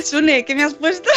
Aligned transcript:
Sune, 0.00 0.44
¿qué 0.44 0.54
me 0.54 0.62
has 0.62 0.74
puesto? 0.74 1.10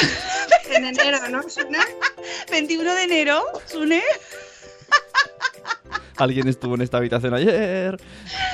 En 0.70 0.86
enero, 0.86 1.18
¿no? 1.30 1.50
Sune? 1.50 1.80
21 2.52 2.94
de 2.94 3.04
enero, 3.04 3.44
Sune. 3.68 4.02
Alguien 6.18 6.48
estuvo 6.48 6.76
en 6.76 6.82
esta 6.82 6.98
habitación 6.98 7.34
ayer. 7.34 7.98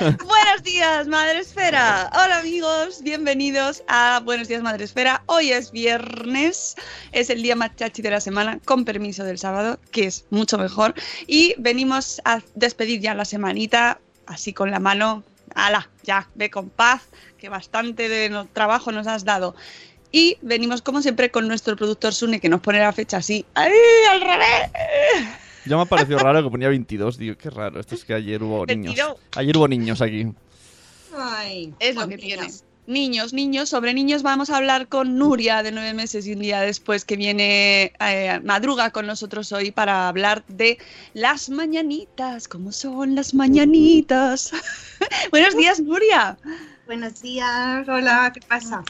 Buenos 0.00 0.62
días, 0.62 1.08
Madre 1.08 1.40
Esfera. 1.40 2.08
Hola 2.12 2.38
amigos, 2.38 3.02
bienvenidos 3.02 3.82
a 3.88 4.20
Buenos 4.24 4.46
días, 4.46 4.62
Madre 4.62 4.84
Esfera. 4.84 5.22
Hoy 5.26 5.50
es 5.50 5.72
viernes, 5.72 6.76
es 7.10 7.28
el 7.28 7.42
día 7.42 7.56
más 7.56 7.74
chachi 7.74 8.00
de 8.00 8.10
la 8.10 8.20
semana, 8.20 8.60
con 8.64 8.84
permiso 8.84 9.24
del 9.24 9.38
sábado, 9.38 9.80
que 9.90 10.06
es 10.06 10.24
mucho 10.30 10.56
mejor. 10.56 10.94
Y 11.26 11.54
venimos 11.58 12.20
a 12.24 12.40
despedir 12.54 13.00
ya 13.00 13.14
la 13.14 13.24
semanita, 13.24 13.98
así 14.26 14.52
con 14.52 14.70
la 14.70 14.78
mano. 14.78 15.24
¡Hala! 15.54 15.90
Ya, 16.04 16.28
ve 16.34 16.50
con 16.50 16.70
paz, 16.70 17.02
que 17.38 17.48
bastante 17.48 18.08
de 18.08 18.46
trabajo 18.52 18.92
nos 18.92 19.06
has 19.06 19.24
dado. 19.24 19.54
Y 20.12 20.36
venimos 20.42 20.82
como 20.82 21.00
siempre 21.00 21.30
con 21.30 21.48
nuestro 21.48 21.74
productor 21.74 22.12
Sune, 22.12 22.38
que 22.38 22.50
nos 22.50 22.60
pone 22.60 22.78
la 22.78 22.92
fecha 22.92 23.16
así. 23.16 23.46
¡Ay, 23.54 23.72
al 24.10 24.20
revés! 24.20 24.70
Ya 25.64 25.76
me 25.76 25.82
ha 25.82 25.86
parecido 25.86 26.18
raro 26.18 26.42
que 26.42 26.50
ponía 26.50 26.68
22. 26.68 27.16
Digo, 27.16 27.36
qué 27.36 27.48
raro. 27.48 27.80
Esto 27.80 27.94
es 27.94 28.04
que 28.04 28.12
ayer 28.14 28.42
hubo 28.42 28.66
niños. 28.66 28.94
22. 28.96 29.16
Ayer 29.36 29.56
hubo 29.56 29.68
niños 29.68 30.02
aquí. 30.02 30.26
Ay, 31.16 31.72
Es 31.78 31.96
lo 31.96 32.06
que 32.08 32.18
tiene. 32.18 32.48
Niños, 32.84 33.32
niños, 33.32 33.68
sobre 33.68 33.94
niños 33.94 34.24
vamos 34.24 34.50
a 34.50 34.56
hablar 34.56 34.88
con 34.88 35.16
Nuria 35.16 35.62
de 35.62 35.70
nueve 35.70 35.94
meses 35.94 36.26
y 36.26 36.32
un 36.32 36.40
día 36.40 36.62
después 36.62 37.04
que 37.04 37.14
viene 37.14 37.92
eh, 38.00 38.40
madruga 38.42 38.90
con 38.90 39.06
nosotros 39.06 39.52
hoy 39.52 39.70
para 39.70 40.08
hablar 40.08 40.44
de 40.48 40.78
las 41.14 41.48
mañanitas, 41.48 42.48
cómo 42.48 42.72
son 42.72 43.14
las 43.14 43.34
mañanitas. 43.34 44.50
Buenos 45.30 45.56
días, 45.56 45.78
Nuria. 45.78 46.36
Buenos 46.86 47.22
días, 47.22 47.88
hola, 47.88 48.32
¿qué 48.34 48.40
pasa? 48.40 48.82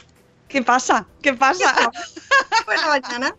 ¿Qué 0.53 0.61
pasa? 0.61 1.07
¿Qué 1.23 1.33
pasa? 1.33 1.89
Buena 2.67 2.87
mañana. 3.01 3.35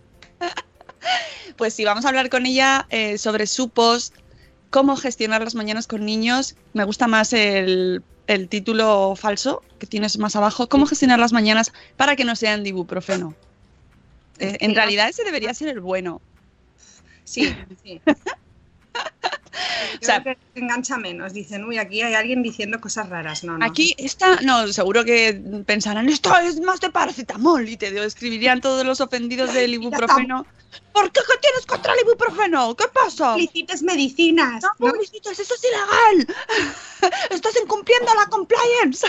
Pues 1.57 1.73
sí, 1.73 1.85
vamos 1.85 2.05
a 2.05 2.09
hablar 2.09 2.29
con 2.29 2.45
ella 2.45 2.89
eh, 2.91 3.19
sobre 3.19 3.47
su 3.47 3.69
post, 3.69 4.17
cómo 4.71 4.97
gestionar 4.97 5.41
las 5.45 5.55
mañanas 5.55 5.87
con 5.87 6.05
niños. 6.05 6.57
Me 6.73 6.83
gusta 6.83 7.07
más 7.07 7.33
el, 7.33 8.03
el 8.27 8.49
título 8.49 9.15
falso 9.15 9.63
que 9.79 9.87
tienes 9.87 10.19
más 10.19 10.35
abajo, 10.35 10.69
cómo 10.69 10.87
gestionar 10.87 11.21
las 11.21 11.33
mañanas 11.33 11.73
para 11.97 12.17
que 12.17 12.25
no 12.25 12.35
sean 12.35 12.65
de 12.65 12.71
ibuprofeno. 12.71 13.33
Eh, 14.41 14.57
en 14.59 14.75
realidad 14.75 15.09
ese 15.09 15.23
debería 15.23 15.55
ser 15.55 15.69
el 15.69 15.79
bueno. 15.79 16.21
Sí, 17.23 17.55
sí. 17.85 18.01
O 20.01 20.05
sea- 20.05 20.23
que 20.23 20.37
engancha 20.55 20.97
menos. 20.99 21.33
Dicen, 21.33 21.65
uy, 21.65 21.79
aquí 21.79 22.03
hay 22.03 22.15
alguien 22.15 22.43
diciendo 22.43 22.81
cosas 22.81 23.09
raras. 23.09 23.45
No, 23.45 23.59
no. 23.59 23.65
Aquí 23.65 23.95
está, 23.99 24.37
no, 24.43 24.67
seguro 24.69 25.05
que 25.05 25.41
pensarán, 25.67 26.09
esto 26.09 26.37
es 26.39 26.61
más 26.61 26.81
de 26.81 26.91
paracetamol 26.91 27.69
y 27.69 27.77
te 27.77 27.89
escribirían 28.05 28.61
todos 28.61 28.85
los 28.85 29.01
ofendidos 29.01 29.53
del 29.55 29.75
ibuprofeno. 29.75 30.47
¿Por 30.93 31.11
qué 31.13 31.21
qué 31.21 31.39
tienes 31.41 31.67
contra 31.67 31.93
el 31.93 32.01
ibuprofeno? 32.01 32.75
¿Qué 32.77 32.87
pasa? 32.93 33.33
Publicites 33.35 33.83
medicinas. 33.83 34.63
No, 34.81 34.89
¿no? 34.89 34.95
eso 35.01 35.31
es 35.31 35.65
ilegal. 35.65 36.37
Estás 37.31 37.55
incumpliendo 37.63 38.13
la 38.15 38.27
compliance. 38.27 39.07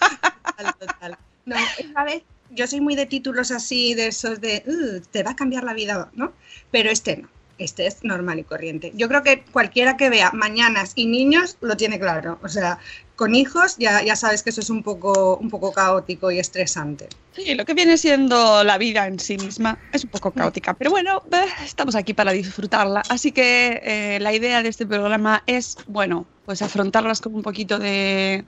Total, 0.00 0.74
total. 0.78 1.18
No, 1.46 1.56
esta 1.78 2.04
vez 2.04 2.22
yo 2.50 2.66
soy 2.66 2.80
muy 2.80 2.94
de 2.94 3.06
títulos 3.06 3.50
así, 3.50 3.94
de 3.94 4.08
esos 4.08 4.40
de, 4.40 4.62
"Uh, 4.66 5.00
te 5.10 5.22
va 5.22 5.32
a 5.32 5.36
cambiar 5.36 5.64
la 5.64 5.74
vida, 5.74 6.10
¿no? 6.14 6.32
Pero 6.70 6.90
este 6.90 7.18
no. 7.18 7.28
Este 7.58 7.86
es 7.86 8.02
normal 8.02 8.38
y 8.40 8.44
corriente. 8.44 8.92
Yo 8.94 9.08
creo 9.08 9.22
que 9.22 9.44
cualquiera 9.52 9.96
que 9.96 10.10
vea 10.10 10.32
mañanas 10.32 10.92
y 10.94 11.06
niños 11.06 11.56
lo 11.60 11.76
tiene 11.76 11.98
claro. 12.00 12.38
O 12.42 12.48
sea, 12.48 12.78
con 13.16 13.34
hijos 13.34 13.76
ya, 13.78 14.02
ya 14.02 14.16
sabes 14.16 14.42
que 14.42 14.50
eso 14.50 14.60
es 14.60 14.70
un 14.70 14.82
poco, 14.82 15.36
un 15.36 15.50
poco 15.50 15.72
caótico 15.72 16.30
y 16.30 16.38
estresante. 16.38 17.08
Sí, 17.32 17.54
lo 17.54 17.64
que 17.64 17.74
viene 17.74 17.96
siendo 17.96 18.64
la 18.64 18.78
vida 18.78 19.06
en 19.06 19.18
sí 19.18 19.36
misma 19.36 19.78
es 19.92 20.04
un 20.04 20.10
poco 20.10 20.32
caótica, 20.32 20.74
pero 20.74 20.90
bueno, 20.90 21.22
eh, 21.32 21.46
estamos 21.64 21.94
aquí 21.94 22.14
para 22.14 22.32
disfrutarla. 22.32 23.02
Así 23.08 23.32
que 23.32 23.80
eh, 23.84 24.18
la 24.20 24.32
idea 24.32 24.62
de 24.62 24.68
este 24.68 24.86
programa 24.86 25.42
es, 25.46 25.76
bueno, 25.86 26.26
pues 26.44 26.62
afrontarlas 26.62 27.20
con 27.20 27.34
un 27.34 27.42
poquito 27.42 27.78
de... 27.78 28.44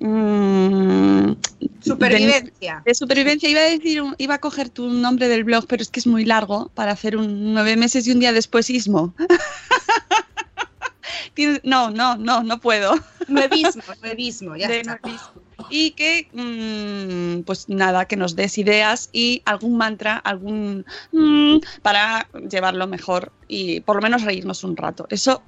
mm, 0.00 1.32
Supervivencia. 1.80 2.82
De, 2.84 2.90
de 2.90 2.94
supervivencia. 2.94 3.48
Iba 3.48 3.60
a 3.60 3.64
decir, 3.64 4.02
iba 4.18 4.34
a 4.34 4.38
coger 4.38 4.68
tu 4.70 4.88
nombre 4.88 5.28
del 5.28 5.44
blog, 5.44 5.66
pero 5.66 5.82
es 5.82 5.90
que 5.90 6.00
es 6.00 6.06
muy 6.06 6.24
largo 6.24 6.70
para 6.74 6.92
hacer 6.92 7.16
un 7.16 7.52
nueve 7.54 7.76
meses 7.76 8.06
y 8.06 8.12
un 8.12 8.20
día 8.20 8.32
después 8.32 8.70
ismo. 8.70 9.14
No, 11.64 11.90
no, 11.90 12.16
no, 12.16 12.42
no 12.42 12.60
puedo. 12.60 12.94
Nuevismo, 13.26 13.82
nuevismo, 14.02 14.56
ya 14.56 14.68
de 14.68 14.80
está. 14.80 15.00
nuevismo. 15.02 15.42
Y 15.70 15.92
que, 15.92 16.28
mm, 16.32 17.42
pues 17.42 17.68
nada, 17.68 18.04
que 18.04 18.16
nos 18.16 18.36
des 18.36 18.58
ideas 18.58 19.08
y 19.12 19.42
algún 19.44 19.76
mantra, 19.76 20.16
algún 20.18 20.84
mm, 21.12 21.56
para 21.82 22.28
llevarlo 22.48 22.86
mejor 22.86 23.32
y 23.48 23.80
por 23.80 23.96
lo 23.96 24.02
menos 24.02 24.22
reírnos 24.22 24.62
un 24.62 24.76
rato. 24.76 25.06
Eso 25.10 25.42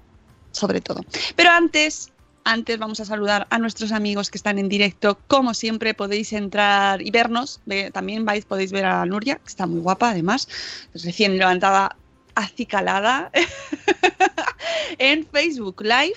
sobre 0.52 0.80
todo. 0.80 1.02
Pero 1.36 1.50
antes, 1.50 2.10
antes 2.46 2.78
vamos 2.78 3.00
a 3.00 3.04
saludar 3.04 3.46
a 3.50 3.58
nuestros 3.58 3.90
amigos 3.92 4.30
que 4.30 4.38
están 4.38 4.58
en 4.58 4.68
directo. 4.68 5.18
Como 5.26 5.52
siempre, 5.52 5.92
podéis 5.94 6.32
entrar 6.32 7.02
y 7.02 7.10
vernos. 7.10 7.60
Ve- 7.66 7.90
También 7.92 8.24
vais, 8.24 8.44
podéis 8.46 8.70
ver 8.72 8.84
a 8.86 9.04
Nuria, 9.04 9.34
que 9.36 9.48
está 9.48 9.66
muy 9.66 9.80
guapa 9.80 10.10
además, 10.10 10.48
recién 10.94 11.36
levantada, 11.38 11.96
acicalada, 12.36 13.30
en 14.98 15.26
Facebook 15.26 15.82
Live. 15.82 16.14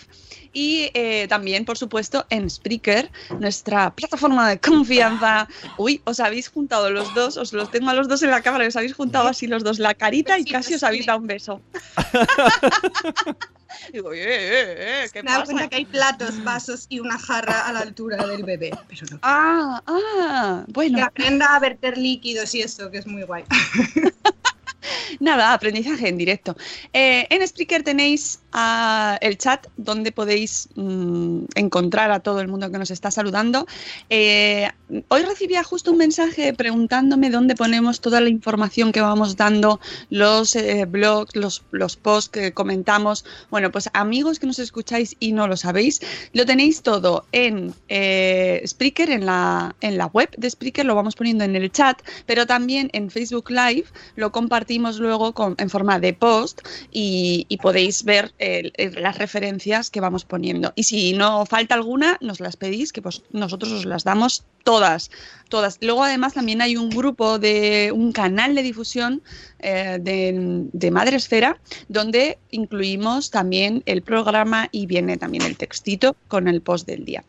Y 0.52 0.90
eh, 0.96 1.28
también, 1.30 1.64
por 1.66 1.78
supuesto, 1.78 2.26
en 2.32 2.50
Spreaker, 2.50 3.12
nuestra 3.40 3.92
plataforma 3.94 4.50
de 4.50 4.60
confianza. 4.60 5.48
Uy, 5.78 6.02
os 6.06 6.20
habéis 6.20 6.50
juntado 6.50 6.90
los 6.90 7.14
dos, 7.14 7.38
os 7.38 7.54
los 7.54 7.70
tengo 7.70 7.90
a 7.90 7.94
los 7.94 8.08
dos 8.08 8.24
en 8.24 8.32
la 8.32 8.42
cámara, 8.42 8.68
os 8.68 8.76
habéis 8.76 8.94
juntado 8.96 9.28
así 9.28 9.46
los 9.48 9.64
dos 9.64 9.78
la 9.80 9.94
carita 9.94 10.40
y 10.40 10.46
casi 10.46 10.74
os 10.76 10.84
habéis 10.84 11.06
dado 11.06 11.20
un 11.20 11.28
beso. 11.28 11.62
Digo, 13.94 14.14
eh, 14.14 14.20
eh, 14.22 15.04
eh, 15.04 15.10
¿qué 15.12 15.24
Me 15.24 15.30
pasa? 15.30 15.46
cuenta 15.46 15.68
que 15.68 15.76
hay 15.78 15.86
platos, 15.86 16.44
vasos 16.44 16.86
y 16.90 17.00
una 17.00 17.18
jarra 17.18 17.68
a 17.68 17.74
la 17.74 17.80
altura 17.82 18.26
del 18.26 18.44
bebé. 18.44 18.72
Pero 18.88 19.06
no. 19.12 19.20
Ah, 19.22 19.82
ah, 19.88 20.64
Que 20.66 20.74
bueno, 20.74 21.04
aprenda 21.04 21.56
a 21.56 21.60
verter 21.60 21.98
líquidos 21.98 22.54
y 22.56 22.62
eso, 22.62 22.90
que 22.92 23.00
es 23.00 23.08
muy 23.08 23.24
guay. 23.24 23.44
nada, 25.20 25.54
aprendizaje 25.54 26.08
en 26.08 26.18
directo. 26.18 26.56
Eh, 26.94 27.28
en 27.30 27.48
Spreaker 27.48 27.84
tenéis 27.84 28.40
el 28.54 29.38
chat 29.38 29.68
donde 29.78 30.12
podéis 30.12 30.70
mm, 30.76 31.46
encontrar 31.56 32.12
a 32.12 32.20
todo 32.20 32.42
el 32.42 32.48
mundo 32.48 32.72
que 32.72 32.78
nos 32.78 32.92
está 32.92 33.12
saludando. 33.12 33.68
Eh, 34.10 34.70
hoy 35.08 35.22
recibía 35.24 35.64
justo 35.64 35.92
un 35.92 35.98
mensaje 35.98 36.54
preguntándome 36.54 37.30
dónde 37.30 37.56
ponemos 37.56 38.02
toda 38.02 38.22
la 38.22 38.30
información 38.30 38.92
que 38.92 39.02
vamos 39.02 39.36
dando, 39.36 39.80
los 40.10 40.56
eh, 40.56 40.86
blogs, 40.86 41.36
los, 41.36 41.64
los 41.72 41.96
posts 41.96 42.30
que 42.30 42.54
comentamos. 42.54 43.24
Bueno, 43.52 43.72
pues 43.72 43.90
amigos 43.94 44.40
que 44.40 44.48
nos 44.48 44.60
escucháis 44.60 45.16
y 45.20 45.32
no 45.32 45.48
lo 45.48 45.58
sabéis, 45.58 46.02
lo 46.34 46.46
tenéis 46.46 46.82
todo 46.82 47.26
en 47.32 47.74
eh, 47.88 48.64
Spreaker, 48.66 49.12
en 49.12 49.26
la, 49.26 49.76
en 49.82 49.98
la 49.98 50.08
web 50.08 50.30
de 50.38 50.50
Spreaker, 50.50 50.86
lo 50.86 50.96
vamos 50.96 51.16
poniendo 51.16 51.44
en 51.44 51.56
el 51.56 51.72
chat, 51.72 52.02
pero 52.26 52.48
también 52.48 52.90
en 52.94 53.12
Facebook 53.12 53.52
Live 53.52 53.86
lo 54.16 54.32
compartimos 54.32 55.00
luego 55.00 55.34
con, 55.34 55.56
en 55.60 55.70
forma 55.70 56.00
de 56.00 56.14
post 56.14 56.62
y 56.92 57.46
podéis 57.62 58.04
ver 58.04 58.34
las 58.40 59.18
referencias 59.18 59.90
que 59.90 60.02
vamos 60.02 60.26
poniendo. 60.26 60.72
Y 60.76 60.84
si 60.84 61.14
no 61.14 61.46
falta 61.46 61.76
alguna, 61.76 62.18
nos 62.22 62.40
las 62.40 62.56
pedís, 62.56 62.94
que 62.94 63.02
pues 63.02 63.22
nosotros 63.32 63.72
os 63.72 63.86
las 63.86 64.04
damos 64.04 64.46
todas, 64.64 65.12
todas. 65.50 65.78
Luego 65.82 66.04
además 66.04 66.34
también 66.34 66.62
hay 66.62 66.78
un 66.78 66.90
grupo 66.90 67.40
de 67.40 67.92
un 67.94 68.12
canal 68.12 68.56
de 68.56 68.62
difusión 68.64 69.22
eh, 69.60 69.98
de, 70.02 70.68
de 70.72 70.92
Madre 70.92 71.18
Esfera 71.18 71.60
donde 71.90 72.38
incluimos 72.52 73.30
también 73.32 73.84
el 73.86 74.02
programa 74.04 74.70
y 74.72 74.86
viene 74.86 75.18
también 75.18 75.44
el 75.44 75.58
textito 75.58 76.16
con 76.28 76.48
el 76.48 76.62
post 76.62 76.88
del 76.88 77.04
día. 77.04 77.24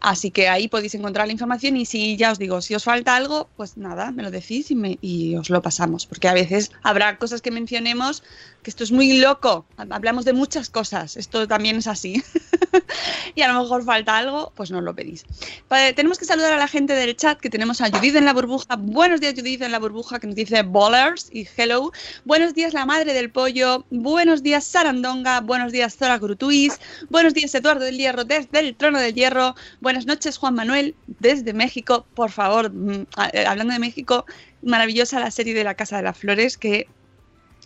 Así 0.00 0.30
que 0.30 0.48
ahí 0.48 0.66
podéis 0.68 0.94
encontrar 0.94 1.26
la 1.26 1.32
información 1.32 1.76
y 1.76 1.84
si 1.86 2.16
ya 2.16 2.32
os 2.32 2.38
digo, 2.38 2.60
si 2.60 2.74
os 2.74 2.84
falta 2.84 3.14
algo, 3.14 3.48
pues 3.56 3.76
nada, 3.76 4.10
me 4.10 4.22
lo 4.22 4.30
decís 4.30 4.70
y, 4.70 4.74
me- 4.74 4.98
y 5.00 5.36
os 5.36 5.50
lo 5.50 5.62
pasamos, 5.62 6.06
porque 6.06 6.28
a 6.28 6.34
veces 6.34 6.72
habrá 6.82 7.18
cosas 7.18 7.40
que 7.42 7.50
mencionemos 7.50 8.22
que 8.62 8.70
esto 8.70 8.82
es 8.82 8.90
muy 8.90 9.18
loco, 9.18 9.64
hablamos 9.76 10.24
de 10.24 10.32
muchas 10.32 10.70
cosas, 10.70 11.16
esto 11.16 11.46
también 11.46 11.76
es 11.76 11.86
así. 11.86 12.20
y 13.36 13.42
a 13.42 13.52
lo 13.52 13.60
mejor 13.62 13.84
falta 13.84 14.16
algo, 14.16 14.52
pues 14.56 14.70
nos 14.72 14.82
lo 14.82 14.94
pedís. 14.94 15.24
Vale, 15.68 15.92
tenemos 15.92 16.18
que 16.18 16.24
saludar 16.24 16.52
a 16.52 16.56
la 16.56 16.66
gente 16.68 16.94
del 16.94 17.14
chat, 17.16 17.38
que 17.38 17.50
tenemos 17.50 17.65
a 17.66 17.90
Judith 17.90 18.14
en 18.14 18.24
la 18.24 18.32
burbuja. 18.32 18.76
Buenos 18.78 19.20
días, 19.20 19.34
Judith 19.36 19.60
en 19.60 19.72
la 19.72 19.80
burbuja, 19.80 20.20
que 20.20 20.28
nos 20.28 20.36
dice 20.36 20.62
bowlers 20.62 21.28
y 21.32 21.48
hello. 21.56 21.90
Buenos 22.24 22.54
días, 22.54 22.72
la 22.72 22.86
madre 22.86 23.12
del 23.12 23.28
pollo. 23.28 23.84
Buenos 23.90 24.44
días, 24.44 24.64
Sarandonga. 24.64 25.40
Buenos 25.40 25.72
días, 25.72 25.96
Zora 25.96 26.16
Grutuis. 26.16 26.78
Buenos 27.10 27.34
días, 27.34 27.52
Eduardo 27.56 27.84
del 27.84 27.98
Hierro, 27.98 28.24
desde 28.24 28.60
el 28.60 28.76
trono 28.76 29.00
del 29.00 29.14
hierro. 29.14 29.56
Buenas 29.80 30.06
noches, 30.06 30.38
Juan 30.38 30.54
Manuel, 30.54 30.94
desde 31.08 31.52
México. 31.54 32.06
Por 32.14 32.30
favor, 32.30 32.72
mm, 32.72 33.06
eh, 33.32 33.44
hablando 33.44 33.72
de 33.72 33.80
México, 33.80 34.26
maravillosa 34.62 35.18
la 35.18 35.32
serie 35.32 35.52
de 35.52 35.64
la 35.64 35.74
Casa 35.74 35.96
de 35.96 36.04
las 36.04 36.16
Flores, 36.16 36.56
que 36.56 36.86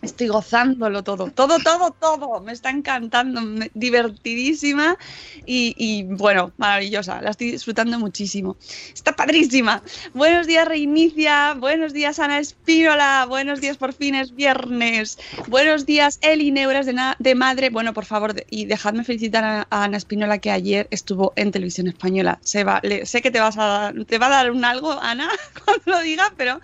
Estoy 0.03 0.29
gozándolo 0.29 1.03
todo, 1.05 1.31
todo, 1.31 1.59
todo, 1.59 1.91
todo. 1.93 2.41
Me 2.41 2.53
está 2.53 2.71
encantando, 2.71 3.41
divertidísima 3.75 4.97
y, 5.47 5.75
y, 5.77 6.05
bueno, 6.05 6.53
maravillosa. 6.57 7.21
La 7.21 7.31
estoy 7.31 7.51
disfrutando 7.53 7.99
muchísimo. 7.99 8.57
Está 8.95 9.13
padrísima. 9.15 9.83
Buenos 10.15 10.47
días, 10.47 10.67
Reinicia. 10.67 11.55
Buenos 11.55 11.93
días, 11.93 12.19
Ana 12.19 12.39
Espínola. 12.39 13.27
Buenos 13.29 13.61
días, 13.61 13.77
por 13.77 13.93
fin 13.93 14.15
es 14.15 14.35
viernes. 14.35 15.19
Buenos 15.49 15.85
días, 15.87 16.19
Eli 16.23 16.51
Neuras 16.51 16.87
de, 16.87 16.95
de 17.19 17.35
Madre. 17.35 17.71
Bueno, 17.71 17.93
por 17.93 18.07
favor, 18.07 18.33
de- 18.35 18.47
y 18.51 18.65
dejadme 18.65 19.05
felicitar 19.05 19.45
a, 19.45 19.67
a 19.71 19.85
Ana 19.85 19.97
Espínola 19.99 20.39
que 20.39 20.51
ayer 20.51 20.89
estuvo 20.91 21.33
en 21.37 21.51
televisión 21.53 21.89
española. 21.89 22.39
Se 22.43 22.65
va, 22.65 22.81
le- 22.83 23.05
sé 23.07 23.21
que 23.23 23.31
te, 23.31 23.41
vas 23.41 23.57
a, 23.59 23.93
te 24.07 24.19
va 24.19 24.27
a 24.27 24.31
dar 24.31 24.51
un 24.51 24.65
algo, 24.65 24.93
Ana, 25.01 25.29
cuando 25.65 25.83
lo 25.87 26.01
diga, 26.01 26.33
pero 26.37 26.61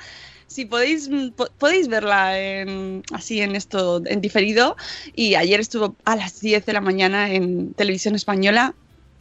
si 0.56 0.64
podéis 0.73 1.03
po- 1.37 1.53
podéis 1.62 1.87
verla 1.97 2.20
en- 2.41 3.03
así 3.19 3.35
en 3.47 3.53
esto 3.62 3.79
en 4.06 4.20
diferido 4.26 4.64
y 5.23 5.35
ayer 5.43 5.61
estuvo 5.61 5.87
a 6.05 6.17
las 6.17 6.41
10 6.41 6.64
de 6.67 6.73
la 6.73 6.81
mañana 6.81 7.20
en 7.37 7.75
televisión 7.75 8.14
española 8.14 8.64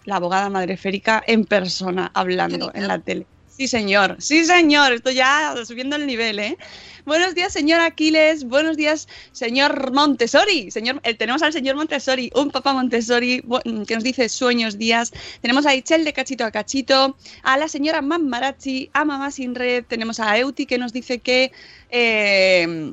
la 0.05 0.15
abogada 0.15 0.49
madre 0.49 0.77
Férica 0.77 1.21
en 1.27 1.41
persona 1.55 2.03
hablando 2.13 2.71
en 2.73 2.87
la 2.87 2.99
tele. 3.07 3.27
Sí, 3.57 3.67
señor, 3.67 4.17
sí, 4.19 4.45
señor, 4.45 4.93
estoy 4.93 5.15
ya 5.15 5.53
subiendo 5.65 5.95
el 5.95 6.05
nivel, 6.07 6.39
¿eh? 6.39 6.57
Buenos 7.05 7.35
días, 7.35 7.53
señor 7.53 7.81
Aquiles, 7.81 8.45
buenos 8.45 8.77
días, 8.77 9.07
señor 9.31 9.91
Montessori. 9.93 10.71
Señor, 10.71 10.99
eh, 11.03 11.13
tenemos 11.13 11.43
al 11.43 11.53
señor 11.53 11.75
Montessori, 11.75 12.31
un 12.33 12.49
papá 12.49 12.73
Montessori 12.73 13.41
bu- 13.41 13.85
que 13.85 13.93
nos 13.93 14.03
dice 14.03 14.27
sueños 14.27 14.79
días. 14.79 15.13
Tenemos 15.41 15.67
a 15.67 15.75
Ichel 15.75 16.03
de 16.03 16.13
Cachito 16.13 16.45
a 16.45 16.51
Cachito, 16.51 17.15
a 17.43 17.57
la 17.57 17.67
señora 17.67 18.01
Mamarachi, 18.01 18.89
a 18.93 19.05
Mamá 19.05 19.29
Sin 19.29 19.53
Red, 19.53 19.85
tenemos 19.85 20.19
a 20.19 20.35
Euti 20.39 20.65
que 20.65 20.79
nos 20.79 20.93
dice 20.93 21.19
que, 21.19 21.51
eh, 21.91 22.91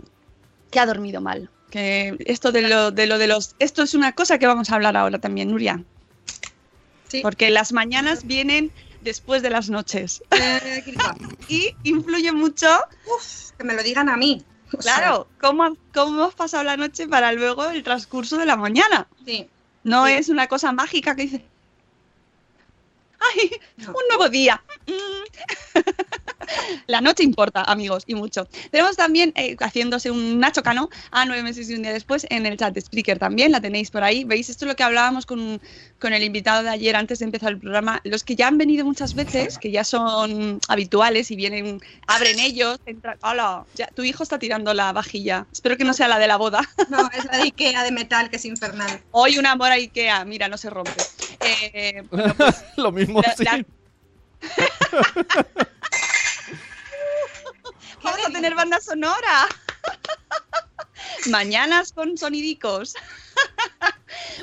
que 0.71 0.79
ha 0.79 0.85
dormido 0.85 1.23
mal. 1.23 1.49
Que 1.71 2.15
esto 2.27 2.53
de 2.53 2.63
lo, 2.69 2.91
de 2.91 3.07
lo 3.07 3.17
de 3.17 3.29
los. 3.29 3.55
Esto 3.61 3.83
es 3.83 3.95
una 3.95 4.13
cosa 4.13 4.39
que 4.39 4.47
vamos 4.47 4.69
a 4.69 4.75
hablar 4.75 4.95
ahora 4.95 5.19
también, 5.21 5.51
Nuria. 5.51 5.83
Porque 7.23 7.49
las 7.51 7.73
mañanas 7.73 8.27
vienen 8.27 8.71
después 9.03 9.43
de 9.43 9.51
las 9.51 9.69
noches. 9.71 10.23
y 11.49 11.75
influye 11.85 12.33
mucho. 12.33 12.67
que 13.59 13.65
me 13.65 13.75
lo 13.75 13.83
digan 13.83 14.09
a 14.09 14.17
mí. 14.17 14.45
O 14.73 14.79
Claro, 14.79 15.29
¿cómo, 15.41 15.77
¿cómo 15.93 16.23
hemos 16.23 16.35
pasado 16.35 16.65
la 16.65 16.77
noche 16.77 17.07
para 17.07 17.33
luego 17.33 17.69
el 17.69 17.83
transcurso 17.83 18.39
de 18.39 18.47
la 18.47 18.57
mañana? 18.57 19.07
Sí. 19.27 19.49
No 19.85 20.07
Sí. 20.07 20.13
es 20.13 20.29
una 20.29 20.47
cosa 20.47 20.73
mágica 20.73 21.15
que 21.15 21.23
dice. 21.23 21.45
¡Ay! 23.23 23.51
Un 23.79 24.09
nuevo 24.09 24.29
día. 24.29 24.63
Mm. 24.87 25.23
La 26.87 27.01
noche 27.01 27.23
importa, 27.23 27.63
amigos, 27.63 28.05
y 28.07 28.15
mucho. 28.15 28.47
Tenemos 28.71 28.97
también, 28.97 29.33
eh, 29.37 29.57
haciéndose 29.61 30.11
un 30.11 30.39
Nacho 30.41 30.63
Cano, 30.63 30.91
a 31.11 31.25
nueve 31.25 31.43
meses 31.43 31.71
y 31.71 31.75
un 31.75 31.83
día 31.83 31.93
después, 31.93 32.27
en 32.31 32.47
el 32.47 32.57
chat 32.57 32.75
de 32.75 32.81
Spreaker 32.81 33.19
también, 33.19 33.53
la 33.53 33.61
tenéis 33.61 33.91
por 33.91 34.03
ahí. 34.03 34.25
¿Veis? 34.25 34.51
Esto 34.51 34.65
es 34.65 34.71
lo 34.71 34.77
que 34.77 34.83
hablábamos 34.83 35.27
con, 35.27 35.61
con 35.99 36.13
el 36.13 36.23
invitado 36.23 36.63
de 36.63 36.71
ayer 36.71 36.97
antes 36.97 37.21
de 37.21 37.27
empezar 37.27 37.53
el 37.53 37.59
programa. 37.59 38.01
Los 38.05 38.25
que 38.25 38.37
ya 38.37 38.49
han 38.49 38.59
venido 38.59 38.85
muchas 38.85 39.15
veces, 39.15 39.59
que 39.59 39.71
ya 39.71 39.85
son 39.85 40.61
habituales 40.69 41.31
y 41.31 41.37
vienen, 41.37 41.81
abren 42.07 42.39
ellos, 42.39 42.79
entran. 42.87 43.19
¡Hola! 43.23 43.65
Ya, 43.75 43.87
tu 43.89 44.03
hijo 44.03 44.23
está 44.23 44.39
tirando 44.39 44.75
la 44.75 44.93
vajilla. 44.93 45.47
Espero 45.53 45.77
que 45.77 45.85
no 45.85 45.95
sea 45.95 46.09
la 46.09 46.19
de 46.19 46.27
la 46.27 46.37
boda. 46.37 46.61
No, 46.89 47.09
es 47.17 47.25
la 47.25 47.39
de 47.39 47.45
Ikea 47.45 47.85
de 47.85 47.93
metal, 47.93 48.29
que 48.29 48.37
es 48.37 48.45
infernal. 48.45 49.01
Hoy 49.13 49.39
un 49.39 49.47
amor 49.47 49.71
a 49.71 49.75
Ikea, 49.75 50.25
mira, 50.25 50.49
no 50.49 50.59
se 50.59 50.69
rompe. 50.69 50.93
Eh, 51.45 52.03
bueno, 52.11 52.35
pues, 52.37 52.65
Lo 52.77 52.93
mismo, 52.93 53.21
la- 53.23 53.35
sí. 53.37 53.45
la- 53.45 53.65
Vamos 58.03 58.21
a 58.27 58.31
tener 58.31 58.55
banda 58.55 58.81
sonora. 58.81 59.47
Mañanas 61.31 61.93
con 61.93 62.17
sonidicos. 62.19 62.95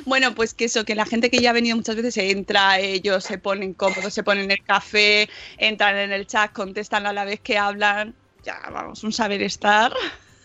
Bueno, 0.06 0.34
pues 0.34 0.54
que 0.54 0.64
eso, 0.66 0.84
que 0.84 0.94
la 0.94 1.04
gente 1.04 1.30
que 1.30 1.40
ya 1.40 1.50
ha 1.50 1.54
venido 1.54 1.76
muchas 1.76 1.96
veces 1.96 2.16
entra, 2.16 2.78
ellos 2.78 3.22
se 3.24 3.38
ponen 3.38 3.74
cómodos, 3.74 4.12
se 4.14 4.22
ponen 4.22 4.50
el 4.50 4.62
café, 4.64 5.28
entran 5.58 5.96
en 5.96 6.12
el 6.12 6.26
chat, 6.26 6.52
contestan 6.52 7.06
a 7.06 7.12
la 7.12 7.24
vez 7.24 7.40
que 7.40 7.58
hablan. 7.58 8.14
Ya, 8.42 8.58
vamos, 8.72 9.04
un 9.04 9.12
saber 9.12 9.42
estar. 9.42 9.92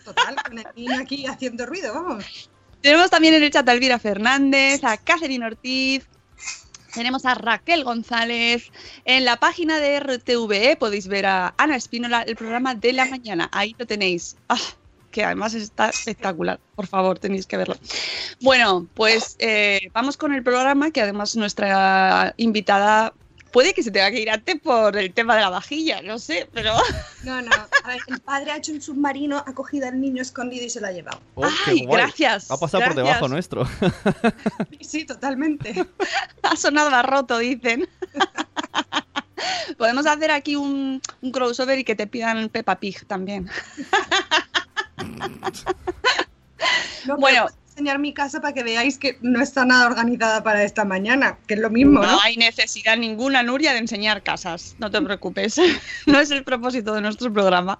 Total, 0.04 0.36
con 0.44 0.58
el 0.58 0.66
niño 0.76 1.00
aquí 1.00 1.26
haciendo 1.26 1.64
ruido, 1.66 1.94
vamos. 1.94 2.50
Tenemos 2.82 3.10
también 3.10 3.34
en 3.34 3.42
el 3.42 3.50
chat 3.50 3.68
a 3.68 3.72
Elvira 3.72 3.98
Fernández, 3.98 4.84
a 4.84 4.96
Catherine 4.98 5.44
Ortiz, 5.46 6.06
tenemos 6.96 7.26
a 7.26 7.34
Raquel 7.34 7.84
González. 7.84 8.72
En 9.04 9.26
la 9.26 9.36
página 9.36 9.78
de 9.78 10.00
RTVE 10.00 10.76
podéis 10.76 11.06
ver 11.08 11.26
a 11.26 11.54
Ana 11.58 11.76
Espínola, 11.76 12.22
el 12.22 12.36
programa 12.36 12.74
de 12.74 12.94
la 12.94 13.04
mañana. 13.04 13.50
Ahí 13.52 13.76
lo 13.78 13.86
tenéis. 13.86 14.36
Ah, 14.48 14.58
que 15.10 15.22
además 15.22 15.52
está 15.54 15.90
espectacular. 15.90 16.58
Por 16.74 16.86
favor, 16.86 17.18
tenéis 17.18 17.46
que 17.46 17.58
verlo. 17.58 17.76
Bueno, 18.40 18.86
pues 18.94 19.36
eh, 19.38 19.90
vamos 19.92 20.16
con 20.16 20.32
el 20.34 20.42
programa, 20.42 20.90
que 20.90 21.02
además 21.02 21.36
nuestra 21.36 22.34
invitada 22.38 23.12
puede 23.56 23.72
que 23.72 23.82
se 23.82 23.90
tenga 23.90 24.10
que 24.10 24.20
ir 24.20 24.28
antes 24.28 24.60
por 24.60 24.94
el 24.98 25.14
tema 25.14 25.34
de 25.34 25.40
la 25.40 25.48
vajilla, 25.48 26.02
no 26.02 26.18
sé, 26.18 26.46
pero... 26.52 26.74
No, 27.24 27.40
no. 27.40 27.50
A 27.84 27.88
ver, 27.88 28.00
el 28.08 28.20
padre 28.20 28.50
ha 28.50 28.58
hecho 28.58 28.70
un 28.70 28.82
submarino, 28.82 29.38
ha 29.38 29.54
cogido 29.54 29.88
al 29.88 29.98
niño 29.98 30.20
escondido 30.20 30.66
y 30.66 30.68
se 30.68 30.78
lo 30.78 30.88
ha 30.88 30.92
llevado. 30.92 31.22
Oh, 31.36 31.48
qué 31.64 31.70
Ay, 31.70 31.86
guay. 31.86 32.02
gracias, 32.02 32.50
Ha 32.50 32.58
pasado 32.58 32.84
por 32.84 32.94
gracias. 32.94 33.06
debajo 33.06 33.28
nuestro. 33.28 33.66
Sí, 34.82 35.06
totalmente. 35.06 35.86
Ha 36.42 36.54
sonado 36.54 36.90
a 36.90 37.02
roto, 37.02 37.38
dicen. 37.38 37.88
Podemos 39.78 40.04
hacer 40.06 40.30
aquí 40.32 40.54
un, 40.54 41.00
un 41.22 41.32
crossover 41.32 41.78
y 41.78 41.84
que 41.84 41.96
te 41.96 42.06
pidan 42.06 42.50
Peppa 42.50 42.78
Pig 42.78 43.06
también. 43.06 43.48
No, 47.06 47.16
Bueno. 47.16 47.46
bueno. 47.46 47.46
Enseñar 47.76 47.98
mi 47.98 48.14
casa 48.14 48.40
para 48.40 48.54
que 48.54 48.62
veáis 48.62 48.96
que 48.96 49.18
no 49.20 49.42
está 49.42 49.66
nada 49.66 49.86
organizada 49.86 50.42
para 50.42 50.64
esta 50.64 50.86
mañana, 50.86 51.38
que 51.46 51.54
es 51.54 51.60
lo 51.60 51.68
mismo, 51.68 52.00
¿no? 52.00 52.10
No 52.10 52.20
hay 52.22 52.38
necesidad 52.38 52.96
ninguna, 52.96 53.42
Nuria, 53.42 53.74
de 53.74 53.80
enseñar 53.80 54.22
casas. 54.22 54.76
No 54.78 54.90
te 54.90 55.02
preocupes. 55.02 55.56
no 56.06 56.18
es 56.18 56.30
el 56.30 56.42
propósito 56.42 56.94
de 56.94 57.02
nuestro 57.02 57.30
programa. 57.30 57.78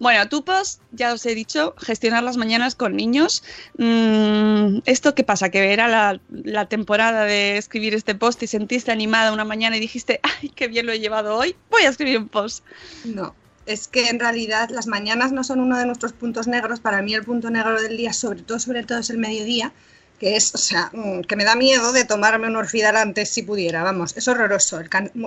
Bueno, 0.00 0.26
tú 0.30 0.42
pues, 0.42 0.80
ya 0.92 1.12
os 1.12 1.26
he 1.26 1.34
dicho, 1.34 1.74
gestionar 1.76 2.22
las 2.22 2.38
mañanas 2.38 2.74
con 2.74 2.96
niños. 2.96 3.42
Mm, 3.76 4.78
¿Esto 4.86 5.14
qué 5.14 5.22
pasa? 5.22 5.50
Que 5.50 5.70
era 5.74 5.86
la, 5.86 6.18
la 6.30 6.66
temporada 6.66 7.24
de 7.24 7.58
escribir 7.58 7.94
este 7.94 8.14
post 8.14 8.42
y 8.42 8.46
sentiste 8.46 8.90
animada 8.90 9.34
una 9.34 9.44
mañana 9.44 9.76
y 9.76 9.80
dijiste, 9.80 10.18
ay, 10.22 10.48
qué 10.48 10.68
bien 10.68 10.86
lo 10.86 10.92
he 10.92 10.98
llevado 10.98 11.36
hoy, 11.36 11.56
voy 11.70 11.82
a 11.82 11.90
escribir 11.90 12.18
un 12.18 12.28
post. 12.28 12.64
No, 13.04 13.34
es 13.66 13.88
que 13.88 14.08
en 14.08 14.18
realidad 14.20 14.70
las 14.70 14.86
mañanas 14.86 15.32
no 15.32 15.44
son 15.44 15.60
uno 15.60 15.76
de 15.78 15.86
nuestros 15.86 16.12
puntos 16.12 16.46
negros. 16.46 16.80
Para 16.80 17.02
mí 17.02 17.14
el 17.14 17.24
punto 17.24 17.50
negro 17.50 17.80
del 17.80 17.96
día, 17.96 18.12
sobre 18.12 18.42
todo, 18.42 18.58
sobre 18.58 18.84
todo, 18.84 18.98
es 18.98 19.10
el 19.10 19.18
mediodía, 19.18 19.72
que 20.18 20.36
es, 20.36 20.54
o 20.54 20.58
sea, 20.58 20.90
mm, 20.92 21.22
que 21.22 21.36
me 21.36 21.44
da 21.44 21.56
miedo 21.56 21.92
de 21.92 22.04
tomarme 22.04 22.46
un 22.46 22.56
orfidal 22.56 22.96
antes 22.96 23.28
si 23.28 23.42
pudiera, 23.42 23.82
vamos, 23.82 24.16
es 24.16 24.28
horroroso, 24.28 24.80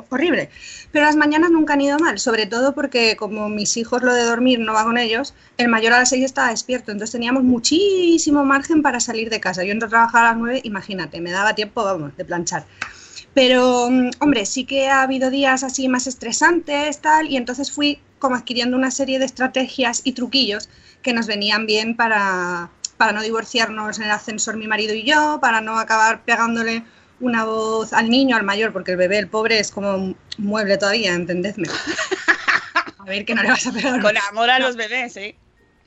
horrible. 0.09 0.49
Pero 0.91 1.05
las 1.05 1.15
mañanas 1.15 1.51
nunca 1.51 1.73
han 1.73 1.81
ido 1.81 1.99
mal, 1.99 2.19
sobre 2.19 2.45
todo 2.45 2.73
porque 2.73 3.15
como 3.15 3.49
mis 3.49 3.77
hijos 3.77 4.01
lo 4.01 4.13
de 4.13 4.23
dormir 4.23 4.59
no 4.59 4.73
va 4.73 4.83
con 4.83 4.97
ellos, 4.97 5.33
el 5.57 5.67
mayor 5.67 5.93
a 5.93 5.99
las 5.99 6.09
6 6.09 6.23
estaba 6.23 6.49
despierto, 6.49 6.91
entonces 6.91 7.11
teníamos 7.11 7.43
muchísimo 7.43 8.43
margen 8.45 8.81
para 8.81 8.99
salir 8.99 9.29
de 9.29 9.39
casa. 9.39 9.63
Yo 9.63 9.71
entro 9.71 9.87
a 9.87 9.89
trabajar 9.89 10.25
a 10.25 10.29
las 10.29 10.37
9, 10.37 10.61
imagínate, 10.63 11.21
me 11.21 11.31
daba 11.31 11.53
tiempo, 11.53 11.83
vamos, 11.83 12.15
de 12.17 12.25
planchar. 12.25 12.65
Pero, 13.33 13.89
mm, 13.89 14.09
hombre, 14.19 14.45
sí 14.45 14.65
que 14.65 14.87
ha 14.87 15.03
habido 15.03 15.29
días 15.29 15.63
así 15.63 15.87
más 15.87 16.07
estresantes, 16.07 16.99
tal, 16.99 17.27
y 17.27 17.37
entonces 17.37 17.71
fui 17.71 17.99
como 18.19 18.35
adquiriendo 18.35 18.77
una 18.77 18.91
serie 18.91 19.19
de 19.19 19.25
estrategias 19.25 20.01
y 20.03 20.13
truquillos 20.13 20.69
que 21.01 21.13
nos 21.13 21.27
venían 21.27 21.65
bien 21.65 21.95
para, 21.95 22.69
para 22.97 23.13
no 23.13 23.21
divorciarnos 23.21 23.97
en 23.97 24.05
el 24.05 24.11
ascensor 24.11 24.57
mi 24.57 24.67
marido 24.67 24.93
y 24.93 25.03
yo, 25.03 25.39
para 25.41 25.61
no 25.61 25.79
acabar 25.79 26.21
pegándole 26.23 26.83
una 27.19 27.45
voz 27.45 27.93
al 27.93 28.09
niño, 28.09 28.35
al 28.35 28.43
mayor, 28.43 28.71
porque 28.71 28.91
el 28.91 28.97
bebé, 28.97 29.17
el 29.17 29.27
pobre, 29.27 29.59
es 29.59 29.71
como 29.71 29.95
un 29.95 30.17
mueble 30.37 30.77
todavía, 30.77 31.13
entendedme. 31.13 31.67
A 32.99 33.03
ver, 33.05 33.25
que 33.25 33.33
no 33.33 33.41
le 33.41 33.49
vas 33.49 33.65
a 33.65 33.71
pegar. 33.71 34.01
Con 34.01 34.15
amor 34.17 34.49
a 34.49 34.59
los 34.59 34.75
bebés, 34.75 35.17
¿eh? 35.17 35.35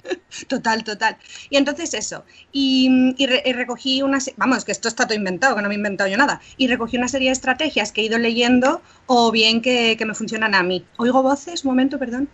Total, 0.48 0.82
total. 0.84 1.16
Y 1.50 1.56
entonces 1.56 1.94
eso. 1.94 2.24
Y, 2.52 3.14
y 3.16 3.26
re- 3.26 3.42
y 3.44 3.52
recogí 3.52 4.02
una... 4.02 4.18
Vamos, 4.36 4.64
que 4.64 4.72
esto 4.72 4.88
está 4.88 5.06
todo 5.06 5.16
inventado, 5.16 5.54
que 5.56 5.62
no 5.62 5.68
me 5.68 5.74
he 5.74 5.78
inventado 5.78 6.10
yo 6.10 6.16
nada. 6.16 6.40
Y 6.56 6.68
recogí 6.68 6.96
una 6.96 7.08
serie 7.08 7.28
de 7.28 7.32
estrategias 7.32 7.92
que 7.92 8.00
he 8.00 8.04
ido 8.04 8.18
leyendo 8.18 8.82
o 9.06 9.30
bien 9.30 9.60
que, 9.62 9.96
que 9.96 10.06
me 10.06 10.14
funcionan 10.14 10.54
a 10.54 10.62
mí. 10.62 10.84
¿Oigo 10.96 11.22
voces? 11.22 11.64
Un 11.64 11.70
momento, 11.70 11.98
perdón. 11.98 12.28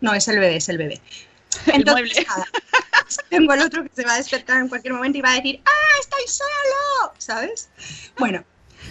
No, 0.00 0.14
es 0.14 0.28
el 0.28 0.38
bebé, 0.38 0.56
es 0.56 0.68
el 0.68 0.78
bebé. 0.78 1.00
Entonces, 1.66 2.26
nada, 2.28 2.46
tengo 3.30 3.52
el 3.54 3.60
otro 3.60 3.82
que 3.84 3.90
se 3.94 4.04
va 4.04 4.14
a 4.14 4.18
despertar 4.18 4.60
en 4.60 4.68
cualquier 4.68 4.94
momento 4.94 5.18
y 5.18 5.22
va 5.22 5.32
a 5.32 5.36
decir, 5.36 5.60
¡ah, 5.64 5.98
estoy 6.00 6.22
solo! 6.28 7.14
¿Sabes? 7.18 7.70
Bueno, 8.18 8.44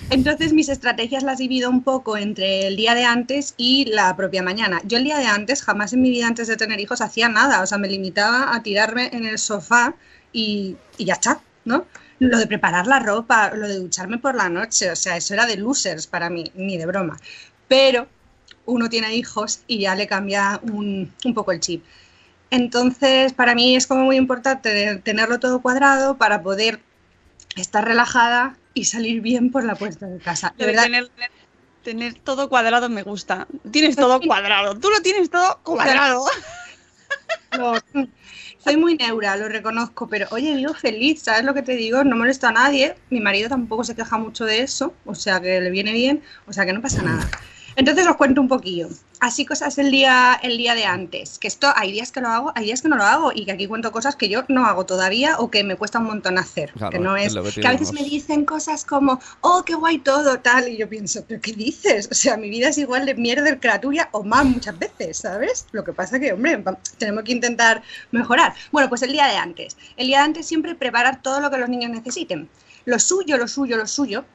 entonces 0.09 0.53
mis 0.53 0.69
estrategias 0.69 1.23
las 1.23 1.37
divido 1.37 1.69
un 1.69 1.83
poco 1.83 2.17
entre 2.17 2.67
el 2.67 2.75
día 2.75 2.95
de 2.95 3.05
antes 3.05 3.53
y 3.57 3.85
la 3.85 4.15
propia 4.15 4.41
mañana. 4.41 4.81
Yo 4.85 4.97
el 4.97 5.03
día 5.03 5.17
de 5.17 5.25
antes, 5.25 5.61
jamás 5.61 5.93
en 5.93 6.01
mi 6.01 6.09
vida 6.09 6.27
antes 6.27 6.47
de 6.47 6.57
tener 6.57 6.79
hijos, 6.79 7.01
hacía 7.01 7.29
nada. 7.29 7.61
O 7.61 7.67
sea, 7.67 7.77
me 7.77 7.87
limitaba 7.87 8.55
a 8.55 8.63
tirarme 8.63 9.09
en 9.13 9.25
el 9.25 9.37
sofá 9.37 9.95
y, 10.33 10.77
ya 10.97 11.13
está, 11.13 11.41
¿no? 11.65 11.85
Lo 12.19 12.37
de 12.37 12.47
preparar 12.47 12.87
la 12.87 12.99
ropa, 12.99 13.51
lo 13.55 13.67
de 13.67 13.75
ducharme 13.75 14.17
por 14.17 14.35
la 14.35 14.49
noche, 14.49 14.91
o 14.91 14.95
sea, 14.95 15.15
eso 15.15 15.33
era 15.33 15.45
de 15.45 15.57
losers 15.57 16.07
para 16.07 16.29
mí, 16.29 16.51
ni 16.55 16.77
de 16.77 16.85
broma. 16.85 17.17
Pero 17.67 18.07
uno 18.65 18.89
tiene 18.89 19.15
hijos 19.15 19.61
y 19.67 19.79
ya 19.79 19.95
le 19.95 20.07
cambia 20.07 20.59
un, 20.63 21.13
un 21.23 21.33
poco 21.33 21.51
el 21.51 21.59
chip. 21.59 21.83
Entonces, 22.51 23.33
para 23.33 23.55
mí 23.55 23.75
es 23.75 23.87
como 23.87 24.03
muy 24.05 24.17
importante 24.17 24.97
tenerlo 25.03 25.39
todo 25.39 25.61
cuadrado 25.61 26.17
para 26.17 26.41
poder 26.41 26.79
estar 27.55 27.85
relajada 27.85 28.55
y 28.73 28.85
salir 28.85 29.21
bien 29.21 29.51
por 29.51 29.63
la 29.63 29.75
puerta 29.75 30.07
de 30.07 30.19
casa. 30.19 30.53
De 30.57 30.65
verdad, 30.65 30.83
tener, 30.83 31.11
tener 31.83 32.13
todo 32.23 32.49
cuadrado 32.49 32.89
me 32.89 33.03
gusta. 33.03 33.47
Tienes 33.71 33.95
todo 33.95 34.19
cuadrado. 34.25 34.79
Tú 34.79 34.89
lo 34.89 35.01
tienes 35.01 35.29
todo 35.29 35.59
cuadrado. 35.63 36.25
lo- 37.57 37.79
soy 38.59 38.77
muy 38.77 38.95
neura, 38.95 39.35
lo 39.37 39.47
reconozco, 39.49 40.07
pero 40.07 40.27
oye, 40.31 40.55
vivo 40.55 40.73
feliz, 40.73 41.23
¿sabes 41.23 41.43
lo 41.43 41.53
que 41.53 41.61
te 41.61 41.75
digo? 41.75 42.03
No 42.03 42.15
molesto 42.15 42.47
a 42.47 42.51
nadie, 42.51 42.95
mi 43.09 43.19
marido 43.19 43.49
tampoco 43.49 43.83
se 43.83 43.95
queja 43.95 44.17
mucho 44.17 44.45
de 44.45 44.61
eso, 44.61 44.93
o 45.05 45.15
sea 45.15 45.39
que 45.39 45.59
le 45.61 45.69
viene 45.69 45.93
bien, 45.93 46.21
o 46.45 46.53
sea 46.53 46.65
que 46.65 46.73
no 46.73 46.81
pasa 46.81 47.01
nada. 47.01 47.27
Entonces 47.79 48.05
os 48.07 48.17
cuento 48.17 48.41
un 48.41 48.49
poquillo. 48.49 48.89
Así 49.21 49.45
cosas 49.45 49.77
el 49.77 49.89
día, 49.89 50.37
el 50.43 50.57
día 50.57 50.75
de 50.75 50.83
antes. 50.83 51.39
Que 51.39 51.47
esto 51.47 51.71
hay 51.77 51.93
días 51.93 52.11
que 52.11 52.19
lo 52.19 52.27
hago, 52.27 52.51
hay 52.53 52.65
días 52.65 52.81
que 52.81 52.89
no 52.89 52.97
lo 52.97 53.05
hago 53.05 53.31
y 53.33 53.45
que 53.45 53.53
aquí 53.53 53.67
cuento 53.67 53.93
cosas 53.93 54.17
que 54.17 54.27
yo 54.27 54.43
no 54.49 54.65
hago 54.65 54.85
todavía 54.85 55.37
o 55.37 55.49
que 55.49 55.63
me 55.63 55.77
cuesta 55.77 55.99
un 55.99 56.07
montón 56.07 56.37
hacer. 56.37 56.73
Claro, 56.73 56.91
que 56.91 56.99
no 56.99 57.15
es 57.15 57.33
que 57.33 57.61
que 57.61 57.67
a 57.67 57.71
veces 57.71 57.93
me 57.93 58.03
dicen 58.03 58.43
cosas 58.43 58.83
como, 58.83 59.21
oh, 59.39 59.63
qué 59.65 59.75
guay 59.75 59.99
todo, 59.99 60.41
tal, 60.41 60.67
y 60.67 60.75
yo 60.75 60.89
pienso, 60.89 61.23
pero 61.25 61.39
¿qué 61.39 61.53
dices? 61.53 62.09
O 62.11 62.15
sea, 62.15 62.35
mi 62.35 62.49
vida 62.49 62.67
es 62.67 62.77
igual 62.77 63.05
de 63.05 63.15
mierda 63.15 63.43
del 63.43 63.61
criatura 63.61 64.09
o 64.11 64.23
más 64.23 64.43
muchas 64.43 64.77
veces, 64.77 65.19
¿sabes? 65.19 65.65
Lo 65.71 65.85
que 65.85 65.93
pasa 65.93 66.19
que, 66.19 66.33
hombre, 66.33 66.61
tenemos 66.97 67.23
que 67.23 67.31
intentar 67.31 67.81
mejorar. 68.11 68.55
Bueno, 68.73 68.89
pues 68.89 69.03
el 69.03 69.13
día 69.13 69.27
de 69.27 69.37
antes. 69.37 69.77
El 69.95 70.07
día 70.07 70.17
de 70.17 70.25
antes 70.25 70.45
siempre 70.45 70.75
preparar 70.75 71.21
todo 71.21 71.39
lo 71.39 71.49
que 71.49 71.57
los 71.57 71.69
niños 71.69 71.91
necesiten. 71.91 72.49
Lo 72.83 72.99
suyo, 72.99 73.37
lo 73.37 73.47
suyo, 73.47 73.77
lo 73.77 73.87
suyo 73.87 74.25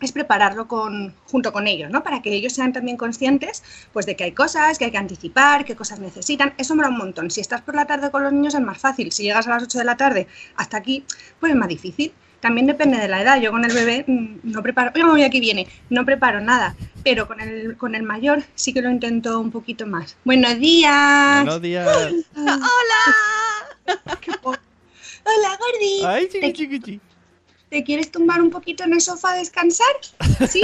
es 0.00 0.12
prepararlo 0.12 0.68
con, 0.68 1.14
junto 1.26 1.52
con 1.52 1.66
ellos, 1.66 1.90
¿no? 1.90 2.02
Para 2.02 2.20
que 2.22 2.32
ellos 2.32 2.52
sean 2.52 2.72
también 2.72 2.96
conscientes 2.96 3.62
pues, 3.92 4.06
de 4.06 4.16
que 4.16 4.24
hay 4.24 4.32
cosas, 4.32 4.78
que 4.78 4.86
hay 4.86 4.90
que 4.90 4.98
anticipar, 4.98 5.64
qué 5.64 5.76
cosas 5.76 6.00
necesitan. 6.00 6.54
Eso 6.58 6.74
mola 6.74 6.88
un 6.88 6.98
montón. 6.98 7.30
Si 7.30 7.40
estás 7.40 7.62
por 7.62 7.74
la 7.74 7.86
tarde 7.86 8.10
con 8.10 8.22
los 8.22 8.32
niños 8.32 8.54
es 8.54 8.60
más 8.60 8.78
fácil. 8.78 9.12
Si 9.12 9.22
llegas 9.22 9.46
a 9.46 9.50
las 9.50 9.62
8 9.62 9.78
de 9.78 9.84
la 9.84 9.96
tarde 9.96 10.26
hasta 10.56 10.76
aquí, 10.76 11.04
pues 11.40 11.52
es 11.52 11.58
más 11.58 11.68
difícil. 11.68 12.12
También 12.40 12.66
depende 12.66 12.98
de 12.98 13.08
la 13.08 13.22
edad. 13.22 13.40
Yo 13.40 13.50
con 13.50 13.64
el 13.64 13.72
bebé 13.72 14.04
mm, 14.06 14.40
no 14.42 14.62
preparo, 14.62 14.90
oye, 14.94 15.04
mami, 15.04 15.24
aquí 15.24 15.40
viene, 15.40 15.66
no 15.88 16.04
preparo 16.04 16.40
nada. 16.40 16.76
Pero 17.02 17.26
con 17.26 17.40
el, 17.40 17.76
con 17.76 17.94
el 17.94 18.02
mayor 18.02 18.42
sí 18.54 18.74
que 18.74 18.82
lo 18.82 18.90
intento 18.90 19.40
un 19.40 19.50
poquito 19.50 19.86
más. 19.86 20.16
Buenos 20.24 20.58
días. 20.58 21.44
Buenos 21.44 21.62
días. 21.62 21.88
Hola. 22.36 22.60
Hola, 25.26 25.58
Gordi. 25.58 26.04
Ay, 26.04 26.28
¿Te, 26.28 26.52
chiqui, 26.52 26.52
chiqui, 26.52 26.80
chiqui. 26.80 27.13
Te 27.74 27.82
quieres 27.84 28.10
tumbar 28.12 28.40
un 28.40 28.50
poquito 28.50 28.84
en 28.84 28.92
el 28.92 29.00
sofá 29.00 29.32
a 29.32 29.36
descansar? 29.36 29.94
¿Sí? 30.48 30.62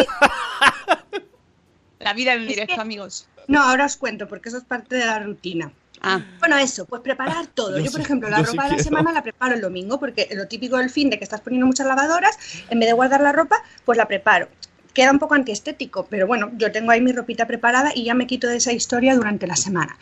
La 1.99 2.13
vida 2.15 2.35
en 2.35 2.43
Es 2.43 2.49
directo, 2.49 2.75
que- 2.77 2.81
amigos. 2.81 3.27
No, 3.49 3.63
ahora 3.63 3.87
os 3.87 3.97
cuento, 3.97 4.29
porque 4.29 4.49
eso 4.49 4.59
es 4.59 4.65
parte 4.65 4.95
de 4.97 5.05
la 5.07 5.19
rutina. 5.19 5.73
Ah, 6.03 6.21
Bueno, 6.39 6.57
eso, 6.57 6.87
pues 6.87 7.03
preparar 7.03 7.47
todo. 7.49 7.79
Yo 7.79 7.85
Yo, 7.87 7.91
por 7.91 8.01
ejemplo, 8.01 8.29
la 8.31 8.39
sí 8.39 8.45
ropa 8.45 8.63
de 8.65 8.69
la 8.71 8.75
quiero. 8.77 8.85
semana 8.89 9.13
la 9.13 9.23
preparo 9.23 9.55
el 9.55 9.61
domingo, 9.61 9.99
porque 9.99 10.29
lo 10.35 10.47
típico 10.47 10.77
del 10.79 10.89
fin 10.89 11.11
de 11.11 11.19
que 11.19 11.25
estás 11.25 11.41
poniendo 11.41 11.67
muchas 11.67 11.87
lavadoras, 11.89 12.39
en 12.71 12.79
vez 12.79 12.89
de 12.89 12.93
guardar 12.95 13.21
la 13.21 13.33
ropa, 13.33 13.57
pues 13.85 13.99
la 13.99 14.07
preparo. 14.07 14.49
Queda 14.95 15.11
un 15.11 15.19
poco 15.19 15.35
antiestético, 15.35 16.07
pero 16.09 16.27
bueno, 16.29 16.51
yo 16.57 16.71
tengo 16.73 16.91
ahí 16.93 17.01
mi 17.01 17.13
ropita 17.13 17.47
preparada 17.47 17.91
y 17.95 18.05
ya 18.05 18.15
me 18.15 18.27
quito 18.27 18.47
de 18.47 18.57
esa 18.57 18.73
historia 18.73 19.15
durante 19.17 19.47
la 19.49 19.57
semana. 19.57 19.99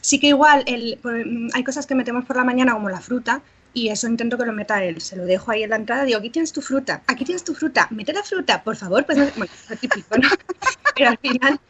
Sí 0.00 0.18
que 0.20 0.28
igual 0.28 0.62
el- 0.66 0.98
pues, 1.02 1.26
hay 1.52 1.64
cosas 1.64 1.86
que 1.86 1.94
metemos 1.96 2.24
por 2.24 2.36
la 2.36 2.44
mañana, 2.44 2.72
como 2.74 2.88
la 2.90 3.00
fruta, 3.00 3.42
y 3.74 3.88
eso 3.88 4.06
intento 4.08 4.38
que 4.38 4.46
lo 4.46 4.52
meta 4.52 4.82
él. 4.84 5.00
Se 5.00 5.16
lo 5.16 5.24
dejo 5.24 5.50
ahí 5.50 5.64
en 5.64 5.70
la 5.70 5.76
entrada, 5.76 6.04
digo, 6.04 6.18
aquí 6.18 6.30
tienes 6.30 6.52
tu 6.52 6.62
fruta, 6.62 7.02
aquí 7.06 7.24
tienes 7.24 7.44
tu 7.44 7.54
fruta, 7.54 7.88
mete 7.90 8.12
la 8.12 8.22
fruta, 8.22 8.62
por 8.62 8.76
favor. 8.76 9.04
Pues 9.04 9.18
no- 9.18 9.26
bueno, 9.36 9.52
lo 9.68 9.76
típico, 9.76 10.16
¿no? 10.16 10.28
Pero 10.96 11.10
al 11.10 11.18
final 11.18 11.60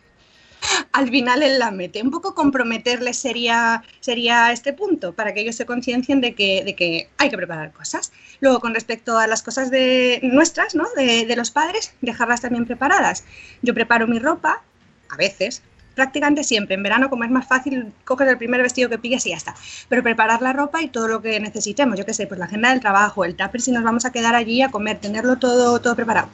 al 0.92 1.08
final 1.11 1.42
él 1.42 1.58
la 1.58 1.70
mete. 1.70 2.02
Un 2.02 2.11
poco 2.11 2.34
comprometerle 2.34 3.12
sería, 3.12 3.82
sería 4.00 4.50
este 4.52 4.73
punto, 4.73 5.12
para 5.12 5.34
que 5.34 5.40
ellos 5.40 5.56
se 5.56 5.66
conciencien 5.66 6.20
de 6.20 6.34
que, 6.34 6.64
de 6.64 6.75
que 6.75 7.11
hay 7.18 7.28
que 7.28 7.37
preparar 7.37 7.73
cosas. 7.73 8.12
Luego, 8.40 8.61
con 8.61 8.75
respecto 8.75 9.18
a 9.18 9.26
las 9.26 9.42
cosas 9.42 9.70
de 9.70 10.20
nuestras, 10.23 10.75
¿no? 10.75 10.87
de, 10.96 11.26
de 11.26 11.37
los 11.37 11.50
padres, 11.50 11.92
dejarlas 12.00 12.40
también 12.40 12.64
preparadas. 12.64 13.25
Yo 13.62 13.75
preparo 13.75 14.06
mi 14.06 14.18
ropa, 14.18 14.62
a 15.11 15.16
veces, 15.16 15.62
prácticamente 15.94 16.44
siempre. 16.44 16.74
En 16.74 16.82
verano, 16.82 17.08
como 17.10 17.24
es 17.24 17.30
más 17.30 17.46
fácil, 17.46 17.92
coges 18.04 18.28
el 18.28 18.38
primer 18.38 18.62
vestido 18.62 18.88
que 18.88 18.98
pillas 18.98 19.24
y 19.26 19.30
ya 19.30 19.36
está. 19.36 19.54
Pero 19.88 20.02
preparar 20.02 20.42
la 20.42 20.52
ropa 20.52 20.82
y 20.82 20.88
todo 20.88 21.08
lo 21.08 21.22
que 21.22 21.38
necesitemos, 21.40 21.98
yo 21.98 22.04
qué 22.06 22.14
sé, 22.14 22.26
pues 22.26 22.38
la 22.38 22.46
agenda 22.46 22.70
del 22.70 22.80
trabajo, 22.80 23.24
el 23.24 23.36
tupper 23.36 23.60
si 23.60 23.72
nos 23.72 23.84
vamos 23.84 24.04
a 24.04 24.12
quedar 24.12 24.34
allí 24.34 24.62
a 24.62 24.70
comer, 24.70 24.98
tenerlo 24.98 25.36
todo, 25.36 25.80
todo 25.80 25.96
preparado. 25.96 26.28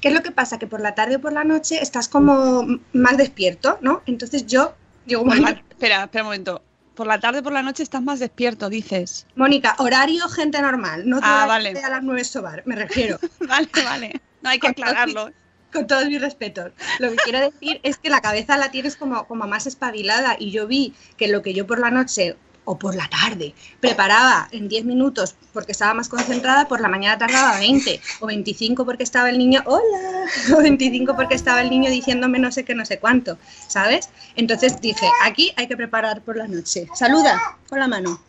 ¿Qué 0.00 0.08
es 0.08 0.14
lo 0.14 0.22
que 0.22 0.30
pasa? 0.30 0.58
Que 0.58 0.66
por 0.66 0.80
la 0.80 0.94
tarde 0.94 1.16
o 1.16 1.20
por 1.20 1.32
la 1.32 1.44
noche 1.44 1.80
estás 1.80 2.08
como 2.08 2.66
más 2.92 3.16
despierto, 3.16 3.78
¿no? 3.80 4.02
Entonces 4.06 4.46
yo 4.46 4.74
digo, 5.06 5.24
Mónica, 5.24 5.62
espera, 5.70 6.04
espera 6.04 6.24
un 6.24 6.28
momento. 6.28 6.62
Por 6.94 7.08
la 7.08 7.18
tarde, 7.18 7.42
por 7.42 7.52
la 7.52 7.62
noche 7.62 7.82
estás 7.82 8.02
más 8.02 8.20
despierto, 8.20 8.68
dices. 8.68 9.26
Mónica, 9.34 9.74
horario 9.78 10.28
gente 10.28 10.60
normal, 10.62 11.08
no 11.08 11.16
Ah, 11.16 11.20
toda 11.20 11.40
la 11.40 11.46
vale. 11.46 11.78
a 11.80 11.88
las 11.90 12.02
nueve 12.04 12.22
sobar, 12.22 12.62
me 12.66 12.76
refiero. 12.76 13.18
Vale, 13.48 13.68
vale. 13.84 14.20
No 14.42 14.50
hay 14.50 14.58
que 14.60 14.68
aclararlo. 14.68 15.30
Con 15.74 15.86
todos 15.86 16.06
mis 16.06 16.20
respetos. 16.20 16.72
Lo 17.00 17.10
que 17.10 17.16
quiero 17.16 17.40
decir 17.40 17.80
es 17.82 17.98
que 17.98 18.08
la 18.08 18.20
cabeza 18.20 18.56
la 18.56 18.70
tienes 18.70 18.96
como, 18.96 19.26
como 19.26 19.46
más 19.46 19.66
espabilada 19.66 20.36
y 20.38 20.52
yo 20.52 20.66
vi 20.66 20.94
que 21.16 21.28
lo 21.28 21.42
que 21.42 21.52
yo 21.52 21.66
por 21.66 21.80
la 21.80 21.90
noche 21.90 22.36
o 22.64 22.78
por 22.78 22.94
la 22.94 23.08
tarde 23.08 23.54
preparaba 23.80 24.48
en 24.52 24.68
10 24.68 24.84
minutos 24.84 25.34
porque 25.52 25.72
estaba 25.72 25.94
más 25.94 26.08
concentrada, 26.08 26.66
por 26.66 26.80
la 26.80 26.88
mañana 26.88 27.18
tardaba 27.18 27.58
20 27.58 28.00
o 28.20 28.26
25 28.26 28.84
porque 28.84 29.02
estaba 29.02 29.28
el 29.30 29.38
niño, 29.38 29.62
hola, 29.66 30.26
o 30.56 30.62
25 30.62 31.14
porque 31.14 31.34
estaba 31.34 31.60
el 31.60 31.70
niño 31.70 31.90
diciéndome 31.90 32.38
no 32.38 32.50
sé 32.52 32.64
qué, 32.64 32.74
no 32.74 32.84
sé 32.84 32.98
cuánto, 32.98 33.38
¿sabes? 33.68 34.10
Entonces 34.36 34.80
dije, 34.80 35.06
aquí 35.24 35.52
hay 35.56 35.66
que 35.66 35.76
preparar 35.76 36.22
por 36.22 36.36
la 36.36 36.48
noche. 36.48 36.86
Saluda 36.94 37.58
con 37.68 37.78
la 37.80 37.88
mano. 37.88 38.20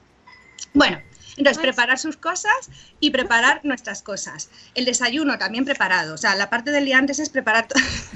Bueno, 0.73 0.99
entonces 1.37 1.61
preparar 1.61 1.99
sus 1.99 2.17
cosas 2.17 2.69
y 2.99 3.11
preparar 3.11 3.61
nuestras 3.63 4.01
cosas. 4.01 4.49
El 4.73 4.85
desayuno 4.85 5.37
también 5.37 5.65
preparado. 5.65 6.13
O 6.13 6.17
sea, 6.17 6.35
la 6.35 6.49
parte 6.49 6.71
del 6.71 6.85
día 6.85 6.97
antes 6.97 7.19
es 7.19 7.29
preparar, 7.29 7.67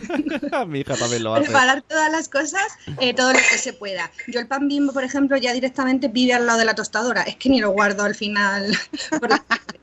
Mi 0.68 0.80
hija 0.80 0.96
también 0.96 1.24
lo 1.24 1.36
hace. 1.36 1.46
preparar 1.46 1.82
todas 1.82 2.12
las 2.12 2.30
cosas, 2.30 2.64
eh, 3.00 3.14
todo 3.14 3.34
lo 3.34 3.40
que 3.40 3.58
se 3.58 3.74
pueda. 3.74 4.12
Yo 4.28 4.40
el 4.40 4.48
pan 4.48 4.68
bimbo, 4.68 4.94
por 4.94 5.04
ejemplo, 5.04 5.38
ya 5.38 5.54
directamente 5.54 6.08
vive 6.08 6.34
al 6.34 6.46
lado 6.46 6.60
de 6.60 6.66
la 6.66 6.76
tostadora. 6.76 7.24
Es 7.24 7.36
que 7.36 7.50
ni 7.50 7.60
lo 7.60 7.72
guardo 7.72 8.04
al 8.04 8.16
final. 8.16 8.78
por 9.20 9.30
la 9.30 9.40
tarde. 9.40 9.80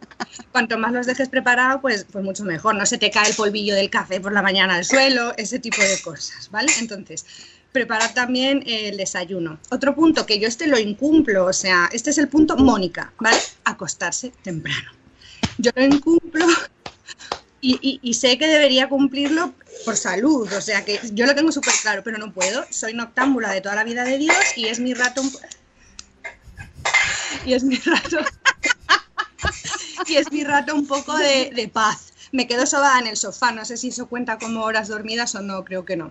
Cuanto 0.53 0.79
más 0.79 0.93
los 0.93 1.07
dejes 1.07 1.29
preparado, 1.29 1.81
pues, 1.81 2.07
pues 2.11 2.25
mucho 2.25 2.45
mejor. 2.45 2.75
No 2.75 2.87
se 2.87 2.99
te 2.99 3.11
cae 3.11 3.29
el 3.29 3.37
polvillo 3.37 3.75
del 3.75 3.91
café 3.91 4.21
por 4.21 4.33
la 4.33 4.43
mañana 4.43 4.77
al 4.77 4.85
suelo, 4.85 5.35
ese 5.37 5.59
tipo 5.59 5.83
de 5.83 6.01
cosas, 6.01 6.51
¿vale? 6.51 6.73
Entonces, 6.81 7.27
preparar 7.77 8.15
también 8.15 8.63
el 8.67 8.97
desayuno. 8.97 9.59
Otro 9.71 9.95
punto 9.95 10.25
que 10.25 10.39
yo 10.41 10.49
este 10.49 10.67
lo 10.67 10.79
incumplo, 10.79 11.45
o 11.45 11.53
sea, 11.53 11.91
este 11.93 12.09
es 12.09 12.17
el 12.17 12.29
punto 12.29 12.57
Mónica, 12.57 13.13
¿vale? 13.19 13.37
Acostarse 13.65 14.33
temprano. 14.43 14.91
yo 15.59 15.71
lo 15.75 15.85
incumplo 15.85 16.47
y, 17.61 18.01
y- 18.03 18.15
sé 18.15 18.39
que 18.39 18.47
debería 18.47 18.89
cumplirlo 18.89 19.53
por 19.85 19.95
salud, 19.97 20.51
o 20.51 20.61
sea 20.63 20.87
que 20.87 20.99
yo 21.13 21.27
lo 21.27 21.35
tengo 21.35 21.53
súper 21.53 21.75
claro, 21.83 22.01
pero 22.03 22.17
no 22.17 22.33
puedo. 22.33 22.65
Soy 22.71 22.95
noctámbula 22.95 23.51
de 23.51 23.61
toda 23.61 23.75
la 23.75 23.85
vida 23.85 24.05
de 24.05 24.17
Dios 24.17 24.37
y 24.57 24.67
es 24.69 24.81
mi 24.81 24.95
rato 24.95 25.21
y 27.45 27.53
es 27.53 27.63
mi 27.63 27.77
rato 27.77 28.19
y 30.07 30.17
es 30.17 30.33
mi 30.33 30.45
rato 30.45 30.75
un 30.75 30.87
poco 30.87 31.15
de, 31.19 31.51
de 31.55 31.69
paz. 31.69 32.15
Me 32.33 32.47
quedo 32.47 32.65
sobada 32.65 32.99
en 33.01 33.07
el 33.09 33.17
sofá, 33.19 33.53
no 33.53 33.67
sé 33.67 33.77
si 33.77 33.89
eso 33.89 34.07
cuenta 34.07 34.39
como 34.39 34.63
horas 34.63 34.89
dormidas 34.89 35.35
o 35.35 35.43
no, 35.43 35.63
creo 35.65 35.85
que 35.85 35.97
no. 35.97 36.11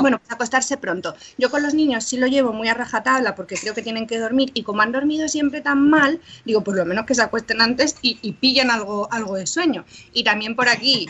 Bueno, 0.00 0.18
pues 0.18 0.32
acostarse 0.32 0.76
pronto. 0.76 1.14
Yo 1.38 1.50
con 1.50 1.62
los 1.62 1.72
niños 1.74 2.04
sí 2.04 2.18
lo 2.18 2.26
llevo 2.26 2.52
muy 2.52 2.68
a 2.68 2.74
rajatabla 2.74 3.34
porque 3.34 3.56
creo 3.56 3.74
que 3.74 3.82
tienen 3.82 4.06
que 4.06 4.18
dormir 4.18 4.50
y 4.52 4.62
como 4.62 4.82
han 4.82 4.92
dormido 4.92 5.26
siempre 5.28 5.62
tan 5.62 5.88
mal, 5.88 6.20
digo, 6.44 6.62
por 6.62 6.76
lo 6.76 6.84
menos 6.84 7.06
que 7.06 7.14
se 7.14 7.22
acuesten 7.22 7.62
antes 7.62 7.96
y, 8.02 8.18
y 8.20 8.32
pillen 8.32 8.70
algo, 8.70 9.08
algo 9.10 9.36
de 9.36 9.46
sueño. 9.46 9.86
Y 10.12 10.24
también 10.24 10.54
por 10.54 10.68
aquí, 10.68 11.08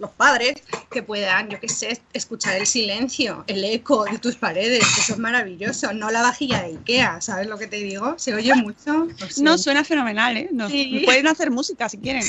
los 0.00 0.10
padres 0.12 0.54
que 0.90 1.02
puedan, 1.02 1.50
yo 1.50 1.60
qué 1.60 1.68
sé, 1.68 2.00
escuchar 2.14 2.56
el 2.56 2.66
silencio, 2.66 3.44
el 3.46 3.62
eco 3.64 4.04
de 4.06 4.18
tus 4.18 4.34
paredes, 4.34 4.82
eso 4.98 5.12
es 5.12 5.18
maravilloso, 5.18 5.92
no 5.92 6.10
la 6.10 6.22
vajilla 6.22 6.62
de 6.62 6.68
Ikea, 6.78 7.20
¿sabes 7.20 7.46
lo 7.46 7.58
que 7.58 7.66
te 7.66 7.76
digo? 7.76 8.14
¿Se 8.18 8.34
oye 8.34 8.54
mucho? 8.54 9.06
No, 9.42 9.58
suena 9.58 9.84
fenomenal, 9.84 10.36
¿eh? 10.38 10.48
Nos- 10.52 10.70
Sí. 10.70 11.02
Pueden 11.04 11.26
hacer 11.26 11.50
música 11.50 11.88
si 11.88 11.98
quieren. 11.98 12.22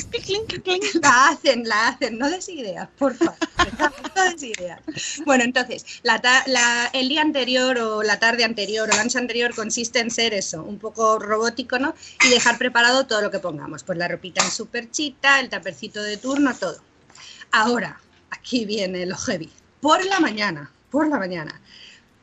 La 1.01 1.29
hacen, 1.29 1.63
la 1.67 1.87
hacen, 1.87 2.17
no 2.17 2.29
des 2.29 2.49
ideas, 2.49 2.89
por 2.97 3.15
favor. 3.15 3.35
No 4.15 4.23
des 4.25 4.43
ideas. 4.43 4.79
Bueno, 5.25 5.43
entonces, 5.45 5.85
la 6.03 6.19
ta- 6.19 6.43
la- 6.47 6.89
el 6.93 7.07
día 7.07 7.21
anterior 7.21 7.77
o 7.77 8.03
la 8.03 8.19
tarde 8.19 8.43
anterior 8.43 8.89
o 8.91 8.95
la 8.95 9.03
noche 9.03 9.17
anterior 9.17 9.55
consiste 9.55 9.99
en 9.99 10.11
ser 10.11 10.33
eso, 10.33 10.63
un 10.63 10.77
poco 10.79 11.19
robótico, 11.19 11.79
¿no? 11.79 11.95
Y 12.25 12.29
dejar 12.29 12.57
preparado 12.57 13.07
todo 13.07 13.21
lo 13.21 13.31
que 13.31 13.39
pongamos, 13.39 13.83
pues 13.83 13.97
la 13.97 14.07
ropita 14.09 14.43
en 14.43 14.51
super 14.51 14.91
chita, 14.91 15.39
el 15.39 15.47
tapercito 15.49 16.03
de 16.03 16.17
turno, 16.17 16.53
todo. 16.55 16.77
Ahora, 17.51 17.99
aquí 18.29 18.65
viene 18.65 19.05
lo 19.05 19.17
heavy. 19.17 19.51
Por 19.81 20.05
la 20.05 20.19
mañana, 20.19 20.71
por 20.89 21.07
la 21.07 21.19
mañana. 21.19 21.59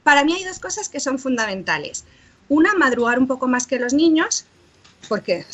Para 0.03 0.25
mí 0.25 0.33
hay 0.35 0.45
dos 0.45 0.59
cosas 0.59 0.89
que 0.89 1.01
son 1.01 1.19
fundamentales. 1.19 2.05
Una, 2.49 2.75
madrugar 2.75 3.19
un 3.19 3.27
poco 3.27 3.47
más 3.47 3.67
que 3.67 3.79
los 3.79 3.93
niños, 3.93 4.47
porque, 5.09 5.45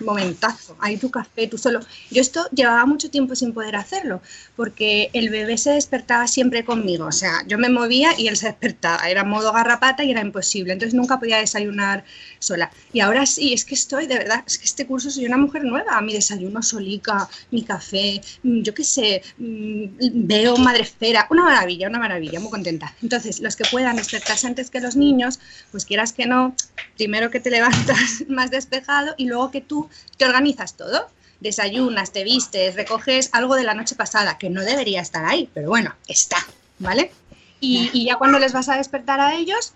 momentazo, 0.00 0.76
ahí 0.80 0.96
tu 0.96 1.10
café, 1.10 1.46
tú 1.46 1.58
solo. 1.58 1.80
Yo 2.10 2.20
esto 2.20 2.46
llevaba 2.52 2.84
mucho 2.86 3.10
tiempo 3.10 3.34
sin 3.34 3.52
poder 3.52 3.76
hacerlo, 3.76 4.20
porque 4.56 5.10
el 5.12 5.30
bebé 5.30 5.58
se 5.58 5.70
despertaba 5.70 6.26
siempre 6.26 6.64
conmigo, 6.64 7.06
o 7.06 7.12
sea, 7.12 7.42
yo 7.46 7.58
me 7.58 7.68
movía 7.68 8.12
y 8.18 8.28
él 8.28 8.36
se 8.36 8.46
despertaba, 8.46 9.08
era 9.08 9.24
modo 9.24 9.52
garrapata 9.52 10.04
y 10.04 10.10
era 10.10 10.20
imposible, 10.20 10.72
entonces 10.72 10.94
nunca 10.94 11.18
podía 11.18 11.38
desayunar 11.38 12.04
sola. 12.38 12.70
Y 12.92 13.00
ahora 13.00 13.26
sí, 13.26 13.52
es 13.52 13.64
que 13.64 13.74
estoy, 13.74 14.06
de 14.06 14.18
verdad, 14.18 14.44
es 14.46 14.58
que 14.58 14.64
este 14.64 14.86
curso 14.86 15.10
soy 15.10 15.26
una 15.26 15.36
mujer 15.36 15.64
nueva, 15.64 16.00
mi 16.00 16.12
desayuno 16.12 16.62
solica, 16.62 17.28
mi 17.50 17.62
café, 17.64 18.20
mm, 18.42 18.62
yo 18.62 18.74
qué 18.74 18.84
sé, 18.84 19.22
mm, 19.36 20.26
veo 20.26 20.56
madresfera, 20.56 21.26
una 21.30 21.44
maravilla, 21.44 21.88
una 21.88 21.98
maravilla, 21.98 22.40
muy 22.40 22.50
contenta. 22.50 22.94
Entonces, 23.02 23.40
los 23.40 23.56
que 23.56 23.64
puedan 23.70 23.96
despertarse 23.96 24.46
antes 24.46 24.70
que 24.70 24.80
los 24.80 24.96
niños, 24.96 25.38
pues 25.70 25.84
quieras 25.84 26.12
que 26.12 26.26
no, 26.26 26.54
primero 26.96 27.30
que 27.30 27.40
te 27.40 27.50
levantas 27.58 28.24
más 28.28 28.50
despejado 28.50 29.14
y 29.16 29.26
luego 29.26 29.50
que 29.50 29.60
tú 29.60 29.87
te 30.16 30.24
organizas 30.24 30.76
todo. 30.76 31.08
Desayunas, 31.40 32.12
te 32.12 32.24
vistes, 32.24 32.74
recoges 32.74 33.30
algo 33.32 33.54
de 33.54 33.62
la 33.62 33.74
noche 33.74 33.94
pasada, 33.94 34.38
que 34.38 34.50
no 34.50 34.62
debería 34.62 35.00
estar 35.00 35.24
ahí, 35.24 35.48
pero 35.54 35.68
bueno, 35.68 35.94
está, 36.08 36.38
¿vale? 36.80 37.12
Y, 37.60 37.90
y 37.92 38.06
ya 38.06 38.16
cuando 38.16 38.38
les 38.38 38.52
vas 38.52 38.68
a 38.68 38.76
despertar 38.76 39.20
a 39.20 39.34
ellos, 39.34 39.72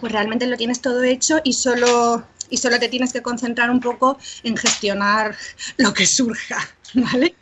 pues 0.00 0.12
realmente 0.12 0.46
lo 0.46 0.56
tienes 0.56 0.80
todo 0.80 1.02
hecho 1.02 1.40
y 1.44 1.54
solo, 1.54 2.24
y 2.50 2.56
solo 2.58 2.78
te 2.78 2.88
tienes 2.88 3.12
que 3.12 3.22
concentrar 3.22 3.70
un 3.70 3.80
poco 3.80 4.18
en 4.42 4.56
gestionar 4.56 5.36
lo 5.76 5.92
que 5.92 6.06
surja, 6.06 6.58
¿vale? 6.94 7.34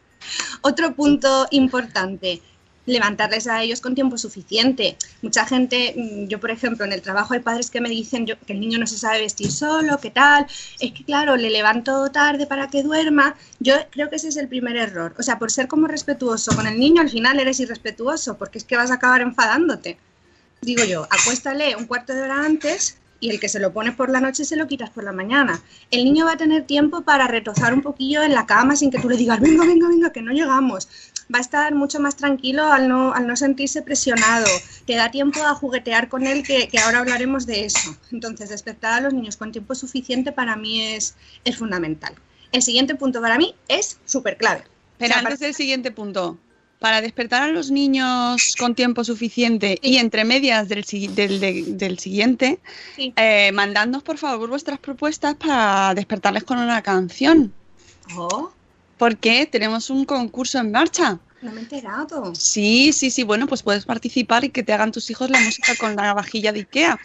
Otro 0.63 0.95
punto 0.95 1.47
importante, 1.51 2.41
levantarles 2.87 3.47
a 3.47 3.63
ellos 3.63 3.81
con 3.81 3.95
tiempo 3.95 4.19
suficiente. 4.19 4.97
Mucha 5.23 5.47
gente, 5.47 5.95
mm, 5.97 6.29
yo 6.29 6.41
por 6.41 6.51
ejemplo, 6.51 6.85
en 6.85 6.93
el 6.93 7.03
trabajo 7.03 7.35
hay 7.35 7.41
padres 7.41 7.71
que 7.71 7.81
me 7.81 7.89
dicen 7.89 8.27
que 8.27 8.53
el 8.53 8.61
niño 8.61 8.79
no 8.79 8.87
se 8.87 8.99
sabe 8.99 9.21
vestir 9.21 9.51
solo, 9.51 9.99
¿qué 9.99 10.11
tal? 10.11 10.47
Es 10.81 10.93
que 10.93 11.05
claro, 11.05 11.37
le 11.37 11.51
levanto 11.51 12.11
tarde 12.11 12.47
para 12.47 12.69
que 12.69 12.83
duerma. 12.83 13.37
Yo 13.61 13.75
creo 13.91 14.11
que 14.11 14.17
ese 14.17 14.29
es 14.29 14.37
el 14.37 14.49
primer 14.49 14.77
error. 14.77 15.15
O 15.19 15.23
sea, 15.23 15.39
por 15.39 15.51
ser 15.51 15.69
como 15.69 15.87
respetuoso 15.87 16.55
con 16.55 16.67
el 16.67 16.79
niño, 16.79 17.03
al 17.03 17.11
final 17.11 17.39
eres 17.41 17.61
irrespetuoso, 17.61 18.37
porque 18.37 18.59
es 18.59 18.65
que 18.65 18.77
vas 18.77 18.91
a 18.91 18.95
acabar 18.95 19.21
enfadándote. 19.21 19.99
Digo 20.61 20.85
yo, 20.85 21.07
acuéstale 21.11 21.77
un 21.77 21.87
cuarto 21.87 22.15
de 22.15 22.23
hora 22.23 22.45
antes 22.45 22.97
y 23.21 23.31
el 23.31 23.41
que 23.41 23.49
se 23.49 23.59
lo 23.59 23.73
pones 23.73 23.95
por 23.95 24.11
la 24.11 24.21
noche 24.21 24.45
se 24.45 24.57
lo 24.57 24.67
quitas 24.67 24.91
por 24.91 25.05
la 25.05 25.13
mañana. 25.13 25.63
El 25.91 26.05
niño 26.05 26.27
va 26.27 26.33
a 26.33 26.37
tener 26.37 26.65
tiempo 26.65 27.03
para 27.03 27.27
retozar 27.27 27.73
un 27.73 27.81
poquillo 27.81 28.23
en 28.23 28.35
la 28.35 28.45
cama 28.47 28.77
sin 28.77 28.91
que 28.91 28.99
tú 28.99 29.09
le 29.09 29.17
digas, 29.17 29.41
venga, 29.41 29.65
venga, 29.65 29.89
venga, 29.89 30.13
que 30.13 30.21
no 30.21 30.33
llegamos. 30.33 30.89
Va 31.35 31.39
a 31.39 31.41
estar 31.41 31.75
mucho 31.75 31.99
más 31.99 32.15
tranquilo 32.17 32.71
al 32.73 32.87
no, 32.89 33.13
al 33.13 33.27
no 33.27 33.35
sentirse 33.37 33.83
presionado. 33.83 34.47
Te 34.87 34.95
da 34.95 35.11
tiempo 35.11 35.43
a 35.43 35.55
juguetear 35.55 36.09
con 36.09 36.27
él, 36.27 36.45
que, 36.45 36.69
que 36.69 36.79
ahora 36.79 37.01
hablaremos 37.01 37.45
de 37.47 37.65
eso. 37.65 37.97
Entonces, 38.13 38.51
despertar 38.51 38.93
a 38.93 39.01
los 39.01 39.13
niños 39.13 39.37
con 39.37 39.51
tiempo 39.51 39.75
suficiente 39.75 40.31
para 40.31 40.55
mí 40.55 40.81
es, 40.81 41.17
es 41.45 41.57
fundamental. 41.57 42.15
El 42.53 42.63
siguiente 42.63 42.95
punto 42.95 43.21
para 43.21 43.37
mí 43.37 43.55
es 43.67 43.99
súper 44.05 44.37
clave. 44.37 44.63
Pero 44.99 45.17
antes 45.17 45.41
del 45.41 45.55
siguiente 45.55 45.91
punto, 45.91 46.39
para 46.79 47.01
despertar 47.01 47.43
a 47.43 47.49
los 47.49 47.71
niños 47.73 48.53
con 48.59 48.77
tiempo 48.77 49.03
suficiente 49.03 49.77
y 49.83 49.97
entre 49.97 50.25
medias 50.25 50.69
del, 50.69 50.85
del, 51.17 51.41
de- 51.41 51.65
del 51.67 51.99
siguiente, 51.99 52.61
Sí. 52.95 53.13
eh, 53.17 53.51
mandadnos 53.53 54.05
por 54.05 54.19
favor 54.19 54.49
vuestras 54.51 54.79
propuestas 54.79 55.35
para 55.35 55.95
despertarles 55.95 56.45
con 56.45 56.59
una 56.59 56.81
canción. 56.83 57.53
Oh, 58.17 58.53
Porque 58.97 59.47
tenemos 59.47 59.91
un 59.91 60.05
concurso 60.05 60.59
en 60.59 60.71
marcha. 60.71 61.19
no 61.43 61.53
me 61.53 61.59
he 61.59 61.63
enterado. 61.65 62.35
Sí, 62.35 62.93
sí, 62.93 63.11
sí, 63.11 63.23
bueno, 63.23 63.47
pues 63.47 63.63
puedes 63.63 63.85
participar 63.85 64.45
y 64.45 64.51
que 64.51 64.63
te 64.63 64.73
hagan 64.73 64.93
tus 64.93 65.11
hijos 65.11 65.31
la 65.31 65.41
música 65.41 65.75
con 65.77 65.95
la 65.97 66.15
vajilla 66.15 66.53
de 66.53 66.61
Ikea. 66.61 66.99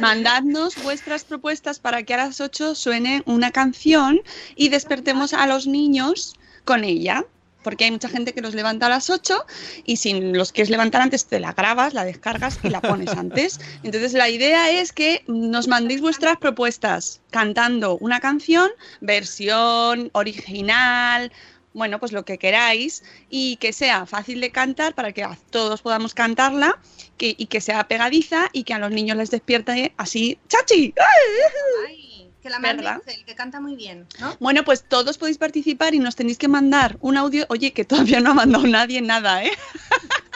Mandadnos 0.00 0.82
vuestras 0.82 1.24
propuestas 1.24 1.78
para 1.80 2.02
que 2.02 2.14
a 2.14 2.18
las 2.18 2.40
8 2.40 2.74
suene 2.74 3.22
una 3.26 3.50
canción 3.50 4.20
y 4.56 4.68
despertemos 4.68 5.34
a 5.34 5.46
los 5.46 5.66
niños 5.66 6.34
con 6.64 6.84
ella. 6.84 7.24
Porque 7.64 7.84
hay 7.86 7.90
mucha 7.90 8.08
gente 8.08 8.32
que 8.32 8.40
los 8.40 8.54
levanta 8.54 8.86
a 8.86 8.90
las 8.90 9.10
8 9.10 9.44
y 9.84 9.96
si 9.96 10.20
los 10.20 10.52
quieres 10.52 10.70
levantar 10.70 11.02
antes 11.02 11.26
te 11.26 11.40
la 11.40 11.52
grabas, 11.52 11.94
la 11.94 12.04
descargas 12.04 12.60
y 12.62 12.68
la 12.68 12.80
pones 12.80 13.10
antes. 13.16 13.58
Entonces 13.82 14.12
la 14.12 14.28
idea 14.28 14.70
es 14.70 14.92
que 14.92 15.24
nos 15.26 15.66
mandéis 15.66 16.00
vuestras 16.00 16.36
propuestas 16.36 17.20
cantando 17.30 17.96
una 17.98 18.20
canción, 18.20 18.70
versión 19.00 20.10
original, 20.12 21.32
bueno, 21.72 21.98
pues 21.98 22.12
lo 22.12 22.24
que 22.24 22.38
queráis 22.38 23.02
y 23.28 23.56
que 23.56 23.72
sea 23.72 24.06
fácil 24.06 24.40
de 24.40 24.50
cantar 24.50 24.94
para 24.94 25.12
que 25.12 25.24
a 25.24 25.36
todos 25.50 25.82
podamos 25.82 26.14
cantarla 26.14 26.78
que, 27.16 27.34
y 27.36 27.46
que 27.46 27.60
sea 27.60 27.88
pegadiza 27.88 28.48
y 28.52 28.62
que 28.62 28.74
a 28.74 28.78
los 28.78 28.92
niños 28.92 29.16
les 29.16 29.30
despierte 29.30 29.92
así, 29.96 30.38
¡chachi! 30.48 30.94
Ay, 30.96 32.03
que 32.44 32.50
la 32.50 32.58
¿Verdad? 32.58 33.00
Ángel, 33.06 33.24
que 33.24 33.34
canta 33.34 33.58
muy 33.58 33.74
bien, 33.74 34.06
¿no? 34.20 34.36
Bueno, 34.38 34.64
pues 34.64 34.84
todos 34.86 35.16
podéis 35.16 35.38
participar 35.38 35.94
y 35.94 35.98
nos 35.98 36.14
tenéis 36.14 36.36
que 36.36 36.46
mandar 36.46 36.98
un 37.00 37.16
audio. 37.16 37.46
Oye, 37.48 37.72
que 37.72 37.86
todavía 37.86 38.20
no 38.20 38.32
ha 38.32 38.34
mandado 38.34 38.66
nadie 38.66 39.00
nada, 39.00 39.42
¿eh? 39.42 39.50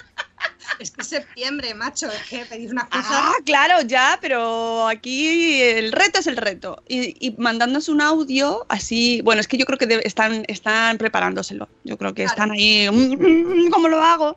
Es 0.78 0.92
que 0.92 1.00
es 1.02 1.08
septiembre, 1.08 1.74
macho, 1.74 2.06
es 2.06 2.22
que 2.28 2.44
pedir 2.44 2.70
unas 2.70 2.84
cosas. 2.84 3.06
Ah, 3.10 3.32
claro, 3.44 3.82
ya, 3.82 4.16
pero 4.22 4.86
aquí 4.86 5.60
el 5.60 5.90
reto 5.90 6.20
es 6.20 6.28
el 6.28 6.36
reto. 6.36 6.82
Y, 6.86 7.16
y 7.26 7.34
mandándonos 7.36 7.88
un 7.88 8.00
audio 8.00 8.64
así, 8.68 9.20
bueno, 9.22 9.40
es 9.40 9.48
que 9.48 9.56
yo 9.58 9.66
creo 9.66 9.76
que 9.76 10.00
están, 10.04 10.44
están 10.46 10.96
preparándoselo. 10.96 11.68
Yo 11.82 11.98
creo 11.98 12.14
que 12.14 12.22
están 12.22 12.52
ahí, 12.52 12.88
"Mm, 12.92 13.70
¿cómo 13.70 13.88
lo 13.88 14.00
hago? 14.04 14.36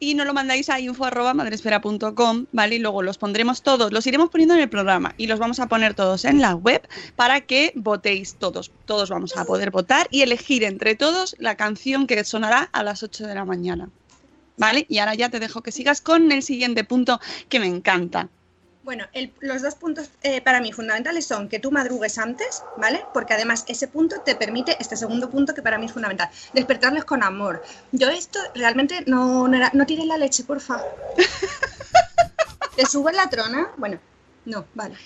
Y 0.00 0.14
nos 0.14 0.26
lo 0.26 0.34
mandáis 0.34 0.68
a 0.68 0.78
info 0.78 1.04
arroba 1.04 1.34
madresfera.com, 1.34 2.46
¿vale? 2.52 2.76
Y 2.76 2.78
luego 2.78 3.02
los 3.02 3.18
pondremos 3.18 3.62
todos, 3.62 3.92
los 3.92 4.06
iremos 4.06 4.30
poniendo 4.30 4.54
en 4.54 4.60
el 4.60 4.68
programa 4.68 5.14
y 5.16 5.26
los 5.26 5.40
vamos 5.40 5.58
a 5.58 5.66
poner 5.66 5.94
todos 5.94 6.24
en 6.24 6.40
la 6.40 6.54
web 6.54 6.86
para 7.16 7.40
que 7.40 7.72
votéis 7.74 8.36
todos. 8.36 8.70
Todos 8.84 9.10
vamos 9.10 9.36
a 9.36 9.44
poder 9.44 9.70
votar 9.70 10.06
y 10.10 10.22
elegir 10.22 10.62
entre 10.62 10.94
todos 10.94 11.34
la 11.38 11.56
canción 11.56 12.06
que 12.06 12.22
sonará 12.22 12.68
a 12.72 12.84
las 12.84 13.02
8 13.02 13.26
de 13.26 13.34
la 13.34 13.44
mañana. 13.44 13.90
¿Vale? 14.56 14.86
Y 14.88 14.98
ahora 14.98 15.14
ya 15.14 15.30
te 15.30 15.40
dejo 15.40 15.62
que 15.62 15.72
sigas 15.72 16.00
con 16.00 16.30
el 16.32 16.42
siguiente 16.42 16.84
punto 16.84 17.20
que 17.48 17.60
me 17.60 17.66
encanta. 17.66 18.28
Bueno, 18.88 19.04
el- 19.12 19.34
los 19.40 19.60
dos 19.60 19.74
puntos 19.74 20.08
eh, 20.22 20.40
para 20.40 20.62
mí 20.62 20.72
fundamentales 20.72 21.26
son 21.26 21.50
que 21.50 21.58
tú 21.58 21.70
madrugues 21.70 22.16
antes, 22.16 22.62
¿vale? 22.74 23.04
Porque 23.12 23.34
además 23.34 23.64
ese 23.68 23.86
punto 23.86 24.16
te 24.22 24.34
permite, 24.34 24.78
este 24.80 24.96
segundo 24.96 25.28
punto 25.28 25.52
que 25.52 25.60
para 25.60 25.76
mí 25.76 25.84
es 25.84 25.92
fundamental, 25.92 26.30
despertarles 26.54 27.04
con 27.04 27.22
amor. 27.22 27.60
Yo 27.92 28.08
esto 28.08 28.38
realmente 28.54 29.04
no, 29.06 29.46
no, 29.46 29.54
era- 29.58 29.70
no 29.74 29.84
tires 29.84 30.06
la 30.06 30.16
leche, 30.16 30.42
porfa. 30.44 30.82
¿Te 32.76 32.86
sube 32.86 33.12
la 33.12 33.28
trona? 33.28 33.68
Bueno, 33.76 34.00
no, 34.46 34.64
vale. 34.72 34.96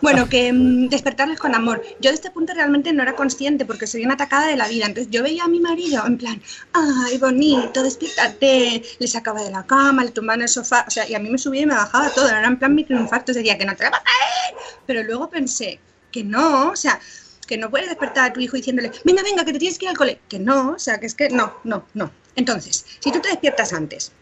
Bueno, 0.00 0.28
que 0.28 0.52
mm, 0.52 0.88
despertarles 0.88 1.38
con 1.38 1.54
amor. 1.54 1.82
Yo 2.00 2.10
de 2.10 2.14
este 2.14 2.30
punto 2.30 2.54
realmente 2.54 2.92
no 2.92 3.02
era 3.02 3.14
consciente 3.14 3.64
porque 3.64 3.86
soy 3.86 4.04
una 4.04 4.14
atacada 4.14 4.46
de 4.46 4.56
la 4.56 4.68
vida. 4.68 4.86
Entonces 4.86 5.10
yo 5.10 5.22
veía 5.22 5.44
a 5.44 5.48
mi 5.48 5.60
marido 5.60 6.06
en 6.06 6.18
plan, 6.18 6.42
ay, 6.72 7.18
bonito, 7.18 7.82
despiértate. 7.82 8.82
Le 8.98 9.06
sacaba 9.06 9.42
de 9.42 9.50
la 9.50 9.64
cama, 9.64 10.04
le 10.04 10.10
tumbaba 10.10 10.36
en 10.36 10.42
el 10.42 10.48
sofá. 10.48 10.84
O 10.86 10.90
sea, 10.90 11.08
y 11.08 11.14
a 11.14 11.18
mí 11.18 11.30
me 11.30 11.38
subía 11.38 11.62
y 11.62 11.66
me 11.66 11.74
bajaba 11.74 12.10
todo. 12.10 12.28
Era 12.28 12.46
en 12.46 12.58
plan 12.58 12.74
microinfartos. 12.74 13.36
Decía 13.36 13.58
que 13.58 13.64
no 13.64 13.76
te 13.76 13.84
la 13.84 13.90
vas 13.90 14.00
a 14.00 14.04
caer. 14.04 14.54
Pero 14.86 15.02
luego 15.02 15.28
pensé 15.28 15.80
que 16.10 16.24
no, 16.24 16.70
o 16.70 16.76
sea, 16.76 17.00
que 17.46 17.56
no 17.56 17.70
puedes 17.70 17.88
despertar 17.88 18.30
a 18.30 18.32
tu 18.32 18.40
hijo 18.40 18.56
diciéndole, 18.56 18.90
venga, 19.04 19.22
venga, 19.22 19.44
que 19.44 19.52
te 19.52 19.58
tienes 19.58 19.78
que 19.78 19.86
ir 19.86 19.90
al 19.90 19.96
cole. 19.96 20.20
Que 20.28 20.38
no, 20.38 20.72
o 20.72 20.78
sea, 20.78 20.98
que 20.98 21.06
es 21.06 21.14
que 21.14 21.28
no, 21.30 21.54
no, 21.64 21.84
no. 21.94 22.10
Entonces, 22.36 22.86
si 23.00 23.12
tú 23.12 23.20
te 23.20 23.28
despiertas 23.28 23.72
antes, 23.72 24.12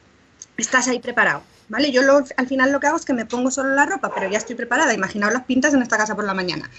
estás 0.57 0.89
ahí 0.89 0.99
preparado, 0.99 1.43
¿vale? 1.69 1.91
Yo 1.93 2.03
lo- 2.03 2.25
al 2.37 2.47
final 2.49 2.73
lo 2.73 2.81
que 2.81 2.87
hago 2.89 2.97
es 2.97 3.05
que 3.05 3.13
me 3.15 3.27
pongo 3.27 3.51
solo 3.51 3.75
la 3.75 3.87
ropa, 3.87 4.13
pero 4.15 4.29
ya 4.29 4.39
estoy 4.39 4.57
preparada. 4.57 4.95
Imaginaos 4.95 5.33
las 5.33 5.45
pintas 5.45 5.75
en 5.75 5.83
esta 5.83 5.97
casa 5.99 6.15
por 6.17 6.25
la 6.25 6.35
mañana. 6.35 6.71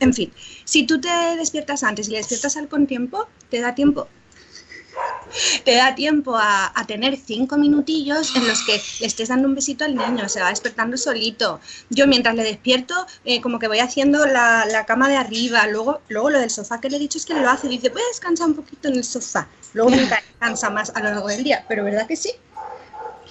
En 0.00 0.14
fin, 0.14 0.32
si 0.64 0.86
tú 0.86 1.00
te 1.00 1.08
despiertas 1.36 1.82
antes 1.84 2.08
y 2.08 2.12
le 2.12 2.18
despiertas 2.18 2.56
al 2.56 2.68
con 2.68 2.86
tiempo, 2.86 3.28
te 3.50 3.60
da 3.60 3.74
tiempo 3.74 4.08
te 5.64 5.74
da 5.76 5.94
tiempo 5.94 6.36
a, 6.36 6.72
a 6.74 6.86
tener 6.86 7.16
cinco 7.16 7.56
minutillos 7.56 8.34
en 8.36 8.46
los 8.46 8.62
que 8.62 8.80
le 9.00 9.06
estés 9.06 9.28
dando 9.28 9.48
un 9.48 9.54
besito 9.54 9.84
al 9.84 9.94
niño, 9.94 10.28
se 10.28 10.40
va 10.40 10.48
despertando 10.50 10.96
solito. 10.96 11.60
Yo 11.90 12.06
mientras 12.06 12.34
le 12.34 12.44
despierto, 12.44 12.94
eh, 13.24 13.40
como 13.40 13.58
que 13.58 13.68
voy 13.68 13.78
haciendo 13.80 14.26
la, 14.26 14.66
la 14.66 14.86
cama 14.86 15.08
de 15.08 15.16
arriba, 15.16 15.66
luego, 15.66 16.00
luego 16.08 16.30
lo 16.30 16.40
del 16.40 16.50
sofá 16.50 16.80
que 16.80 16.90
le 16.90 16.96
he 16.96 17.00
dicho 17.00 17.18
es 17.18 17.26
que 17.26 17.34
lo 17.34 17.48
hace, 17.48 17.68
dice, 17.68 17.90
puedes 17.90 18.08
descansar 18.08 18.48
un 18.48 18.54
poquito 18.54 18.88
en 18.88 18.96
el 18.96 19.04
sofá. 19.04 19.48
Luego 19.72 19.90
nunca 19.90 20.16
descansa 20.28 20.70
más 20.70 20.90
a 20.94 21.00
lo 21.00 21.10
largo 21.10 21.28
del 21.28 21.44
día, 21.44 21.64
pero 21.68 21.84
¿verdad 21.84 22.06
que 22.06 22.16
sí? 22.16 22.30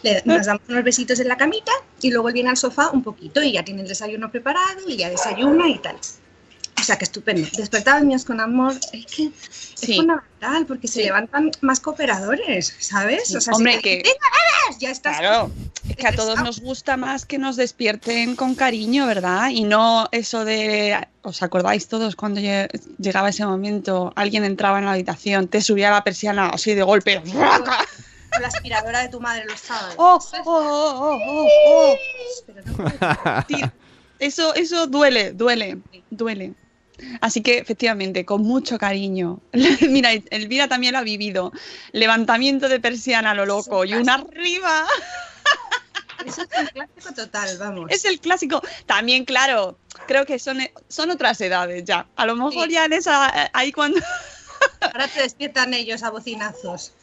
Le, 0.04 0.22
nos 0.26 0.46
damos 0.46 0.62
unos 0.70 0.84
besitos 0.84 1.20
en 1.20 1.28
la 1.28 1.38
camita 1.38 1.72
y 2.02 2.12
luego 2.12 2.28
él 2.30 2.34
viene 2.36 2.50
al 2.50 2.58
sofá 2.58 2.90
un 2.92 3.04
poquito 3.04 3.42
y 3.42 3.54
ya 3.54 3.64
tiene 3.64 3.82
el 3.82 3.88
desayuno 3.88 4.32
preparado 4.32 4.88
y 4.88 4.98
ya 4.98 5.10
desayuna 5.10 5.68
y 5.68 5.80
tal. 5.80 5.98
O 6.80 6.84
sea, 6.84 6.98
que 6.98 7.06
estupendo. 7.06 7.48
Despertar 7.58 7.98
a 7.98 8.00
niños 8.02 8.24
con 8.24 8.40
amor 8.40 8.74
es 8.94 9.06
que 9.08 9.24
es 9.26 9.34
Sí. 9.74 9.96
fundamental 9.98 10.66
porque 10.68 10.88
se 10.88 11.00
Sí. 11.00 11.06
levantan 11.06 11.52
más 11.62 11.80
cooperadores, 11.80 12.76
¿sabes? 12.80 13.36
O 13.36 13.42
sea, 13.42 13.54
Hombre, 13.54 13.78
si 13.78 13.82
que-. 13.82 14.04
Ya 14.80 14.92
estás. 14.92 15.18
Claro, 15.18 15.50
es 15.90 15.96
que 15.96 16.08
a 16.08 16.12
todos 16.16 16.40
nos 16.44 16.60
gusta 16.60 16.96
más 16.98 17.26
que 17.26 17.38
nos 17.40 17.56
despierten 17.56 18.36
con 18.36 18.54
cariño, 18.54 19.08
¿verdad? 19.08 19.50
Y 19.50 19.64
no 19.64 20.08
eso 20.12 20.46
de, 20.46 21.08
¿os 21.24 21.42
acordáis 21.42 21.88
todos 21.88 22.16
cuando 22.16 22.40
lle- 22.42 22.68
llegaba 23.00 23.30
ese 23.30 23.46
momento, 23.46 24.14
alguien 24.16 24.44
entraba 24.46 24.78
en 24.80 24.86
la 24.86 24.92
habitación, 24.92 25.48
te 25.48 25.62
subía 25.62 25.90
la 25.90 26.04
persiana 26.04 26.50
así 26.50 26.76
de 26.76 26.84
golpe, 26.84 27.22
¡raca! 27.34 27.80
Con 28.32 28.42
la 28.42 28.48
aspiradora 28.48 29.02
de 29.02 29.10
tu 29.10 29.20
madre 29.20 29.46
los 29.46 29.60
sábados. 29.60 29.96
¡Oh, 29.98 30.20
oh, 30.34 30.44
oh, 30.46 31.20
oh, 31.26 31.48
oh! 31.68 31.96
Pero 32.46 32.62
no 32.66 33.46
Sí, 33.48 33.62
eso, 34.20 34.54
eso 34.56 34.88
duele, 34.88 35.32
duele, 35.34 35.78
duele. 36.10 36.54
Así 37.22 37.42
que 37.42 37.60
efectivamente, 37.60 38.26
con 38.26 38.42
mucho 38.42 38.78
cariño. 38.78 39.40
Mira, 39.88 40.12
Elvira 40.32 40.68
también 40.68 40.94
lo 40.94 41.00
ha 41.00 41.04
vivido. 41.04 41.52
Levantamiento 41.92 42.68
de 42.70 42.80
persiana 42.80 43.34
lo 43.34 43.46
loco 43.46 43.86
y 43.86 43.94
una 43.94 44.16
arriba. 44.16 44.86
Eso 46.26 46.42
es 46.42 46.48
un 46.60 46.66
clásico 46.68 47.14
total, 47.14 47.58
vamos. 47.60 47.92
Es 47.92 48.04
el 48.06 48.20
clásico. 48.20 48.62
También, 48.88 49.24
claro, 49.24 49.78
creo 50.08 50.26
que 50.26 50.40
son, 50.40 50.58
son 50.88 51.12
otras 51.12 51.40
edades 51.42 51.84
ya. 51.86 52.08
A 52.16 52.26
lo 52.26 52.36
mejor 52.36 52.66
Sí. 52.66 52.72
ya 52.72 52.86
en 52.86 52.94
esa. 52.94 53.50
Ahí 53.54 53.72
cuando. 53.72 54.00
Ahora 54.82 55.08
te 55.08 55.22
despiertan 55.22 55.74
ellos 55.74 56.04
a 56.04 56.10
bocinazos. 56.10 56.94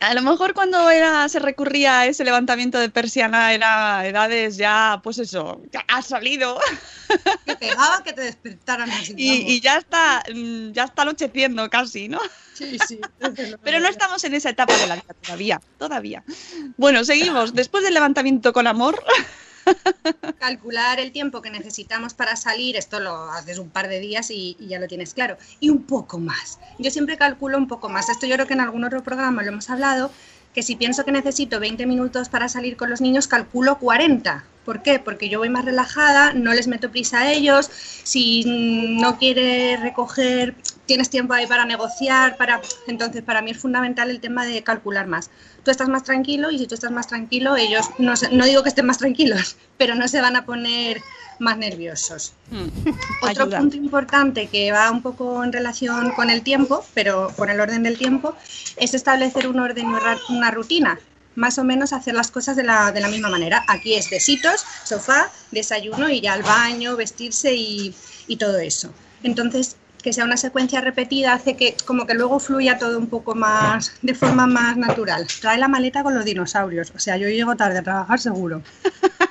A 0.00 0.14
lo 0.14 0.22
mejor 0.22 0.54
cuando 0.54 0.90
era, 0.90 1.28
se 1.28 1.38
recurría 1.38 2.00
a 2.00 2.06
ese 2.06 2.24
levantamiento 2.24 2.78
de 2.78 2.88
persiana 2.88 3.52
era 3.52 4.06
edades 4.06 4.56
ya, 4.56 5.00
pues 5.02 5.18
eso, 5.18 5.60
ya 5.72 5.84
ha 5.88 6.02
salido. 6.02 6.58
Que 7.44 7.56
pegaba 7.56 8.02
que 8.02 8.14
te 8.14 8.22
despertaran 8.22 8.90
así. 8.90 9.12
Y, 9.18 9.60
ya 9.60 9.76
está, 9.76 10.22
mm, 10.34 10.72
ya 10.72 10.84
está 10.84 11.02
anocheciendo 11.02 11.68
casi, 11.68 12.08
¿no? 12.08 12.18
Sí, 12.54 12.78
sí. 12.88 13.00
Pero 13.62 13.80
no 13.80 13.88
estamos 13.88 14.24
en 14.24 14.32
esa 14.32 14.48
etapa 14.48 14.74
de 14.78 14.86
la 14.86 14.94
vida 14.94 15.14
todavía, 15.20 15.60
todavía. 15.78 16.24
Bueno, 16.78 17.04
seguimos. 17.04 17.52
Después 17.52 17.84
del 17.84 17.92
levantamiento 17.92 18.54
con 18.54 18.66
amor, 18.66 19.04
calcular 20.38 21.00
el 21.00 21.12
tiempo 21.12 21.42
que 21.42 21.50
necesitamos 21.50 22.14
para 22.14 22.36
salir, 22.36 22.76
esto 22.76 23.00
lo 23.00 23.30
haces 23.30 23.58
un 23.58 23.70
par 23.70 23.88
de 23.88 24.00
días 24.00 24.30
y, 24.30 24.56
ya 24.60 24.78
lo 24.78 24.88
tienes 24.88 25.14
claro. 25.14 25.36
Y 25.60 25.70
un 25.70 25.84
poco 25.84 26.18
más. 26.18 26.58
Yo 26.78 26.90
siempre 26.90 27.16
calculo 27.16 27.58
un 27.58 27.68
poco 27.68 27.88
más. 27.88 28.08
Esto 28.08 28.26
yo 28.26 28.34
creo 28.34 28.46
que 28.46 28.54
en 28.54 28.60
algún 28.60 28.84
otro 28.84 29.02
programa 29.02 29.42
lo 29.42 29.48
hemos 29.48 29.70
hablado, 29.70 30.10
que 30.54 30.62
si 30.62 30.76
pienso 30.76 31.04
que 31.04 31.12
necesito 31.12 31.60
20 31.60 31.86
minutos 31.86 32.28
para 32.28 32.48
salir 32.48 32.76
con 32.76 32.90
los 32.90 33.00
niños, 33.00 33.26
calculo 33.26 33.78
40. 33.78 34.44
¿Por 34.64 34.82
qué? 34.82 34.98
Porque 35.00 35.28
yo 35.28 35.40
voy 35.40 35.48
más 35.48 35.64
relajada, 35.64 36.34
no 36.34 36.52
les 36.54 36.68
meto 36.68 36.90
prisa 36.90 37.20
a 37.20 37.32
ellos. 37.32 37.68
Si 38.04 38.44
no 39.00 39.18
quiere 39.18 39.76
recoger, 39.76 40.54
tienes 40.86 41.10
tiempo 41.10 41.34
ahí 41.34 41.46
para 41.46 41.64
negociar, 41.64 42.36
para... 42.36 42.60
Entonces, 42.86 43.22
para 43.22 43.42
mí 43.42 43.52
es 43.52 43.58
fundamental 43.58 44.10
el 44.10 44.20
tema 44.20 44.46
de 44.46 44.62
calcular 44.62 45.06
más. 45.06 45.30
Tú 45.64 45.70
estás 45.70 45.88
más 45.88 46.02
tranquilo 46.02 46.50
y 46.50 46.58
si 46.58 46.66
tú 46.66 46.74
estás 46.74 46.90
más 46.90 47.06
tranquilo, 47.06 47.56
ellos, 47.56 47.86
no, 47.98 48.16
se- 48.16 48.30
no 48.30 48.44
digo 48.44 48.62
que 48.62 48.68
estén 48.70 48.86
más 48.86 48.98
tranquilos, 48.98 49.56
pero 49.78 49.94
no 49.94 50.08
se 50.08 50.20
van 50.20 50.36
a 50.36 50.44
poner 50.44 51.02
más 51.38 51.56
nerviosos. 51.56 52.32
Otro 53.22 53.44
ayuda. 53.44 53.58
punto 53.60 53.76
importante 53.76 54.48
que 54.48 54.72
va 54.72 54.90
un 54.90 55.02
poco 55.02 55.42
en 55.44 55.52
relación 55.52 56.10
con 56.10 56.30
el 56.30 56.42
tiempo, 56.42 56.84
pero 56.94 57.32
con 57.36 57.48
el 57.50 57.60
orden 57.60 57.82
del 57.82 57.96
tiempo, 57.98 58.34
es 58.76 58.94
establecer 58.94 59.46
un 59.48 59.58
orden 59.60 59.90
y 59.90 60.32
una 60.34 60.50
rutina. 60.50 60.98
Más 61.34 61.56
o 61.58 61.64
menos 61.64 61.94
hacer 61.94 62.14
las 62.14 62.30
cosas 62.30 62.56
de 62.56 62.62
la, 62.64 62.92
de 62.92 63.00
la 63.00 63.08
misma 63.08 63.30
manera. 63.30 63.64
Aquí 63.66 63.94
es 63.94 64.10
besitos, 64.10 64.66
sofá, 64.84 65.30
desayuno, 65.50 66.10
ir 66.10 66.28
al 66.28 66.42
baño, 66.42 66.94
vestirse 66.96 67.54
y, 67.54 67.94
y 68.26 68.36
todo 68.36 68.58
eso. 68.58 68.92
Entonces, 69.22 69.76
que 70.02 70.12
sea 70.12 70.24
una 70.24 70.36
secuencia 70.36 70.80
repetida 70.80 71.32
hace 71.32 71.56
que 71.56 71.76
como 71.86 72.06
que 72.06 72.14
luego 72.14 72.38
fluya 72.40 72.78
todo 72.78 72.98
un 72.98 73.06
poco 73.06 73.34
más, 73.34 73.94
de 74.02 74.14
forma 74.14 74.46
más 74.46 74.76
natural. 74.76 75.26
Trae 75.40 75.58
la 75.58 75.68
maleta 75.68 76.02
con 76.02 76.14
los 76.14 76.24
dinosaurios. 76.24 76.92
O 76.94 76.98
sea, 76.98 77.16
yo 77.16 77.28
llego 77.28 77.56
tarde 77.56 77.78
a 77.78 77.82
trabajar 77.82 78.20
seguro. 78.20 78.62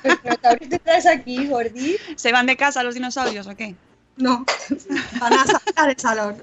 Los 0.04 0.22
dinosaurios 0.24 0.70
te 0.70 0.80
traes 0.80 1.06
aquí, 1.06 1.48
Gordi. 1.48 1.98
¿se 2.16 2.32
van 2.32 2.46
de 2.46 2.56
casa 2.56 2.84
los 2.84 2.96
dinosaurios 2.96 3.48
o 3.48 3.56
qué? 3.56 3.76
No, 4.22 4.46
van 5.20 5.34
a 5.34 5.46
sacar 5.46 5.90
el 5.90 6.00
salón. 6.00 6.38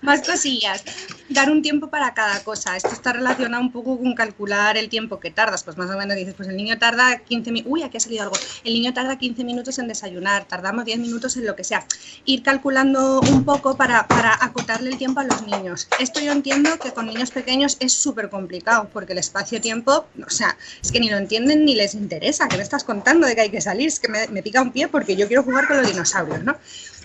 Más 0.00 0.22
cosillas. 0.22 0.82
Dar 1.28 1.50
un 1.50 1.62
tiempo 1.62 1.88
para 1.88 2.14
cada 2.14 2.42
cosa. 2.42 2.76
Esto 2.76 2.90
está 2.90 3.12
relacionado 3.12 3.62
un 3.62 3.72
poco 3.72 3.98
con 3.98 4.14
calcular 4.14 4.76
el 4.76 4.88
tiempo 4.88 5.20
que 5.20 5.30
tardas. 5.30 5.64
Pues 5.64 5.76
más 5.76 5.90
o 5.90 5.98
menos 5.98 6.16
dices, 6.16 6.34
pues 6.34 6.48
el 6.48 6.56
niño 6.56 6.78
tarda 6.78 7.18
15 7.18 7.52
minutos. 7.52 7.72
Uy, 7.72 7.82
aquí 7.82 7.98
ha 7.98 8.00
salido 8.00 8.22
algo. 8.22 8.36
El 8.64 8.74
niño 8.74 8.94
tarda 8.94 9.18
15 9.18 9.44
minutos 9.44 9.78
en 9.78 9.88
desayunar, 9.88 10.46
tardamos 10.46 10.84
10 10.84 10.98
minutos 10.98 11.36
en 11.36 11.46
lo 11.46 11.54
que 11.56 11.64
sea. 11.64 11.86
Ir 12.24 12.42
calculando 12.42 13.20
un 13.20 13.44
poco 13.44 13.76
para, 13.76 14.06
para 14.08 14.42
acotarle 14.42 14.90
el 14.90 14.98
tiempo 14.98 15.20
a 15.20 15.24
los 15.24 15.42
niños. 15.46 15.88
Esto 15.98 16.20
yo 16.20 16.32
entiendo 16.32 16.78
que 16.78 16.92
con 16.92 17.06
niños 17.06 17.30
pequeños 17.30 17.76
es 17.80 17.92
súper 17.92 18.30
complicado 18.30 18.88
porque 18.92 19.12
el 19.12 19.18
espacio-tiempo, 19.18 20.06
o 20.26 20.30
sea, 20.30 20.56
es 20.82 20.90
que 20.90 21.00
ni 21.00 21.10
lo 21.10 21.18
entienden 21.18 21.64
ni 21.64 21.74
les 21.74 21.94
interesa. 21.94 22.48
¿Qué 22.48 22.56
me 22.56 22.62
estás 22.62 22.84
contando 22.84 23.26
de 23.26 23.34
que 23.34 23.42
hay 23.42 23.50
que 23.50 23.60
salir? 23.60 23.88
Es 23.88 24.00
que 24.00 24.08
me, 24.08 24.26
me 24.28 24.42
pica 24.42 24.62
un 24.62 24.72
pie 24.72 24.88
porque 24.88 25.16
yo 25.16 25.26
quiero 25.26 25.42
jugar 25.42 25.66
con 25.66 25.78
los 25.78 25.86
dinosaurios, 25.86 26.44
¿no? 26.44 26.56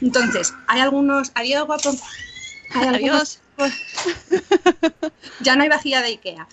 Entonces, 0.01 0.53
hay 0.67 0.81
algunos. 0.81 1.31
Adiós, 1.35 1.65
guapo. 1.65 1.91
Hay 2.75 2.88
algunos- 2.88 3.39
ya 5.41 5.55
no 5.55 5.63
hay 5.63 5.69
vajilla 5.69 6.01
de 6.01 6.07
Ikea. 6.09 6.47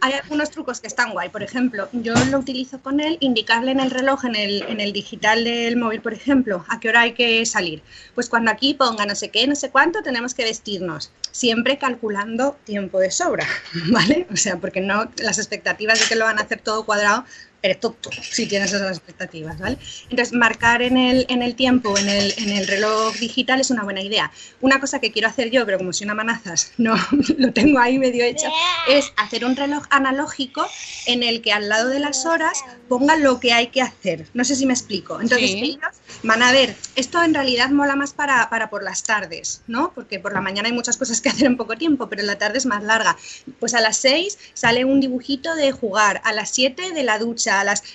Hay 0.00 0.12
algunos 0.14 0.50
trucos 0.50 0.80
que 0.80 0.86
están 0.88 1.12
guay. 1.12 1.28
Por 1.28 1.42
ejemplo, 1.42 1.88
yo 1.92 2.14
lo 2.30 2.38
utilizo 2.38 2.80
con 2.80 3.00
él, 3.00 3.16
indicarle 3.20 3.70
en 3.70 3.80
el 3.80 3.90
reloj, 3.90 4.24
en 4.24 4.34
el, 4.36 4.62
en 4.62 4.80
el 4.80 4.92
digital 4.92 5.44
del 5.44 5.76
móvil, 5.76 6.00
por 6.00 6.12
ejemplo, 6.12 6.64
a 6.68 6.80
qué 6.80 6.88
hora 6.88 7.02
hay 7.02 7.12
que 7.12 7.46
salir. 7.46 7.82
Pues 8.14 8.28
cuando 8.28 8.50
aquí 8.50 8.74
ponga 8.74 9.06
no 9.06 9.14
sé 9.14 9.30
qué, 9.30 9.46
no 9.46 9.54
sé 9.54 9.70
cuánto, 9.70 10.02
tenemos 10.02 10.34
que 10.34 10.44
vestirnos. 10.44 11.10
Siempre 11.30 11.78
calculando 11.78 12.56
tiempo 12.64 12.98
de 12.98 13.10
sobra, 13.10 13.46
¿vale? 13.90 14.26
O 14.32 14.36
sea, 14.36 14.56
porque 14.56 14.80
no 14.80 15.08
las 15.18 15.38
expectativas 15.38 16.00
de 16.00 16.06
que 16.06 16.16
lo 16.16 16.24
van 16.24 16.38
a 16.38 16.42
hacer 16.42 16.60
todo 16.60 16.84
cuadrado, 16.84 17.24
eres 17.62 17.80
tonto 17.80 18.10
si 18.12 18.46
tienes 18.46 18.72
esas 18.72 18.96
expectativas, 18.96 19.58
¿vale? 19.58 19.78
Entonces, 20.10 20.32
marcar 20.32 20.82
en 20.82 20.96
el, 20.96 21.26
en 21.28 21.42
el 21.42 21.54
tiempo, 21.56 21.96
en 21.98 22.08
el, 22.08 22.32
en 22.38 22.50
el 22.50 22.66
reloj 22.66 23.16
digital 23.16 23.60
es 23.60 23.70
una 23.70 23.82
buena 23.82 24.00
idea. 24.00 24.30
Una 24.60 24.78
cosa 24.80 25.00
que 25.00 25.10
quiero 25.10 25.28
hacer 25.28 25.50
yo, 25.50 25.64
pero 25.66 25.78
como 25.78 25.92
soy 25.92 26.04
una 26.04 26.14
manazas, 26.14 26.72
no 26.78 26.94
lo 27.36 27.52
tengo 27.52 27.78
ahí 27.80 27.98
medio 27.98 28.24
hecho, 28.24 28.46
es 28.88 29.12
hacer 29.16 29.44
un 29.44 29.56
reloj 29.56 29.84
analógico 29.90 30.66
en 31.06 31.22
el 31.22 31.42
que 31.42 31.52
al 31.52 31.68
lado 31.68 31.88
de 31.88 31.98
las 32.00 32.26
horas 32.26 32.58
ponga 32.88 33.16
lo 33.16 33.40
que 33.40 33.52
hay 33.52 33.68
que 33.68 33.82
hacer. 33.82 34.26
No 34.34 34.44
sé 34.44 34.54
si 34.54 34.64
me 34.66 34.72
explico. 34.72 35.20
Entonces, 35.20 35.50
Sí. 35.50 35.58
ellos 35.64 35.94
van 36.22 36.42
a 36.42 36.52
ver, 36.52 36.76
esto 36.94 37.22
en 37.22 37.32
realidad 37.34 37.70
mola 37.70 37.96
más 37.96 38.12
para, 38.12 38.48
para 38.50 38.70
por 38.70 38.82
las 38.82 39.02
tardes, 39.02 39.62
¿no? 39.66 39.92
Porque 39.94 40.18
por 40.20 40.32
la 40.32 40.40
mañana 40.40 40.68
hay 40.68 40.74
muchas 40.74 40.96
cosas 40.96 41.20
que 41.20 41.28
hacer 41.28 41.46
en 41.46 41.56
poco 41.56 41.76
tiempo, 41.76 42.08
pero 42.08 42.22
la 42.22 42.38
tarde 42.38 42.58
es 42.58 42.66
más 42.66 42.82
larga. 42.84 43.16
Pues 43.58 43.74
a 43.74 43.80
las 43.80 43.96
6 43.98 44.38
sale 44.54 44.84
un 44.84 45.00
dibujito 45.00 45.54
de 45.54 45.72
jugar, 45.72 46.20
a 46.24 46.32
las 46.32 46.50
7 46.50 46.92
de 46.92 47.02
la 47.02 47.18
ducha, 47.18 47.47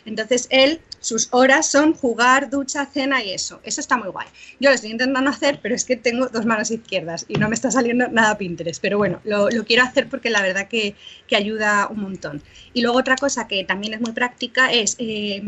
Entonces 0.05 0.47
él, 0.49 0.81
sus 0.99 1.27
horas 1.31 1.69
son 1.69 1.93
jugar, 1.93 2.49
ducha, 2.49 2.85
cena 2.85 3.23
y 3.23 3.31
eso. 3.31 3.59
Eso 3.63 3.81
está 3.81 3.97
muy 3.97 4.09
guay. 4.09 4.27
Yo 4.59 4.69
lo 4.69 4.75
estoy 4.75 4.91
intentando 4.91 5.29
hacer, 5.29 5.59
pero 5.61 5.75
es 5.75 5.85
que 5.85 5.95
tengo 5.95 6.27
dos 6.27 6.45
manos 6.45 6.71
izquierdas 6.71 7.25
y 7.27 7.35
no 7.35 7.49
me 7.49 7.55
está 7.55 7.71
saliendo 7.71 8.07
nada 8.07 8.37
Pinterest. 8.37 8.81
Pero 8.81 8.97
bueno, 8.97 9.19
lo, 9.23 9.49
quiero 9.65 9.83
hacer 9.83 10.07
porque 10.07 10.29
la 10.29 10.41
verdad 10.41 10.67
que, 10.67 10.95
que 11.27 11.35
ayuda 11.35 11.87
un 11.89 12.01
montón. 12.01 12.41
Y 12.73 12.81
luego 12.81 12.97
otra 12.97 13.15
cosa 13.15 13.47
que 13.47 13.63
también 13.63 13.93
es 13.93 14.01
muy 14.01 14.11
práctica 14.11 14.71
es 14.71 14.95
eh, 14.99 15.41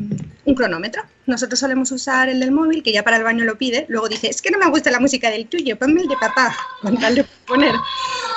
un 0.46 0.56
cronómetro. 0.56 1.04
Nosotros 1.26 1.60
solemos 1.60 1.92
usar 1.92 2.30
el 2.30 2.40
del 2.40 2.52
móvil, 2.52 2.84
que 2.84 2.92
ya 2.92 3.04
para 3.04 3.18
el 3.18 3.24
baño 3.24 3.46
lo 3.46 3.58
pide. 3.58 3.86
Luego 3.90 4.08
dice, 4.08 4.30
es 4.30 4.42
que 4.42 4.52
no 4.52 4.60
me 4.60 4.70
gusta 4.70 4.92
la 4.92 5.00
música 5.00 5.30
del 5.30 5.48
tuyo, 5.48 5.78
ponme 5.78 6.02
el 6.02 6.08
de 6.08 6.18
papá, 6.18 6.56
poner. 7.48 7.76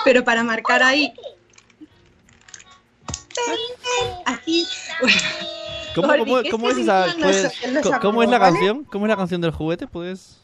Pero 0.04 0.24
para 0.24 0.42
marcar 0.42 0.82
ahí... 0.82 1.12
Aquí... 4.24 4.66
¿Cómo, 6.02 6.16
cómo- 6.18 6.42
¿qué 6.42 6.50
cómo 6.50 6.70
es 6.70 6.78
esa? 6.78 7.06
puedes- 7.20 7.52
¿Cómo 8.00 8.22
es 8.22 8.28
la 8.30 8.38
canción? 8.38 8.84
¿Cómo 8.84 9.06
es 9.06 9.10
la 9.10 9.16
canción 9.16 9.40
del 9.40 9.50
juguete? 9.52 9.86
Puedes. 9.86 10.40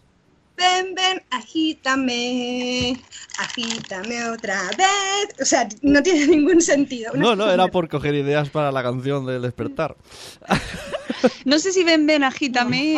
Ven, 0.57 0.95
ven, 0.95 1.21
agítame, 1.31 2.97
agítame 3.39 4.29
otra 4.31 4.63
vez. 4.79 5.41
O 5.41 5.45
sea, 5.45 5.69
no 5.83 6.01
tiene 6.03 6.27
ningún 6.37 6.61
sentido. 6.61 7.13
Una 7.13 7.23
No, 7.25 7.37
no, 7.37 7.51
era 7.51 7.67
por 7.69 7.89
coger 7.89 8.15
ideas 8.15 8.51
para 8.51 8.71
la 8.71 8.83
canción 8.83 9.27
del 9.27 9.43
despertar. 9.43 9.97
No 11.47 11.59
sé 11.59 11.73
si 11.73 11.85
ven, 11.85 12.07
ven, 12.07 12.23
agítame. 12.23 12.93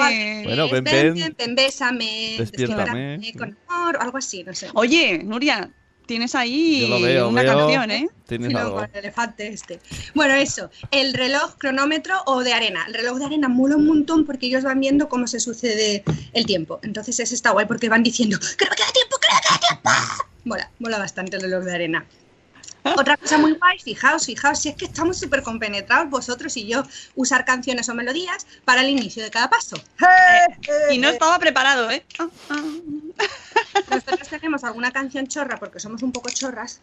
Bueno, 0.45 0.69
ven, 0.69 0.83
ven, 0.83 0.85
ven. 0.85 1.15
ven, 1.15 1.35
ven, 1.39 1.55
bésame, 1.55 2.35
Despiértame. 2.39 3.19
despiértame 3.19 3.33
con 3.39 3.57
amor, 3.69 3.97
o 3.97 4.01
algo 4.03 4.19
así, 4.19 4.43
no 4.43 4.53
sé. 4.53 4.69
Oye, 4.75 5.23
Nuria, 5.23 5.71
tienes 6.07 6.35
ahí 6.35 6.89
veo, 7.03 7.29
una 7.29 7.43
veo- 7.43 7.57
canción, 7.59 7.91
¿eh? 7.91 8.09
Tienes 8.27 8.49
Sí, 8.49 8.55
no, 8.55 8.61
algo. 8.61 8.75
con 8.77 8.85
el 8.85 8.97
elefante 8.99 9.47
este. 9.49 9.81
Bueno, 10.15 10.35
eso, 10.35 10.71
el 10.91 11.15
reloj 11.15 11.57
cronómetro 11.59 12.17
o 12.27 12.43
de 12.43 12.53
arena. 12.53 12.85
El 12.89 12.95
reloj 12.95 13.19
de 13.19 13.25
arena 13.27 13.49
mola 13.49 13.77
un 13.77 13.87
montón 13.87 14.25
porque 14.25 14.47
ellos 14.47 14.65
van 14.65 14.81
viendo 14.81 15.09
cómo 15.09 15.27
se 15.27 15.39
sucede 15.41 16.03
el 16.33 16.47
tiempo. 16.47 16.81
Entonces 16.83 17.19
ese 17.21 17.35
está 17.35 17.51
guay 17.51 17.67
porque 17.67 17.89
van 17.89 18.03
diciendo, 18.03 18.39
que 18.39 18.65
no 18.65 18.71
me 18.71 18.77
queda 18.77 18.93
tiempo, 18.93 19.17
que 19.21 19.29
no 19.29 19.35
me 19.35 19.41
queda 19.43 19.61
tiempo. 19.69 19.91
Mola, 20.45 20.71
mola 20.79 20.99
bastante 20.99 21.37
el 21.37 21.43
reloj 21.43 21.65
de 21.65 21.75
arena. 21.75 22.07
Otra 22.95 23.17
cosa 23.17 23.39
muy 23.39 23.53
guay, 23.53 23.79
fijaos, 23.79 24.27
fijaos, 24.27 24.61
si 24.61 24.69
es 24.69 24.77
que 24.77 24.85
estamos 24.85 25.19
súper 25.19 25.43
compenetrados 25.43 26.11
vosotros 26.11 26.57
y 26.57 26.67
yo, 26.67 26.83
usar 27.15 27.45
canciones 27.45 27.89
o 27.89 27.95
melodías 27.95 28.47
para 28.65 28.83
el 28.83 28.91
inicio 28.91 29.23
de 29.23 29.31
cada 29.31 29.51
paso. 29.51 29.77
Y 30.91 30.99
no 30.99 31.09
estaba 31.09 31.39
preparado, 31.39 31.91
¿eh? 31.91 32.05
Nosotros 33.91 34.29
tenemos 34.29 34.65
alguna 34.65 34.93
canción 34.93 35.27
chorra, 35.27 35.59
porque 35.59 35.81
somos 35.81 36.03
un 36.03 36.13
poco 36.13 36.31
chorras, 36.31 36.81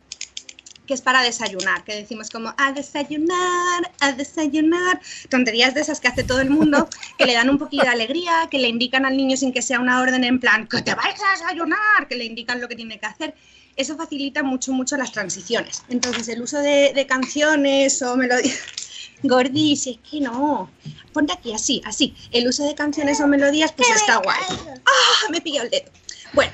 que 0.85 0.93
es 0.93 1.01
para 1.01 1.21
desayunar, 1.21 1.83
que 1.83 1.95
decimos 1.95 2.29
como 2.29 2.53
a 2.57 2.71
desayunar, 2.71 3.91
a 3.99 4.11
desayunar, 4.11 5.01
tonterías 5.29 5.73
de 5.73 5.81
esas 5.81 5.99
que 5.99 6.07
hace 6.07 6.23
todo 6.23 6.41
el 6.41 6.49
mundo, 6.49 6.89
que 7.17 7.25
le 7.25 7.33
dan 7.33 7.49
un 7.49 7.57
poquito 7.57 7.83
de 7.83 7.89
alegría, 7.89 8.47
que 8.49 8.59
le 8.59 8.67
indican 8.67 9.05
al 9.05 9.17
niño 9.17 9.37
sin 9.37 9.53
que 9.53 9.61
sea 9.61 9.79
una 9.79 10.01
orden 10.01 10.23
en 10.23 10.39
plan, 10.39 10.67
que 10.67 10.81
te 10.81 10.93
vayas 10.93 11.21
a 11.21 11.31
desayunar, 11.31 12.07
que 12.09 12.15
le 12.15 12.25
indican 12.25 12.59
lo 12.59 12.67
que 12.67 12.75
tiene 12.75 12.99
que 12.99 13.05
hacer. 13.05 13.35
Eso 13.75 13.97
facilita 13.97 14.43
mucho, 14.43 14.71
mucho 14.71 14.97
las 14.97 15.11
transiciones. 15.11 15.83
Entonces, 15.89 16.27
el 16.27 16.41
uso 16.43 16.59
de, 16.59 16.93
de 16.93 17.07
canciones 17.07 18.01
o 18.01 18.15
melodías... 18.15 18.57
Gordi, 19.23 19.77
si 19.77 19.91
es 19.91 20.09
que 20.09 20.19
no. 20.19 20.69
Ponte 21.13 21.33
aquí, 21.33 21.53
así, 21.53 21.81
así. 21.85 22.13
El 22.31 22.47
uso 22.47 22.65
de 22.65 22.75
canciones 22.75 23.21
o 23.21 23.27
melodías, 23.27 23.71
pues 23.71 23.89
está 23.89 24.17
guay. 24.17 24.37
¡Ah! 24.85 25.29
Me 25.31 25.37
he 25.37 25.41
pillado 25.41 25.65
el 25.65 25.71
dedo. 25.71 25.91
Bueno, 26.33 26.51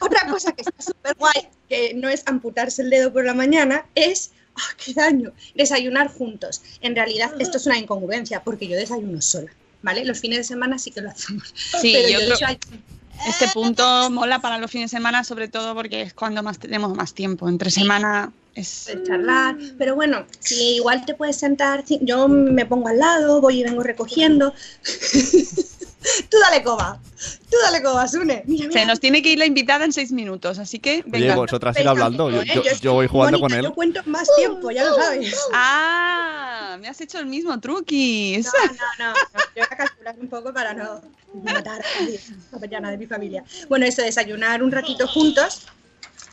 otra 0.00 0.26
cosa 0.28 0.52
que 0.52 0.62
está 0.62 0.82
súper 0.82 1.14
guay, 1.16 1.48
que 1.68 1.94
no 1.94 2.08
es 2.08 2.22
amputarse 2.26 2.82
el 2.82 2.90
dedo 2.90 3.12
por 3.12 3.24
la 3.24 3.34
mañana, 3.34 3.86
es. 3.94 4.30
¡Ah, 4.56 4.74
qué 4.84 4.92
daño! 4.94 5.32
Desayunar 5.56 6.08
juntos. 6.08 6.62
En 6.80 6.94
realidad, 6.94 7.32
esto 7.40 7.56
es 7.56 7.66
una 7.66 7.76
incongruencia, 7.76 8.42
porque 8.44 8.68
yo 8.68 8.76
desayuno 8.76 9.20
sola, 9.20 9.50
¿vale? 9.82 10.04
Los 10.04 10.20
fines 10.20 10.38
de 10.38 10.44
semana 10.44 10.78
sí 10.78 10.92
que 10.92 11.00
lo 11.00 11.10
hacemos. 11.10 11.52
Sí, 11.80 11.92
Pero 11.92 12.08
yo 12.08 12.36
creo- 12.36 12.58
Este 13.28 13.48
punto 13.48 14.10
mola 14.10 14.40
para 14.40 14.58
los 14.58 14.70
fines 14.70 14.90
de 14.90 14.96
semana, 14.96 15.24
sobre 15.24 15.48
todo 15.48 15.74
porque 15.74 16.02
es 16.02 16.14
cuando 16.14 16.42
más 16.42 16.58
tenemos 16.58 16.94
más 16.96 17.14
tiempo. 17.14 17.48
Entre 17.48 17.70
semana 17.70 18.32
es. 18.54 18.86
de 18.86 19.02
charlar. 19.02 19.56
Pero 19.78 19.94
bueno, 19.96 20.24
si 20.40 20.76
igual 20.76 21.04
te 21.04 21.14
puedes 21.14 21.36
sentar, 21.36 21.84
yo 22.00 22.28
me 22.28 22.66
pongo 22.66 22.88
al 22.88 22.98
lado, 22.98 23.40
voy 23.40 23.60
y 23.60 23.64
vengo 23.64 23.82
recogiendo. 23.82 24.52
tú 26.30 26.36
dale 26.38 26.62
coba, 26.62 27.00
tú 27.50 27.56
dale 27.62 27.82
coba, 27.82 28.06
Sune. 28.08 28.42
Mira, 28.46 28.68
mira. 28.68 28.80
Se 28.80 28.86
nos 28.86 29.00
tiene 29.00 29.22
que 29.22 29.30
ir 29.30 29.38
la 29.38 29.46
invitada 29.46 29.84
en 29.84 29.92
seis 29.92 30.12
minutos, 30.12 30.58
así 30.58 30.78
que 30.78 30.96
Oye, 30.96 31.04
venga. 31.06 31.36
vosotras 31.36 31.78
ir 31.78 31.88
hablando. 31.88 32.30
Yo, 32.30 32.42
¿eh? 32.42 32.62
yo- 32.80 32.94
voy 32.94 33.06
jugando 33.06 33.38
Mónica, 33.38 33.54
con 33.56 33.58
él. 33.64 33.70
Yo 33.70 33.74
cuento 33.74 34.00
más 34.06 34.28
tiempo, 34.36 34.70
ya 34.70 34.84
lo 34.84 34.94
sabes. 34.96 35.34
Ah, 35.52 36.76
me 36.80 36.88
has 36.88 37.00
hecho 37.00 37.18
el 37.18 37.26
mismo 37.26 37.58
truquis. 37.60 38.46
No, 38.46 38.52
no, 38.52 38.72
no, 38.98 39.12
no. 39.12 39.40
Yo 39.56 39.62
voy 39.62 39.62
a 39.70 39.76
calcular 39.76 40.16
un 40.20 40.28
poco 40.28 40.52
para 40.52 40.74
no 40.74 41.00
matar 41.42 41.80
a 41.82 42.00
nadie, 42.00 42.20
a 42.52 42.58
mañana 42.58 42.90
de 42.90 42.98
mi 42.98 43.06
familia. 43.06 43.44
Bueno, 43.68 43.86
eso, 43.86 44.02
desayunar 44.02 44.62
un 44.62 44.70
ratito 44.72 45.06
juntos, 45.08 45.66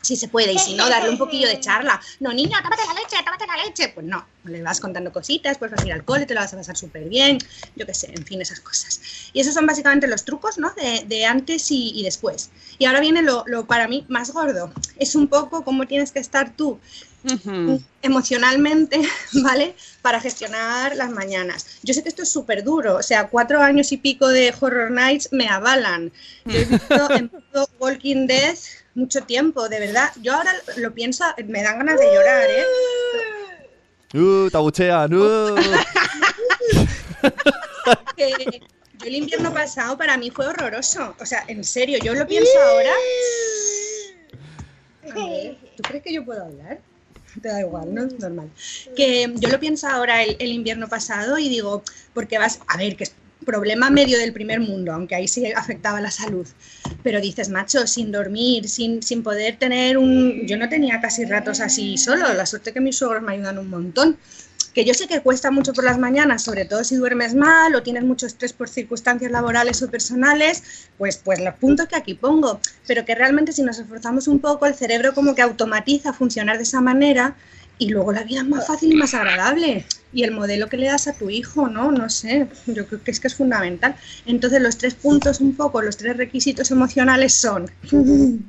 si 0.00 0.16
se 0.16 0.28
puede, 0.28 0.52
y 0.52 0.58
si 0.58 0.74
no, 0.74 0.88
darle 0.88 1.10
un 1.10 1.18
poquillo 1.18 1.48
de 1.48 1.60
charla. 1.60 2.00
No, 2.20 2.32
niña, 2.32 2.60
tómate 2.62 2.82
la 2.86 2.94
leche, 2.94 3.16
tómate 3.24 3.46
la 3.46 3.64
leche. 3.64 3.88
Pues 3.94 4.06
no, 4.06 4.26
le 4.44 4.62
vas 4.62 4.80
contando 4.80 5.12
cositas, 5.12 5.58
pues 5.58 5.70
vas 5.70 5.82
a 5.82 5.86
ir 5.86 5.92
al 5.92 6.04
cole, 6.04 6.26
te 6.26 6.34
lo 6.34 6.40
vas 6.40 6.52
a 6.52 6.56
pasar 6.56 6.76
súper 6.76 7.08
bien, 7.08 7.38
yo 7.76 7.86
qué 7.86 7.94
sé, 7.94 8.12
en 8.14 8.24
fin, 8.24 8.40
esas 8.40 8.60
cosas. 8.60 9.00
Y 9.32 9.40
esos 9.40 9.54
son 9.54 9.66
básicamente 9.66 10.06
los 10.06 10.24
trucos, 10.24 10.58
¿no? 10.58 10.72
De, 10.74 11.04
de 11.06 11.24
antes 11.24 11.70
y, 11.70 11.92
y 11.94 12.02
después. 12.02 12.50
Y 12.78 12.86
ahora 12.86 13.00
viene 13.00 13.22
lo, 13.22 13.44
lo 13.46 13.66
para 13.66 13.88
mí 13.88 14.04
más 14.08 14.32
gordo. 14.32 14.72
Es 14.96 15.14
un 15.14 15.28
poco 15.28 15.64
cómo 15.64 15.86
tienes 15.86 16.12
que 16.12 16.18
estar 16.18 16.56
tú 16.56 16.80
Ujú. 17.24 17.80
emocionalmente, 18.02 19.00
¿vale? 19.42 19.76
Para 20.02 20.20
gestionar 20.20 20.96
las 20.96 21.10
mañanas. 21.10 21.66
Yo 21.82 21.94
sé 21.94 22.02
que 22.02 22.08
esto 22.08 22.22
es 22.22 22.32
súper 22.32 22.64
duro, 22.64 22.96
o 22.96 23.02
sea, 23.02 23.28
cuatro 23.28 23.60
años 23.62 23.92
y 23.92 23.96
pico 23.96 24.28
de 24.28 24.52
Horror 24.58 24.90
Nights 24.90 25.28
me 25.32 25.48
avalan. 25.48 26.12
Yo 26.44 26.58
he 26.58 26.64
visto 26.64 27.10
en 27.16 27.30
Walking 27.78 28.26
Dead 28.26 28.56
mucho 28.94 29.22
tiempo, 29.22 29.68
de 29.68 29.80
verdad. 29.80 30.10
Yo 30.22 30.34
ahora 30.34 30.52
lo 30.76 30.92
pienso, 30.92 31.24
me 31.46 31.62
dan 31.62 31.78
ganas 31.78 32.00
de 32.00 32.06
llorar, 32.12 32.50
¿eh? 32.50 32.66
¡Uh, 34.14 34.50
tabuchean! 34.50 35.12
¡Uh! 35.14 35.54
Que 38.16 38.30
yo 39.00 39.06
el 39.06 39.14
invierno 39.14 39.52
pasado 39.52 39.96
para 39.96 40.16
mí 40.16 40.30
fue 40.30 40.46
horroroso. 40.46 41.14
O 41.18 41.26
sea, 41.26 41.44
en 41.48 41.64
serio, 41.64 41.98
yo 42.02 42.14
lo 42.14 42.26
pienso 42.26 42.52
ahora. 42.60 42.92
A 45.10 45.14
ver, 45.14 45.56
¿Tú 45.76 45.82
crees 45.82 46.02
que 46.04 46.12
yo 46.12 46.24
puedo 46.24 46.44
hablar? 46.44 46.80
Te 47.40 47.48
da 47.48 47.60
igual, 47.60 47.92
¿no? 47.92 48.06
Normal. 48.06 48.50
Que 48.94 49.32
yo 49.36 49.48
lo 49.48 49.58
pienso 49.58 49.88
ahora 49.88 50.22
el, 50.22 50.36
el 50.38 50.52
invierno 50.52 50.88
pasado 50.88 51.38
y 51.38 51.48
digo, 51.48 51.82
porque 52.14 52.38
vas, 52.38 52.60
a 52.68 52.76
ver, 52.76 52.96
que 52.96 53.04
es 53.04 53.14
problema 53.42 53.90
medio 53.90 54.18
del 54.18 54.32
primer 54.32 54.60
mundo, 54.60 54.92
aunque 54.92 55.14
ahí 55.14 55.28
sí 55.28 55.50
afectaba 55.52 56.00
la 56.00 56.10
salud. 56.10 56.46
Pero 57.02 57.20
dices, 57.20 57.48
macho, 57.48 57.86
sin 57.86 58.12
dormir, 58.12 58.68
sin, 58.68 59.02
sin 59.02 59.22
poder 59.22 59.56
tener 59.58 59.98
un... 59.98 60.46
Yo 60.46 60.56
no 60.56 60.68
tenía 60.68 61.00
casi 61.00 61.24
ratos 61.24 61.60
así 61.60 61.98
solo, 61.98 62.32
la 62.32 62.46
suerte 62.46 62.72
que 62.72 62.80
mis 62.80 62.96
suegros 62.96 63.22
me 63.22 63.32
ayudan 63.32 63.58
un 63.58 63.68
montón. 63.68 64.16
Que 64.74 64.86
yo 64.86 64.94
sé 64.94 65.06
que 65.06 65.20
cuesta 65.20 65.50
mucho 65.50 65.74
por 65.74 65.84
las 65.84 65.98
mañanas, 65.98 66.42
sobre 66.42 66.64
todo 66.64 66.82
si 66.82 66.96
duermes 66.96 67.34
mal 67.34 67.74
o 67.74 67.82
tienes 67.82 68.04
mucho 68.04 68.26
estrés 68.26 68.54
por 68.54 68.70
circunstancias 68.70 69.30
laborales 69.30 69.82
o 69.82 69.90
personales, 69.90 70.88
pues, 70.96 71.18
pues 71.18 71.40
los 71.40 71.54
puntos 71.56 71.88
que 71.88 71.96
aquí 71.96 72.14
pongo. 72.14 72.58
Pero 72.86 73.04
que 73.04 73.14
realmente 73.14 73.52
si 73.52 73.62
nos 73.62 73.78
esforzamos 73.78 74.28
un 74.28 74.38
poco, 74.38 74.64
el 74.64 74.74
cerebro 74.74 75.12
como 75.12 75.34
que 75.34 75.42
automatiza 75.42 76.14
funcionar 76.14 76.56
de 76.56 76.62
esa 76.62 76.80
manera 76.80 77.36
y 77.78 77.88
luego 77.88 78.12
la 78.12 78.22
vida 78.22 78.40
es 78.40 78.48
más 78.48 78.66
fácil 78.66 78.92
y 78.92 78.96
más 78.96 79.14
agradable. 79.14 79.84
Y 80.12 80.24
el 80.24 80.32
modelo 80.32 80.68
que 80.68 80.76
le 80.76 80.86
das 80.86 81.08
a 81.08 81.14
tu 81.14 81.30
hijo, 81.30 81.68
¿no? 81.68 81.90
No 81.90 82.08
sé, 82.10 82.46
yo 82.66 82.86
creo 82.86 83.02
que 83.02 83.10
es 83.10 83.18
que 83.18 83.28
es 83.28 83.34
fundamental. 83.34 83.96
Entonces 84.26 84.60
los 84.60 84.76
tres 84.76 84.94
puntos 84.94 85.40
un 85.40 85.54
poco, 85.54 85.80
los 85.80 85.96
tres 85.96 86.16
requisitos 86.16 86.70
emocionales 86.70 87.40
son 87.40 87.70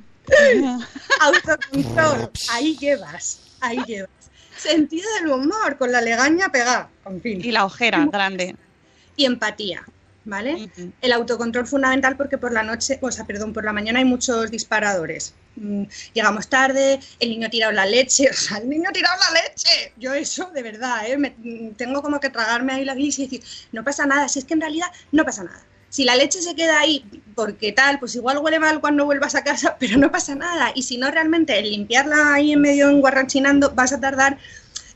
autocontrol, 1.22 2.32
ahí 2.52 2.78
llevas, 2.78 3.40
ahí 3.62 3.80
llevas. 3.88 4.10
Sentido 4.58 5.08
del 5.20 5.32
humor, 5.32 5.78
con 5.78 5.92
la 5.92 6.02
legaña 6.02 6.50
pegada, 6.50 6.90
en 7.06 7.22
fin. 7.22 7.44
Y 7.44 7.52
la 7.52 7.66
ojera 7.66 8.06
grande. 8.06 8.56
Y 9.16 9.26
empatía, 9.26 9.84
¿vale? 10.26 10.70
El 11.02 11.12
autocontrol 11.12 11.68
fundamental 11.68 12.16
porque 12.18 12.38
por 12.38 12.52
la 12.54 12.64
noche, 12.64 12.98
o 13.02 13.12
sea, 13.12 13.26
perdón, 13.26 13.54
por 13.54 13.66
la 13.66 13.74
mañana 13.74 14.00
hay 14.00 14.06
muchos 14.06 14.52
disparadores. 14.52 15.34
Mm, 15.56 15.84
Llegamos 16.14 16.48
tarde, 16.50 17.00
el 17.20 17.30
niño 17.30 17.48
ha 17.48 17.50
tirado 17.50 17.72
la 17.74 17.86
leche, 17.86 18.30
o 18.32 18.34
sea, 18.34 18.58
el 18.58 18.70
niño 18.70 18.90
ha 18.90 18.94
tirado 18.94 19.16
la 19.20 19.42
leche. 19.42 19.94
Yo 19.98 20.14
eso, 20.14 20.50
de 20.54 20.64
verdad, 20.64 21.08
¿eh? 21.08 21.18
Me- 21.18 21.36
mm, 21.38 21.76
tengo 21.76 22.02
como 22.02 22.20
que 22.20 22.30
tragarme 22.30 22.74
ahí 22.74 22.86
la 22.86 22.96
glis 22.96 23.20
y 23.20 23.24
decir, 23.24 23.44
no 23.72 23.84
pasa 23.84 24.06
nada, 24.06 24.28
si 24.30 24.40
es 24.40 24.46
que 24.46 24.54
en 24.54 24.62
realidad 24.62 24.88
no 25.12 25.24
pasa 25.26 25.44
nada. 25.44 25.64
Si 25.90 26.04
la 26.06 26.16
leche 26.16 26.42
se 26.42 26.56
queda 26.56 26.80
ahí 26.80 27.06
porque 27.36 27.72
tal, 27.72 28.00
pues 28.00 28.16
igual 28.16 28.40
huele 28.40 28.60
mal 28.60 28.82
cuando 28.82 29.06
vuelvas 29.06 29.36
a 29.36 29.44
casa, 29.44 29.78
pero 29.80 29.98
no 29.98 30.12
pasa 30.12 30.34
nada. 30.36 30.72
Y 30.74 30.84
si 30.84 30.98
no, 30.98 31.12
realmente 31.12 31.58
el 31.60 31.70
limpiarla 31.70 32.34
ahí 32.34 32.54
en 32.54 32.62
medio 32.62 32.90
enguarranchinando 32.90 33.72
vas 33.76 33.94
a 33.94 34.00
tardar 34.00 34.40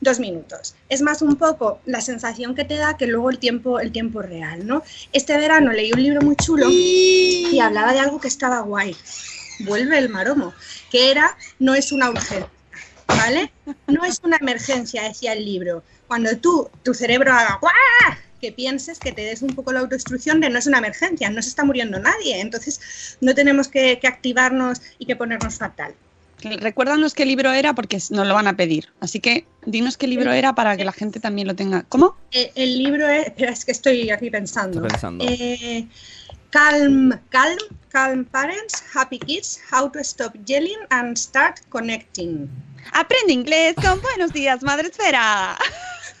dos 0.00 0.18
minutos. 0.20 0.74
Es 0.88 1.02
más 1.02 1.22
un 1.22 1.36
poco 1.36 1.80
la 1.86 2.00
sensación 2.00 2.54
que 2.54 2.64
te 2.64 2.76
da 2.76 2.96
que 2.96 3.06
luego 3.06 3.30
el 3.30 3.38
tiempo, 3.38 3.80
el 3.80 3.92
tiempo 3.92 4.22
real, 4.22 4.66
¿no? 4.66 4.82
Este 5.12 5.36
verano 5.36 5.72
leí 5.72 5.92
un 5.92 6.02
libro 6.02 6.22
muy 6.22 6.36
chulo 6.36 6.66
y 6.68 7.58
hablaba 7.60 7.92
de 7.92 8.00
algo 8.00 8.20
que 8.20 8.28
estaba 8.28 8.60
guay. 8.60 8.96
Vuelve 9.60 9.98
el 9.98 10.08
maromo, 10.08 10.54
que 10.90 11.10
era 11.10 11.36
no 11.58 11.74
es 11.74 11.90
una 11.92 12.10
urgencia, 12.10 12.48
¿vale? 13.06 13.52
No 13.86 14.04
es 14.04 14.20
una 14.22 14.36
emergencia, 14.36 15.02
decía 15.02 15.32
el 15.32 15.44
libro. 15.44 15.82
Cuando 16.06 16.36
tú, 16.38 16.70
tu 16.82 16.94
cerebro 16.94 17.32
haga 17.32 17.58
¡guau! 17.60 17.72
que 18.40 18.52
pienses, 18.52 19.00
que 19.00 19.10
te 19.10 19.22
des 19.22 19.42
un 19.42 19.54
poco 19.54 19.72
la 19.72 19.80
autoinstrucción 19.80 20.40
de 20.40 20.48
no 20.48 20.60
es 20.60 20.66
una 20.68 20.78
emergencia, 20.78 21.28
no 21.28 21.42
se 21.42 21.48
está 21.48 21.64
muriendo 21.64 21.98
nadie, 21.98 22.40
entonces 22.40 23.18
no 23.20 23.34
tenemos 23.34 23.66
que, 23.66 23.98
que 23.98 24.06
activarnos 24.06 24.80
y 24.98 25.06
que 25.06 25.16
ponernos 25.16 25.56
fatal. 25.56 25.94
Recuérdanos 26.42 27.14
qué 27.14 27.26
libro 27.26 27.52
era 27.52 27.74
porque 27.74 27.98
nos 28.10 28.26
lo 28.26 28.34
van 28.34 28.46
a 28.46 28.56
pedir. 28.56 28.88
Así 29.00 29.20
que 29.20 29.46
dinos 29.66 29.96
qué 29.96 30.06
libro 30.06 30.32
era 30.32 30.54
para 30.54 30.76
que 30.76 30.84
la 30.84 30.92
gente 30.92 31.20
también 31.20 31.48
lo 31.48 31.56
tenga. 31.56 31.84
¿Cómo? 31.88 32.16
Eh, 32.30 32.52
el 32.54 32.78
libro 32.78 33.08
es, 33.08 33.26
espera, 33.26 33.52
es 33.52 33.64
que 33.64 33.72
estoy 33.72 34.10
aquí 34.10 34.30
pensando. 34.30 34.78
Estoy 34.78 34.90
pensando. 34.90 35.24
Eh, 35.28 35.86
calm, 36.50 37.18
calm, 37.30 37.58
calm 37.88 38.24
parents, 38.24 38.82
happy 38.94 39.18
kids, 39.18 39.60
how 39.72 39.90
to 39.90 39.98
stop 40.00 40.32
yelling 40.46 40.78
and 40.90 41.16
start 41.16 41.60
connecting. 41.68 42.48
Aprende 42.92 43.32
inglés 43.32 43.74
con 43.74 44.00
buenos 44.00 44.32
días, 44.32 44.62
Madre 44.62 44.88
Esfera. 44.88 45.58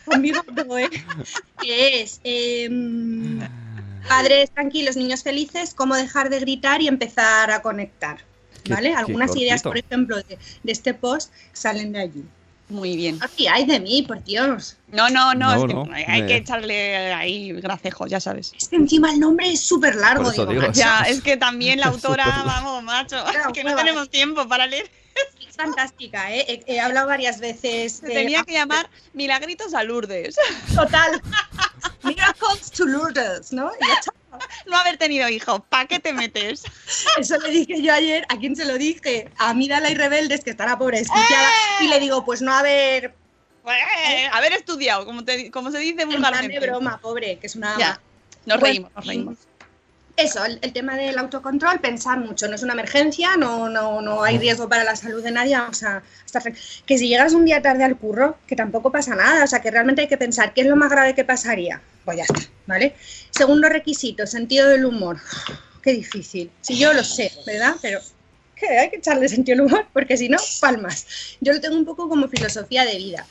Conmigo 0.04 0.40
no, 0.66 0.78
¿eh? 0.78 0.88
Que 1.60 2.02
es, 2.02 2.20
em, 2.24 3.40
Padres 4.08 4.50
tranquilos, 4.50 4.96
niños 4.96 5.22
felices, 5.22 5.74
cómo 5.74 5.94
dejar 5.94 6.30
de 6.30 6.40
gritar 6.40 6.80
y 6.80 6.88
empezar 6.88 7.50
a 7.50 7.60
conectar. 7.60 8.18
Qué- 8.62 8.74
¿Vale? 8.74 8.90
qué 8.90 8.94
Algunas 8.96 9.36
ideas, 9.36 9.62
cortito. 9.62 9.68
por 9.70 9.78
ejemplo, 9.78 10.16
de, 10.16 10.38
de 10.62 10.72
este 10.72 10.94
post 10.94 11.32
salen 11.52 11.92
de 11.92 12.00
allí. 12.00 12.24
Muy 12.70 12.96
bien. 12.96 13.18
Así 13.22 13.46
hay 13.46 13.64
de 13.64 13.80
mí, 13.80 14.02
por 14.02 14.22
Dios. 14.24 14.76
No, 14.88 15.08
no, 15.08 15.32
no, 15.34 15.54
No, 15.56 15.62
es 15.64 15.64
que 15.68 15.72
no, 15.74 15.88
hay 15.94 16.20
me- 16.22 16.26
que 16.28 16.36
echarle 16.36 17.14
ahí 17.14 17.52
gracejo, 17.52 18.06
ya 18.06 18.20
sabes. 18.20 18.52
Es 18.60 18.68
que 18.68 18.76
encima 18.76 19.10
el 19.10 19.20
nombre 19.20 19.50
es 19.50 19.60
súper 19.62 19.94
largo, 19.94 20.30
digo, 20.30 20.44
digo. 20.46 20.72
Ya, 20.72 21.00
es 21.08 21.22
que 21.22 21.38
también 21.38 21.80
la 21.80 21.86
autora, 21.86 22.26
vamos, 22.44 22.82
macho, 22.82 23.16
Claro, 23.30 23.52
que 23.54 23.64
no 23.64 23.74
tenemos 23.74 24.10
tiempo 24.10 24.46
para 24.46 24.66
leer. 24.66 24.90
Es 25.48 25.56
fantástica, 25.56 26.30
¿eh? 26.32 26.62
He, 26.66 26.74
he 26.74 26.78
hablado 26.80 27.06
varias 27.08 27.40
veces. 27.40 27.94
Se 27.94 28.06
de- 28.06 28.12
tenía 28.14 28.44
que 28.44 28.52
llamar 28.52 28.88
Milagritos 29.14 29.72
a 29.72 29.82
Lourdes. 29.82 30.36
Total. 30.74 31.20
Miracles 32.04 32.70
to 32.70 32.84
Lourdes, 32.84 33.52
¿no? 33.52 33.70
Y 33.80 33.86
ya 33.86 33.94
está. 33.94 34.12
No 34.66 34.76
haber 34.76 34.98
tenido 34.98 35.28
hijos, 35.28 35.62
¿para 35.68 35.86
qué 35.86 35.98
te 35.98 36.12
metes? 36.12 36.62
Eso 37.18 37.38
le 37.38 37.50
dije 37.50 37.80
yo 37.82 37.92
ayer. 37.92 38.24
¿A 38.28 38.36
quién 38.38 38.54
se 38.56 38.64
lo 38.64 38.76
dije? 38.76 39.30
A 39.38 39.54
Mírala 39.54 39.90
y 39.90 39.94
Rebeldes, 39.94 40.44
que 40.44 40.50
está 40.50 40.66
la 40.66 40.78
pobre 40.78 40.98
desquiciada. 40.98 41.50
Y 41.80 41.88
le 41.88 41.98
digo, 42.00 42.24
pues 42.24 42.42
no 42.42 42.52
haber. 42.52 43.14
Eh, 43.66 44.28
haber 44.32 44.52
estudiado, 44.54 45.04
como, 45.04 45.24
te- 45.24 45.50
como 45.50 45.70
se 45.70 45.78
dice 45.78 46.04
vulgarmente. 46.06 46.58
broma, 46.60 46.98
pobre, 47.00 47.38
que 47.38 47.46
es 47.46 47.56
una. 47.56 47.78
Ya, 47.78 48.00
nos 48.46 48.60
Bueno, 48.60 48.72
reímos, 48.72 48.92
nos 48.94 49.06
reímos. 49.06 49.36
Eso, 50.18 50.44
el, 50.44 50.58
el 50.62 50.72
tema 50.72 50.96
del 50.96 51.16
autocontrol, 51.16 51.78
pensar 51.78 52.18
mucho. 52.18 52.48
No 52.48 52.56
es 52.56 52.62
una 52.64 52.72
emergencia, 52.72 53.36
no, 53.36 53.68
no, 53.68 54.00
no 54.02 54.24
hay 54.24 54.36
riesgo 54.36 54.68
para 54.68 54.82
la 54.82 54.96
salud 54.96 55.22
de 55.22 55.30
nadie. 55.30 55.56
Vamos 55.56 55.80
a 55.84 56.02
estar 56.26 56.42
tran- 56.42 56.56
Que 56.84 56.98
si 56.98 57.06
llegas 57.08 57.34
un 57.34 57.44
día 57.44 57.62
tarde 57.62 57.84
al 57.84 57.96
curro, 57.96 58.36
que 58.46 58.56
tampoco 58.56 58.90
pasa 58.90 59.14
nada. 59.14 59.44
O 59.44 59.46
sea, 59.46 59.60
que 59.60 59.70
realmente 59.70 60.02
hay 60.02 60.08
que 60.08 60.18
pensar 60.18 60.52
qué 60.54 60.62
es 60.62 60.66
lo 60.66 60.74
más 60.74 60.90
grave 60.90 61.14
que 61.14 61.24
pasaría. 61.24 61.80
Pues 62.04 62.16
ya 62.16 62.24
está, 62.24 62.40
¿vale? 62.66 62.96
Segundo 63.30 63.68
requisito, 63.68 64.26
sentido 64.26 64.68
del 64.68 64.84
humor. 64.86 65.18
Qué 65.82 65.92
difícil. 65.92 66.50
Si 66.60 66.76
yo 66.76 66.92
lo 66.92 67.04
sé, 67.04 67.30
¿verdad? 67.46 67.76
Pero 67.80 68.00
que 68.56 68.66
hay 68.76 68.90
que 68.90 68.96
echarle 68.96 69.28
sentido 69.28 69.56
del 69.56 69.66
humor, 69.66 69.86
porque 69.92 70.16
si 70.16 70.28
no, 70.28 70.38
palmas. 70.60 71.06
Yo 71.40 71.52
lo 71.52 71.60
tengo 71.60 71.76
un 71.76 71.84
poco 71.84 72.08
como 72.08 72.26
filosofía 72.28 72.84
de 72.84 72.96
vida. 72.96 73.24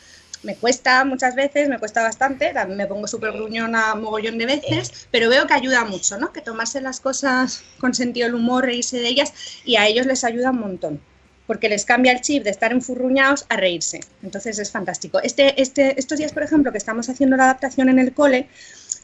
Me 0.44 0.56
cuesta 0.56 1.04
muchas 1.04 1.36
veces, 1.36 1.68
me 1.68 1.80
cuesta 1.80 2.04
bastante, 2.04 2.54
me 2.68 2.86
pongo 2.86 3.08
súper 3.08 3.32
gruñona 3.34 3.96
mogollón 3.96 4.38
de 4.38 4.46
veces, 4.46 5.08
pero 5.12 5.30
veo 5.30 5.48
que 5.48 5.54
ayuda 5.54 5.84
mucho, 5.84 6.18
¿no? 6.18 6.32
Que 6.32 6.42
tomarse 6.42 6.80
las 6.80 7.00
cosas 7.00 7.64
con 7.80 7.94
sentido 7.94 8.28
del 8.28 8.36
humor, 8.36 8.66
reírse 8.66 9.00
de 9.00 9.08
ellas, 9.08 9.34
y 9.66 9.78
a 9.78 9.88
ellos 9.88 10.06
les 10.06 10.24
ayuda 10.24 10.52
un 10.52 10.60
montón, 10.60 11.02
porque 11.48 11.70
les 11.70 11.86
cambia 11.86 12.12
el 12.12 12.22
chip 12.22 12.44
de 12.44 12.52
estar 12.52 12.72
enfurruñados 12.72 13.46
a 13.50 13.58
reírse. 13.58 14.00
Entonces 14.22 14.60
es 14.60 14.72
fantástico. 14.72 15.20
Este, 15.22 15.60
este, 15.62 16.00
estos 16.00 16.20
días, 16.20 16.34
por 16.34 16.44
ejemplo, 16.44 16.72
que 16.72 16.78
estamos 16.78 17.10
haciendo 17.10 17.36
la 17.36 17.46
adaptación 17.46 17.90
en 17.90 18.00
el 18.00 18.14
cole, 18.14 18.48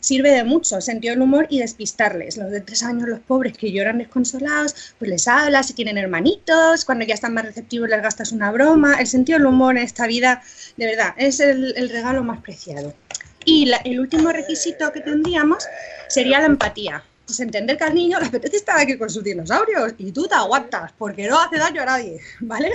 sirve 0.04 0.32
de 0.32 0.44
mucho 0.44 0.82
sentido 0.82 1.14
del 1.14 1.22
humor 1.22 1.48
y 1.50 1.60
despistarles. 1.60 2.36
Los 2.38 2.52
de 2.52 2.60
tres 2.62 2.84
años, 2.84 3.08
los 3.08 3.20
pobres 3.22 3.58
que 3.58 3.72
lloran 3.72 3.98
desconsolados, 4.00 4.76
pues 5.00 5.10
les 5.10 5.28
hablas, 5.28 5.68
si 5.68 5.74
tienen 5.74 5.98
hermanitos, 5.98 6.84
cuando 6.86 7.06
ya 7.06 7.14
están 7.14 7.34
más 7.34 7.46
receptivos 7.46 7.90
les 7.90 8.02
gastas 8.02 8.32
una 8.34 8.52
broma. 8.52 8.96
El 9.00 9.08
sentido 9.08 9.40
del 9.40 9.48
humor 9.48 9.78
en 9.78 9.84
esta 9.84 10.06
vida, 10.08 10.44
de 10.78 10.86
verdad, 10.88 11.14
es 11.18 11.40
el, 11.40 11.74
el 11.78 11.90
regalo 11.90 12.24
más 12.24 12.42
preciado. 12.42 12.94
Y 13.46 13.66
la- 13.66 13.78
el 13.78 14.00
último 14.00 14.32
requisito 14.32 14.92
que 14.92 15.02
tendríamos 15.02 15.64
sería 16.08 16.40
la 16.40 16.48
empatía. 16.48 17.04
Pues 17.26 17.40
entender 17.40 17.78
que 17.78 17.86
al 17.86 17.96
niño 17.96 18.20
le 18.20 18.28
apetece 18.28 18.58
estar 18.58 18.78
aquí 18.80 18.98
con 18.98 19.10
sus 19.10 19.24
dinosaurios 19.24 19.94
y 19.98 20.12
tú 20.12 20.28
te 20.28 20.36
aguantas 20.36 20.92
porque 20.98 21.28
no 21.28 21.40
hace 21.40 21.58
daño 21.58 21.82
a 21.82 21.86
nadie, 21.86 22.20
¿vale? 22.42 22.72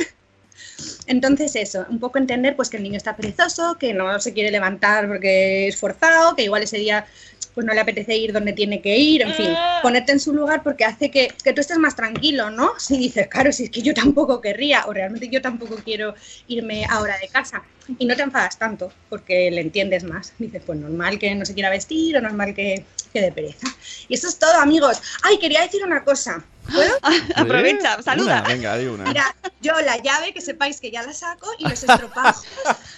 Entonces 1.07 1.57
eso, 1.57 1.87
un 1.89 1.99
poco 1.99 2.19
entender 2.19 2.57
pues 2.57 2.69
que 2.69 2.77
el 2.77 2.83
niño 2.83 2.97
está 2.97 3.17
perezoso, 3.17 3.77
que 3.79 3.95
no 3.95 4.19
se 4.21 4.33
quiere 4.33 4.51
levantar 4.51 5.09
porque 5.09 5.69
es 5.69 5.77
forzado, 5.77 6.37
que 6.37 6.45
igual 6.45 6.63
ese 6.63 6.79
día 6.79 7.07
pues 7.55 7.67
no 7.67 7.75
le 7.75 7.81
apetece 7.81 8.17
ir 8.17 8.33
donde 8.33 8.53
tiene 8.53 8.81
que 8.81 8.97
ir, 8.97 9.23
en 9.23 9.35
fin, 9.35 9.51
ponerte 9.83 10.13
en 10.13 10.21
su 10.21 10.33
lugar 10.33 10.63
porque 10.63 10.85
hace 10.85 11.11
que, 11.11 11.33
que 11.43 11.53
tú 11.53 11.61
estés 11.61 11.79
más 11.79 11.97
tranquilo, 11.97 12.51
¿no? 12.51 12.71
Si 12.79 12.97
dices, 12.97 13.27
claro, 13.27 13.51
si 13.51 13.65
es 13.65 13.71
que 13.71 13.83
yo 13.83 13.95
tampoco 13.95 14.41
querría 14.41 14.87
o 14.87 14.93
realmente 14.93 15.29
yo 15.29 15.43
tampoco 15.43 15.75
quiero 15.85 16.15
irme 16.47 16.85
ahora 16.89 17.17
de 17.21 17.27
casa 17.27 17.65
y 17.99 18.07
no 18.07 18.15
te 18.15 18.23
enfadas 18.23 18.59
tanto 18.59 18.93
porque 19.09 19.51
le 19.51 19.61
entiendes 19.61 20.05
más. 20.05 20.35
Dices, 20.39 20.63
pues 20.65 20.79
normal 20.79 21.19
que 21.19 21.35
no 21.35 21.45
se 21.45 21.55
quiera 21.55 21.71
vestir 21.71 22.17
o 22.17 22.21
normal 22.21 22.55
que, 22.55 22.85
que 23.13 23.21
de 23.21 23.33
pereza. 23.33 23.67
Y 24.09 24.15
eso 24.15 24.29
es 24.29 24.39
todo, 24.39 24.55
amigos. 24.55 25.01
Ay, 25.23 25.39
quería 25.39 25.63
decir 25.63 25.85
una 25.85 26.05
cosa. 26.05 26.45
¿Puedo? 26.73 26.93
Aprovecha, 27.37 27.95
¿Eh? 27.95 28.03
saluda. 28.03 28.41
Una, 28.41 28.49
venga, 28.49 28.77
di 28.77 28.87
una. 28.87 29.05
Mira, 29.05 29.35
yo 29.61 29.81
la 29.81 29.97
llave, 29.99 30.33
que 30.33 30.41
sepáis 30.41 30.81
que 30.81 30.91
ya 30.91 31.03
la 31.03 31.13
saco, 31.13 31.51
y 31.59 31.65
los 31.65 31.83
estropajos 31.83 32.45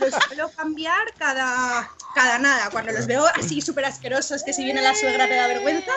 los 0.00 0.14
suelo 0.24 0.50
cambiar 0.56 1.12
cada, 1.18 1.88
cada 2.14 2.38
nada. 2.38 2.70
Cuando 2.70 2.92
los 2.92 3.06
veo 3.06 3.24
así 3.36 3.60
súper 3.60 3.84
asquerosos, 3.84 4.42
que 4.42 4.52
si 4.52 4.64
viene 4.64 4.82
la 4.82 4.94
suegra 4.94 5.28
te 5.28 5.34
da 5.34 5.46
vergüenza, 5.46 5.92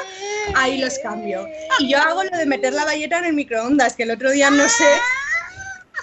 ahí 0.55 0.77
los 0.77 0.99
cambio. 0.99 1.47
Y 1.79 1.89
yo 1.89 1.99
hago 1.99 2.23
lo 2.23 2.37
de 2.37 2.45
meter 2.45 2.73
la 2.73 2.85
galleta 2.85 3.19
en 3.19 3.25
el 3.25 3.33
microondas, 3.33 3.93
que 3.93 4.03
el 4.03 4.11
otro 4.11 4.31
día 4.31 4.49
no 4.49 4.67
sé 4.69 4.87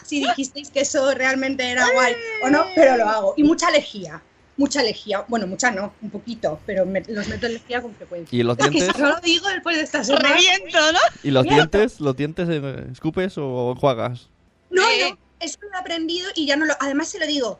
si 0.05 0.21
dijisteis 0.21 0.71
que 0.71 0.81
eso 0.81 1.15
realmente 1.15 1.71
era 1.71 1.89
guay 1.93 2.17
o 2.43 2.51
no, 2.51 2.67
pero 2.75 2.97
lo 2.97 3.09
hago. 3.09 3.35
Y 3.37 3.45
mucha 3.45 3.71
lejía. 3.71 4.21
Mucha 4.61 4.83
lejía, 4.83 5.25
bueno, 5.27 5.47
mucha 5.47 5.71
no, 5.71 5.95
un 6.03 6.11
poquito, 6.11 6.61
pero 6.67 6.85
me- 6.85 7.03
los 7.09 7.27
meto 7.29 7.47
en 7.47 7.55
lejía 7.55 7.81
con 7.81 7.95
frecuencia. 7.95 8.39
¿Y 8.39 8.43
los 8.43 8.59
dientes? 8.59 8.99
lo 8.99 9.19
digo 9.21 9.49
después 9.49 9.75
de 9.79 9.85
esta 9.85 10.05
semana. 10.05 10.29
Reviento, 10.35 10.93
¿no? 10.93 10.99
¿Y 11.23 11.31
los 11.31 11.45
dientes? 11.45 11.99
¿Los 11.99 12.15
dientes 12.15 12.47
escupes 12.93 13.39
o 13.39 13.73
enjuagas? 13.73 14.29
No, 14.69 14.83
Eh. 14.83 15.13
no, 15.13 15.19
eso 15.41 15.57
lo 15.63 15.75
he 15.75 15.81
aprendido 15.81 16.29
y 16.37 16.45
ya 16.47 16.57
no 16.57 16.67
lo. 16.67 16.75
Además, 16.79 17.09
se 17.09 17.19
lo 17.19 17.27
digo. 17.27 17.59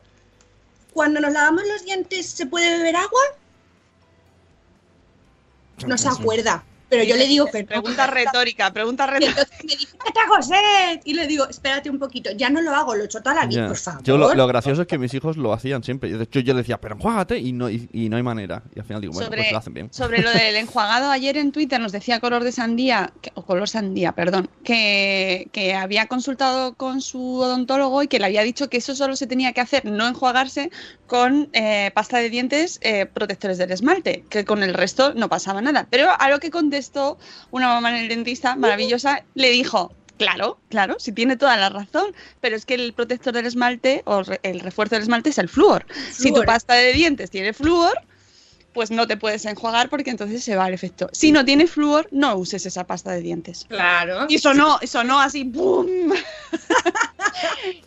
Cuando 0.93 1.19
nos 1.21 1.31
lavamos 1.33 1.63
los 1.67 1.83
dientes, 1.83 2.27
¿se 2.27 2.45
puede 2.45 2.77
beber 2.77 2.95
agua? 2.97 3.21
No 5.87 5.97
se 5.97 6.07
acuerda. 6.07 6.63
Pero 6.91 7.03
yo 7.05 7.15
le 7.15 7.25
digo 7.27 7.45
que 7.47 7.61
no. 7.63 7.67
Pregunta 7.69 8.05
retórica, 8.05 8.71
pregunta 8.71 9.05
Y 9.07 9.07
retórica. 9.11 9.41
entonces 9.41 9.65
me 9.65 9.71
dice, 9.75 9.97
"Que 10.05 10.11
tengo 10.11 10.41
sed". 10.43 10.99
Y 11.05 11.13
le 11.15 11.25
digo, 11.25 11.47
espérate 11.49 11.89
un 11.89 11.97
poquito. 11.97 12.29
Ya 12.37 12.49
no 12.51 12.61
lo 12.61 12.75
hago, 12.75 12.93
lo 12.93 13.01
he 13.01 13.05
hecho 13.05 13.21
toda 13.21 13.33
la 13.35 13.45
vida, 13.47 13.67
por 13.67 13.77
favor. 13.77 14.03
Yo 14.03 14.17
lo, 14.17 14.35
lo 14.35 14.45
gracioso 14.47 14.81
es 14.83 14.87
que 14.87 14.97
mis 14.99 15.13
hijos 15.13 15.37
lo 15.37 15.53
hacían 15.53 15.83
siempre. 15.83 16.11
De 16.11 16.23
hecho, 16.23 16.39
yo 16.41 16.53
les 16.53 16.63
decía, 16.65 16.79
pero 16.79 16.95
enjuágate 16.95 17.39
y 17.39 17.53
no, 17.53 17.69
y, 17.69 17.89
y 17.93 18.09
no 18.09 18.17
hay 18.17 18.23
manera. 18.23 18.61
Y 18.75 18.79
al 18.79 18.85
final 18.85 19.01
digo, 19.01 19.13
bueno, 19.13 19.25
sobre, 19.27 19.41
pues 19.41 19.51
lo 19.53 19.57
hacen 19.57 19.73
bien. 19.73 19.87
sobre 19.91 20.21
lo 20.21 20.31
del 20.31 20.55
enjuagado, 20.57 21.09
ayer 21.09 21.37
en 21.37 21.51
Twitter 21.51 21.79
nos 21.79 21.91
decía 21.93 22.19
color 22.19 22.43
de 22.43 22.51
sandía, 22.51 23.11
que- 23.21 23.31
o 23.35 23.43
color 23.45 23.69
sandía, 23.69 24.11
perdón, 24.11 24.49
que, 24.63 25.47
que 25.53 25.73
había 25.73 26.07
consultado 26.07 26.73
con 26.75 27.01
su 27.01 27.37
odontólogo 27.39 28.03
y 28.03 28.07
que 28.07 28.19
le 28.19 28.25
había 28.25 28.43
dicho 28.43 28.69
que 28.69 28.77
eso 28.77 28.95
solo 28.95 29.15
se 29.15 29.27
tenía 29.27 29.53
que 29.53 29.61
hacer, 29.61 29.85
no 29.85 30.07
enjuagarse 30.07 30.71
con 31.07 31.49
eh, 31.53 31.91
pasta 31.93 32.17
de 32.19 32.29
dientes 32.29 32.79
eh, 32.81 33.05
protectores 33.05 33.57
del 33.57 33.71
esmalte, 33.71 34.23
que 34.29 34.45
con 34.45 34.63
el 34.63 34.73
resto 34.73 35.13
no 35.13 35.29
pasaba 35.29 35.61
nada. 35.61 35.87
Pero 35.89 36.09
a 36.17 36.29
lo 36.29 36.39
que 36.39 36.49
contestó 36.81 37.17
una 37.51 37.67
mamá 37.67 37.91
en 37.91 37.97
el 38.03 38.07
dentista, 38.09 38.55
maravillosa, 38.55 39.23
le 39.35 39.49
dijo. 39.51 39.93
Claro, 40.17 40.59
claro, 40.69 40.97
sí 40.99 41.11
tiene 41.11 41.35
toda 41.35 41.57
la 41.57 41.69
razón, 41.69 42.13
pero 42.41 42.55
es 42.55 42.65
que 42.65 42.75
el 42.75 42.93
protector 42.93 43.33
del 43.33 43.45
esmalte 43.47 44.03
o 44.05 44.21
re- 44.23 44.39
el 44.43 44.59
refuerzo 44.59 44.95
del 44.95 45.03
esmalte 45.03 45.29
es 45.31 45.37
el 45.39 45.49
flúor. 45.49 45.85
Si 46.11 46.31
tu 46.31 46.43
pasta 46.43 46.73
de 46.75 46.93
dientes 46.93 47.29
tiene 47.31 47.53
flúor, 47.53 47.93
pues 48.73 48.89
no 48.91 49.05
te 49.07 49.17
puedes 49.17 49.45
enjuagar 49.45 49.89
porque 49.89 50.11
entonces 50.11 50.43
se 50.43 50.55
va 50.55 50.67
el 50.67 50.73
efecto. 50.75 51.09
Si 51.11 51.31
no 51.31 51.43
tiene 51.43 51.65
flúor, 51.67 52.07
no 52.11 52.35
uses 52.35 52.65
esa 52.67 52.85
pasta 52.85 53.11
de 53.11 53.21
dientes. 53.21 53.65
Claro. 53.67 54.25
Y 54.29 54.37
sonó, 54.37 54.79
sonó 54.85 55.19
así, 55.19 55.43
¡boom! 55.43 56.13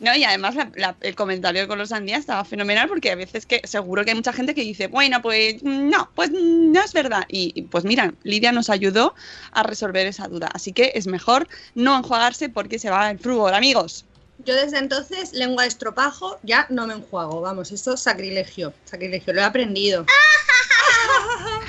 no, 0.01 0.15
y 0.15 0.25
además 0.25 0.55
la- 0.55 0.71
la- 0.75 0.97
el 1.01 1.15
comentario 1.15 1.63
de 1.63 1.69
Color 1.69 1.87
Sandía 1.89 2.17
estaba 2.17 2.45
fenomenal 2.45 2.89
porque 2.89 3.11
a 3.11 3.15
veces 3.15 3.47
que 3.47 3.61
seguro 3.65 4.05
que 4.05 4.11
hay 4.11 4.17
mucha 4.17 4.33
gente 4.33 4.55
que 4.55 4.63
dice, 4.63 4.87
bueno, 4.87 5.23
pues 5.23 5.63
no, 5.63 6.11
pues 6.15 6.31
no 6.33 6.83
es 6.83 6.93
verdad. 6.93 7.25
Y, 7.29 7.53
y, 7.55 7.63
pues 7.63 7.85
mira, 7.85 8.13
Lidia 8.23 8.53
nos 8.53 8.71
ayudó 8.71 9.15
a 9.53 9.63
resolver 9.63 10.07
esa 10.07 10.29
duda. 10.29 10.49
Así 10.53 10.73
que 10.73 10.93
es 10.95 11.07
mejor 11.07 11.49
no 11.75 11.97
enjuagarse 11.97 12.49
porque 12.49 12.79
se 12.79 12.91
va 12.91 13.11
el 13.11 13.19
flúor, 13.19 13.55
amigos. 13.55 14.05
Yo 14.39 14.55
desde 14.55 14.79
entonces, 14.79 15.33
lengua 15.33 15.63
de 15.63 15.69
estropajo, 15.69 16.39
ya 16.43 16.67
no 16.69 16.87
me 16.89 16.95
enjuago. 16.95 17.41
Vamos, 17.41 17.71
esto 17.71 17.95
es 17.95 18.01
sacrilegio. 18.01 18.75
Sacrilegio, 18.85 19.33
lo 19.33 19.41
he 19.41 19.45
aprendido. 19.45 20.07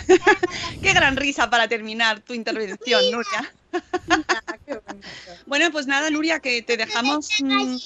Qué 0.82 0.93
gran 0.93 1.15
risa 1.17 1.50
para 1.50 1.67
terminar 1.67 2.21
tu 2.21 2.34
intervención, 2.34 3.04
Nuria. 3.12 3.54
Bueno, 5.45 5.71
pues 5.71 5.88
nada, 5.88 6.09
Nuria, 6.09 6.39
que 6.39 6.61
te 6.61 6.77
dejamos 6.77 7.29
mm, 7.41 7.77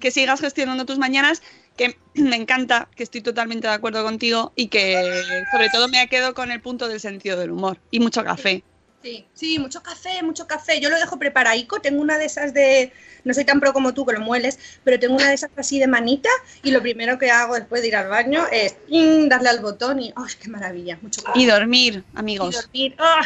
que 0.00 0.10
sigas 0.10 0.40
gestionando 0.40 0.86
tus 0.86 0.98
mañanas, 0.98 1.42
que 1.76 1.98
me 2.14 2.36
encanta, 2.36 2.88
que 2.94 3.02
estoy 3.02 3.20
totalmente 3.20 3.66
de 3.66 3.74
acuerdo 3.74 4.04
contigo 4.04 4.52
y 4.56 4.68
que 4.68 5.22
sobre 5.52 5.68
todo 5.70 5.88
me 5.88 6.06
quedo 6.08 6.34
con 6.34 6.50
el 6.50 6.60
punto 6.60 6.88
del 6.88 7.00
sentido 7.00 7.38
del 7.38 7.50
humor 7.50 7.78
y 7.90 8.00
mucho 8.00 8.24
café. 8.24 8.62
Sí, 9.00 9.26
sí, 9.32 9.58
mucho 9.60 9.80
café, 9.80 10.22
mucho 10.24 10.48
café. 10.48 10.80
Yo 10.80 10.90
lo 10.90 10.96
dejo 10.98 11.20
preparadico. 11.20 11.80
Tengo 11.80 12.02
una 12.02 12.18
de 12.18 12.24
esas 12.24 12.52
de. 12.52 12.92
No 13.22 13.32
soy 13.32 13.44
tan 13.44 13.60
pro 13.60 13.72
como 13.72 13.94
tú 13.94 14.04
que 14.04 14.12
lo 14.12 14.20
mueles, 14.20 14.58
pero 14.82 14.98
tengo 14.98 15.14
una 15.14 15.28
de 15.28 15.34
esas 15.34 15.50
así 15.56 15.78
de 15.78 15.86
manita. 15.86 16.28
Y 16.64 16.72
lo 16.72 16.82
primero 16.82 17.16
que 17.16 17.30
hago 17.30 17.54
después 17.54 17.80
de 17.82 17.88
ir 17.88 17.96
al 17.96 18.08
baño 18.08 18.46
es 18.50 18.72
¡ping! 18.88 19.28
darle 19.28 19.50
al 19.50 19.60
botón 19.60 20.00
y. 20.00 20.12
¡Ay, 20.16 20.34
qué 20.42 20.48
maravilla! 20.48 20.98
Mucho 21.00 21.22
café. 21.22 21.38
Y 21.38 21.46
dormir, 21.46 22.02
Y 22.12 22.18
amigos. 22.18 22.56
dormir. 22.56 22.96
¡Ah! 22.98 23.22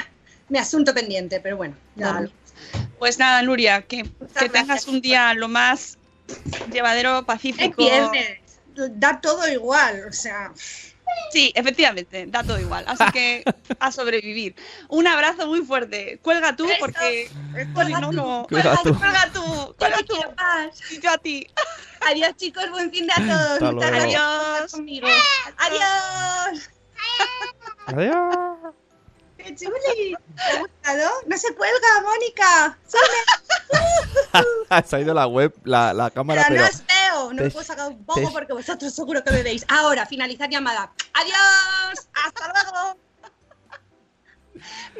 Mi 0.53 0.59
asunto 0.59 0.93
pendiente, 0.93 1.41
pero 1.41 1.57
bueno. 1.57 1.75
ya 1.97 2.13
Dormir. 2.13 2.33
Pues 2.99 3.19
nada, 3.19 3.41
Nuria, 3.41 3.81
que, 3.81 4.07
que 4.39 4.51
tengas 4.51 4.87
un 4.87 5.01
día 5.01 5.33
lo 5.33 5.49
más 5.49 5.97
llevadero, 6.71 7.21
Es 7.21 7.25
pacífico. 7.25 7.83
viernes. 7.83 8.39
Da 8.75 9.19
todo 9.19 9.51
igual. 9.51 10.05
O 10.07 10.13
sea. 10.13 10.53
Sí, 11.33 11.53
efectivamente, 11.55 12.27
da 12.27 12.43
todo 12.43 12.61
igual. 12.61 12.85
Así 12.87 13.03
que 13.15 13.45
a 13.81 13.91
sobrevivir. 13.91 14.55
Un 14.89 15.07
abrazo 15.07 15.47
muy 15.47 15.63
fuerte. 15.63 16.19
Cuelga 16.21 16.55
tú 16.55 16.69
porque 16.79 17.31
si 17.87 17.93
no, 17.95 18.13
no. 18.13 18.47
Cuelga 18.51 18.77
tú. 18.83 18.95
Cuelga 18.99 19.31
tú. 19.33 19.75
Cuelga 19.79 19.99
tú. 20.07 20.17
Y 20.91 21.01
yo 21.01 21.11
a 21.13 21.17
ti. 21.17 21.47
Adiós, 22.11 22.37
chicos. 22.37 22.71
Buen 22.71 22.91
fin 22.91 23.07
de 23.07 23.13
a 23.15 23.59
todos. 23.59 23.83
Estar 23.83 24.69
conmigo. 24.71 25.09
Adiós. 25.57 26.71
Adiós. 27.87 28.75
¡Qué 29.43 29.55
chuli! 29.57 30.15
¿Te 30.37 30.43
ha 30.57 30.61
gustado? 30.61 31.11
No 31.27 31.37
se 31.39 31.55
cuelga, 31.55 31.89
Mónica. 32.03 32.79
Sube. 32.89 34.83
Se 34.87 34.97
ha 34.97 35.01
ido 35.01 35.15
la 35.15 35.27
web, 35.27 35.53
la, 35.65 35.93
la 35.93 36.11
cámara, 36.11 36.45
Pero 36.49 36.63
pero... 36.63 36.63
no 36.63 36.69
os 36.71 36.83
veo. 36.87 37.33
No 37.33 37.37
te- 37.39 37.45
me 37.45 37.51
puedo 37.51 37.65
sacar 37.65 37.89
un 37.89 38.05
poco 38.05 38.21
te- 38.21 38.29
porque 38.29 38.53
vosotros 38.53 38.95
seguro 38.95 39.23
que 39.25 39.31
me 39.33 39.43
veis. 39.43 39.65
Ahora, 39.69 40.07
finalizar 40.07 40.49
llamada. 40.49 40.93
¡Adiós! 41.15 42.09
¡Hasta 42.15 42.53
luego! 42.53 42.99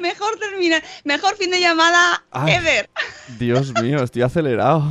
Mejor 0.01 0.39
termina, 0.39 0.83
mejor 1.05 1.37
fin 1.37 1.51
de 1.51 1.61
llamada 1.61 2.25
Ay. 2.33 2.55
ever. 2.55 2.91
Dios 3.39 3.73
mío, 3.81 4.03
estoy 4.03 4.23
acelerado. 4.23 4.83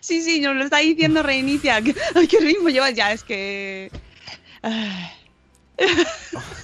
Sí, 0.00 0.22
sí, 0.22 0.40
nos 0.40 0.56
lo 0.56 0.64
está 0.64 0.78
diciendo 0.78 1.22
reinicia. 1.22 1.80
Que- 1.82 1.94
Ay, 2.14 2.26
qué 2.28 2.38
ritmo 2.40 2.68
llevas 2.70 2.94
ya, 2.94 3.12
es 3.12 3.22
que. 3.24 3.90
Ay. 4.62 5.10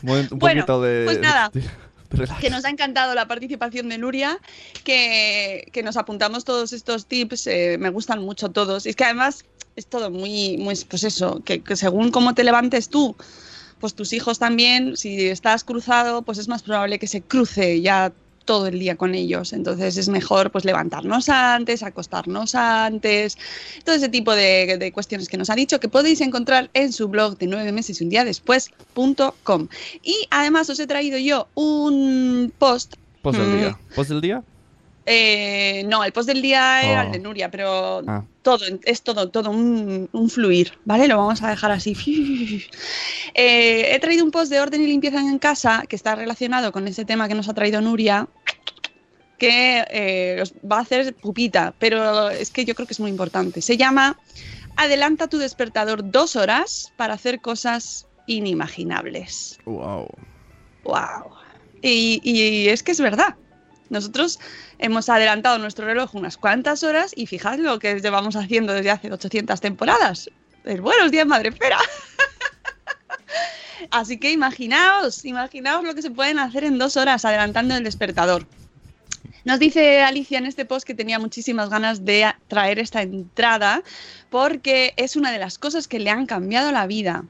Un, 0.03 0.11
un 0.31 0.39
Bueno, 0.39 0.61
poquito 0.61 0.81
de... 0.83 1.05
pues 1.05 1.19
nada. 1.19 1.51
Que 2.41 2.51
nos 2.51 2.65
ha 2.65 2.71
encantado 2.71 3.15
la 3.15 3.29
participación 3.29 3.89
de 3.89 3.99
Nuria, 3.99 4.39
que, 4.85 5.69
que 5.73 5.83
nos 5.83 5.97
apuntamos 5.97 6.45
todos 6.45 6.73
estos 6.73 7.07
tips, 7.07 7.47
eh, 7.47 7.77
me 7.79 7.91
gustan 7.91 8.23
mucho 8.23 8.51
todos. 8.51 8.87
Y 8.87 8.91
es 8.91 8.97
que 8.97 9.05
además 9.05 9.45
es 9.77 9.87
todo 9.87 10.11
muy, 10.11 10.57
muy 10.57 10.75
pues 10.89 11.05
eso, 11.05 11.43
que, 11.45 11.63
que 11.63 11.77
según 11.77 12.11
cómo 12.11 12.35
te 12.35 12.45
levantes 12.45 12.89
tú, 12.89 13.17
pues 13.79 13.95
tus 13.95 14.13
hijos 14.13 14.39
también, 14.39 14.97
si 14.97 15.29
estás 15.29 15.65
cruzado, 15.65 16.23
pues 16.23 16.39
es 16.39 16.49
más 16.49 16.63
probable 16.63 16.99
que 16.99 17.07
se 17.07 17.23
cruce 17.23 17.81
ya 17.81 18.13
todo 18.49 18.67
el 18.67 18.79
día 18.79 18.97
con 18.97 19.15
ellos. 19.15 19.53
Entonces 19.53 19.99
es 19.99 20.09
mejor 20.09 20.51
pues 20.51 20.65
levantarnos 20.65 21.29
antes, 21.29 21.83
acostarnos 21.83 22.55
antes, 22.55 23.37
todo 23.85 23.95
ese 23.95 24.09
tipo 24.09 24.35
de, 24.35 24.79
de 24.79 24.91
cuestiones 24.91 25.29
que 25.29 25.37
nos 25.37 25.51
ha 25.51 25.55
dicho 25.55 25.79
que 25.79 25.91
podéis 25.91 26.23
encontrar 26.23 26.71
en 26.73 26.95
su 26.95 27.09
blog 27.09 27.37
de 27.37 27.47
nueve 27.47 27.73
meses 27.73 28.01
y 28.01 28.05
un 28.05 28.11
día 28.11 28.25
después.com. 28.25 29.69
Y 30.03 30.27
además 30.31 30.71
os 30.71 30.81
he 30.81 30.87
traído 30.87 31.19
yo 31.19 31.47
un 31.55 32.51
post. 32.59 32.95
Post 33.21 33.39
del 33.39 33.49
mm, 33.49 33.59
día. 33.59 33.79
¿Post 33.95 34.11
del 34.11 34.21
día? 34.23 34.43
Eh, 35.11 35.85
no, 35.87 36.05
el 36.05 36.13
post 36.13 36.29
del 36.29 36.43
día 36.43 36.83
era 36.83 37.03
Oh. 37.03 37.07
el 37.07 37.13
de 37.13 37.19
Nuria, 37.19 37.51
pero 37.51 38.03
Ah. 38.07 38.25
todo, 38.43 38.65
es 38.85 39.03
todo, 39.03 39.31
todo 39.31 39.51
un, 39.51 40.09
un 40.13 40.31
fluir, 40.31 40.73
¿vale? 40.85 41.09
Lo 41.09 41.17
vamos 41.17 41.43
a 41.43 41.49
dejar 41.51 41.71
así. 41.73 41.95
Eh, 43.35 43.95
he 43.95 43.99
traído 44.01 44.25
un 44.25 44.31
post 44.33 44.51
de 44.51 44.61
orden 44.61 44.83
y 44.83 44.87
limpieza 44.87 45.21
en 45.21 45.39
casa 45.39 45.85
que 45.89 45.95
está 45.97 46.15
relacionado 46.17 46.73
con 46.73 46.89
ese 46.89 47.05
tema 47.05 47.29
que 47.29 47.35
nos 47.35 47.49
ha 47.49 47.55
traído 47.55 47.81
Nuria, 47.81 48.27
que 49.39 49.85
eh, 49.91 50.39
os 50.43 50.53
va 50.69 50.79
a 50.79 50.81
hacer 50.81 51.15
pupita, 51.15 51.73
pero 51.79 52.31
es 52.31 52.51
que 52.51 52.65
yo 52.65 52.75
creo 52.75 52.87
que 52.89 52.95
es 52.95 53.01
muy 53.01 53.11
importante. 53.11 53.61
Se 53.63 53.77
llama 53.77 54.19
Adelanta 54.77 55.29
tu 55.29 55.39
despertador 55.39 56.11
dos 56.11 56.35
horas 56.35 56.93
para 56.97 57.15
hacer 57.15 57.41
cosas 57.41 58.07
inimaginables. 58.27 59.59
Wow. 59.65 60.09
¡Wow! 60.85 61.31
Y, 61.83 62.21
y 62.25 62.69
es 62.69 62.83
que 62.83 62.93
es 62.93 63.01
verdad. 63.01 63.37
Nosotros 63.91 64.39
hemos 64.79 65.09
adelantado 65.09 65.59
nuestro 65.59 65.87
reloj 65.87 66.15
unas 66.15 66.37
cuantas 66.37 66.83
horas 66.83 67.13
y 67.17 67.27
fijad 67.27 67.59
lo 67.59 67.79
que 67.79 68.01
llevamos 68.01 68.37
haciendo 68.37 68.73
desde 68.73 68.91
hace 68.91 69.13
800 69.13 69.61
temporadas. 69.61 70.31
Pues 70.63 70.81
buenos 70.81 71.11
días, 71.11 71.27
madre 71.27 71.51
espera. 71.51 71.79
Así 73.91 74.19
que 74.19 74.33
imaginaos, 74.33 75.25
imaginaos 75.25 75.85
lo 75.85 75.95
que 75.95 76.03
se 76.03 76.11
pueden 76.11 76.39
hacer 76.39 76.65
en 76.65 76.79
dos 76.79 76.97
horas 76.97 77.25
adelantando 77.25 77.75
el 77.75 77.85
despertador. 77.85 78.47
Nos 79.45 79.59
dice 79.59 80.03
Alicia 80.03 80.39
en 80.39 80.47
este 80.47 80.67
post 80.67 80.87
que 80.87 80.95
tenía 80.95 81.19
muchísimas 81.19 81.71
ganas 81.71 82.05
de 82.05 82.27
traer 82.49 82.79
esta 82.79 83.03
entrada 83.03 83.83
porque 84.29 84.93
es 84.97 85.17
una 85.17 85.33
de 85.33 85.39
las 85.39 85.59
cosas 85.59 85.89
que 85.89 85.99
le 85.99 86.11
han 86.11 86.27
cambiado 86.27 86.71
la 86.71 86.87
vida. 86.87 87.25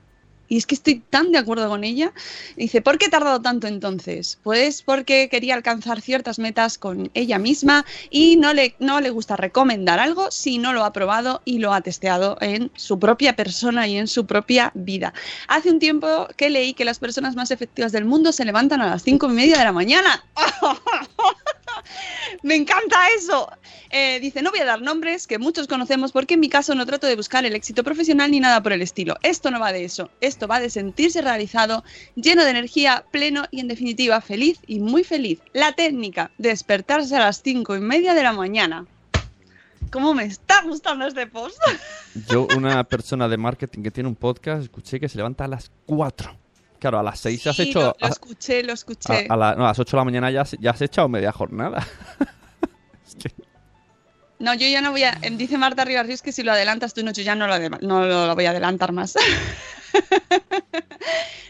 Y 0.48 0.56
es 0.56 0.66
que 0.66 0.74
estoy 0.74 1.00
tan 1.10 1.32
de 1.32 1.38
acuerdo 1.38 1.68
con 1.68 1.84
ella. 1.84 2.12
Dice, 2.56 2.82
¿por 2.82 2.98
qué 2.98 3.06
he 3.06 3.10
tardado 3.10 3.40
tanto 3.40 3.66
entonces? 3.66 4.38
Pues 4.42 4.82
porque 4.82 5.28
quería 5.28 5.54
alcanzar 5.54 6.00
ciertas 6.00 6.38
metas 6.38 6.78
con 6.78 7.10
ella 7.14 7.38
misma 7.38 7.84
y 8.10 8.36
no 8.36 8.54
le, 8.54 8.74
no 8.78 9.00
le 9.00 9.10
gusta 9.10 9.36
recomendar 9.36 9.98
algo 9.98 10.30
si 10.30 10.58
no 10.58 10.72
lo 10.72 10.84
ha 10.84 10.92
probado 10.92 11.42
y 11.44 11.58
lo 11.58 11.72
ha 11.72 11.80
testeado 11.80 12.36
en 12.40 12.70
su 12.76 12.98
propia 12.98 13.36
persona 13.36 13.86
y 13.86 13.96
en 13.96 14.08
su 14.08 14.26
propia 14.26 14.72
vida. 14.74 15.12
Hace 15.48 15.70
un 15.70 15.78
tiempo 15.78 16.28
que 16.36 16.50
leí 16.50 16.74
que 16.74 16.84
las 16.84 16.98
personas 16.98 17.36
más 17.36 17.50
efectivas 17.50 17.92
del 17.92 18.04
mundo 18.04 18.32
se 18.32 18.44
levantan 18.44 18.80
a 18.80 18.90
las 18.90 19.02
cinco 19.02 19.26
y 19.26 19.34
media 19.34 19.58
de 19.58 19.64
la 19.64 19.72
mañana. 19.72 20.24
Me 22.42 22.54
encanta 22.54 22.96
eso. 23.16 23.50
Eh, 23.90 24.20
dice, 24.20 24.42
no 24.42 24.50
voy 24.50 24.60
a 24.60 24.64
dar 24.64 24.82
nombres 24.82 25.26
que 25.26 25.38
muchos 25.38 25.66
conocemos 25.66 26.12
porque 26.12 26.34
en 26.34 26.40
mi 26.40 26.48
caso 26.48 26.74
no 26.74 26.86
trato 26.86 27.06
de 27.06 27.16
buscar 27.16 27.44
el 27.44 27.54
éxito 27.54 27.84
profesional 27.84 28.30
ni 28.30 28.40
nada 28.40 28.62
por 28.62 28.72
el 28.72 28.82
estilo. 28.82 29.16
Esto 29.22 29.50
no 29.50 29.60
va 29.60 29.72
de 29.72 29.84
eso. 29.84 30.10
Esto 30.20 30.46
va 30.46 30.60
de 30.60 30.70
sentirse 30.70 31.22
realizado, 31.22 31.84
lleno 32.14 32.44
de 32.44 32.50
energía, 32.50 33.04
pleno 33.10 33.44
y 33.50 33.60
en 33.60 33.68
definitiva 33.68 34.20
feliz 34.20 34.58
y 34.66 34.80
muy 34.80 35.04
feliz. 35.04 35.40
La 35.52 35.72
técnica, 35.72 36.30
despertarse 36.38 37.16
a 37.16 37.20
las 37.20 37.42
cinco 37.42 37.76
y 37.76 37.80
media 37.80 38.14
de 38.14 38.22
la 38.22 38.32
mañana. 38.32 38.86
¿Cómo 39.90 40.12
me 40.12 40.24
está 40.24 40.62
gustando 40.64 41.06
este 41.06 41.26
post? 41.26 41.58
Yo, 42.28 42.46
una 42.56 42.84
persona 42.84 43.26
de 43.28 43.38
marketing 43.38 43.82
que 43.82 43.90
tiene 43.90 44.08
un 44.08 44.16
podcast, 44.16 44.62
escuché 44.62 45.00
que 45.00 45.08
se 45.08 45.16
levanta 45.16 45.44
a 45.44 45.48
las 45.48 45.70
4. 45.86 46.47
Claro, 46.78 46.98
a 47.00 47.02
las 47.02 47.18
6 47.20 47.46
has 47.48 47.56
Sí, 47.56 47.62
hecho... 47.62 47.80
Lo, 47.80 47.96
lo 47.98 48.06
a- 48.06 48.08
escuché, 48.08 48.62
lo 48.62 48.70
a, 48.70 48.74
escuché. 48.74 49.26
a 49.28 49.36
la- 49.36 49.54
no, 49.56 49.64
a 49.64 49.68
las 49.68 49.78
8 49.78 49.96
de 49.96 50.00
la 50.00 50.04
mañana 50.04 50.30
ya, 50.30 50.42
has- 50.42 50.56
ya 50.60 50.70
has 50.70 50.80
echado 50.82 51.08
media 51.08 51.32
jornada. 51.32 51.86
No, 54.40 54.54
yo 54.54 54.68
ya 54.68 54.80
no 54.80 54.92
voy 54.92 55.02
a. 55.02 55.18
em, 55.22 55.36
Dice 55.36 55.58
Marta 55.58 55.84
Rivas 55.84 56.22
que 56.22 56.30
si 56.30 56.44
lo 56.44 56.52
adelantas 56.52 56.94
tú, 56.94 57.02
no, 57.02 57.10
yo 57.10 57.24
ya 57.24 57.34
no 57.34 57.48
lo, 57.48 57.58
no 57.80 58.06
lo 58.06 58.34
voy 58.36 58.44
a 58.46 58.50
adelantar 58.50 58.92
más. 58.92 59.14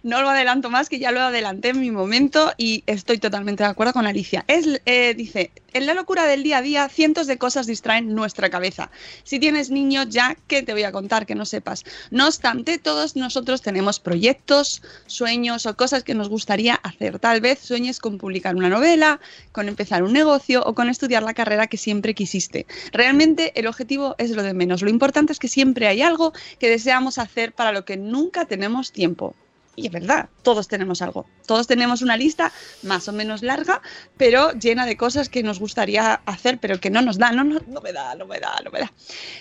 no 0.09 0.23
lo 0.23 0.31
adelanto 0.31 0.71
más, 0.71 0.89
que 0.89 0.99
ya 0.99 1.13
lo 1.13 1.21
adelanté 1.21 1.69
en 1.69 1.81
mi 1.81 1.91
momento 1.91 2.53
y 2.57 2.83
estoy 2.87 3.19
totalmente 3.19 3.63
de 3.63 3.69
acuerdo 3.69 3.93
con 3.93 4.07
Alicia. 4.07 4.43
Es, 4.49 4.81
eh, 4.87 5.13
dice: 5.15 5.51
En 5.75 5.85
la 5.85 5.93
locura 5.93 6.25
del 6.25 6.43
día 6.43 6.59
a 6.59 6.63
día, 6.63 6.89
cientos 6.89 7.27
de 7.27 7.37
cosas 7.37 7.67
distraen 7.67 8.15
nuestra 8.15 8.49
cabeza. 8.49 8.91
Si 9.25 9.39
tienes 9.39 9.71
niños, 9.71 10.09
ya, 10.09 10.35
¿qué 10.47 10.63
te 10.63 10.73
voy 10.73 10.85
a 10.85 10.93
contar 10.93 11.27
que 11.27 11.35
no 11.35 11.45
sepas? 11.45 11.85
No 12.11 12.27
obstante, 12.27 12.79
todos 12.79 13.17
nosotros 13.17 13.61
tenemos 13.61 14.01
proyectos, 14.01 14.83
sueños 15.07 15.67
o 15.67 15.77
cosas 15.77 16.05
que 16.05 16.15
nos 16.15 16.31
gustaría 16.31 16.75
hacer. 16.75 17.19
Tal 17.19 17.43
vez 17.43 17.59
sueñes 17.59 18.01
con 18.01 18.17
publicar 18.17 18.57
una 18.57 18.71
novela, 18.71 19.21
con 19.53 19.69
empezar 19.69 20.03
un 20.03 20.15
negocio 20.15 20.63
o 20.65 20.75
con 20.75 20.89
estudiar 20.89 21.23
la 21.23 21.35
carrera 21.35 21.67
que 21.67 21.77
siempre 21.77 22.15
quisiste. 22.15 22.67
Realmente 22.93 23.53
el 23.61 23.67
objetivo 23.67 24.15
es 24.17 24.31
lo 24.31 24.43
de 24.43 24.55
menos. 24.55 24.81
Lo 24.81 24.89
importante 24.89 25.35
es 25.35 25.39
que 25.39 25.49
siempre 25.49 25.87
hay 25.87 26.01
algo 26.01 26.33
que 26.59 26.71
deseamos 26.71 27.19
hacer 27.19 27.53
para 27.53 27.73
lo 27.73 27.85
que 27.85 27.99
nunca 27.99 28.47
tenemos 28.47 28.91
tiempo. 28.91 29.35
Y 29.79 29.87
es 29.87 29.93
verdad, 29.93 30.29
todos 30.43 30.67
tenemos 30.67 31.03
algo. 31.03 31.25
Todos 31.47 31.69
tenemos 31.69 32.03
una 32.03 32.17
lista 32.17 32.53
más 32.83 33.07
o 33.07 33.13
menos 33.13 33.43
larga, 33.43 33.81
pero 34.17 34.51
llena 34.53 34.87
de 34.87 34.97
cosas 34.97 35.29
que 35.29 35.45
nos 35.45 35.61
gustaría 35.61 36.15
hacer, 36.27 36.59
pero 36.59 36.81
que 36.81 36.91
no 36.91 37.01
nos 37.01 37.17
da. 37.17 37.31
No, 37.31 37.45
no, 37.45 37.61
no 37.65 37.81
me 37.81 37.93
da, 37.93 38.17
no 38.17 38.27
me 38.27 38.41
da, 38.41 38.57
no 38.65 38.73
me 38.73 38.81
da. 38.81 38.93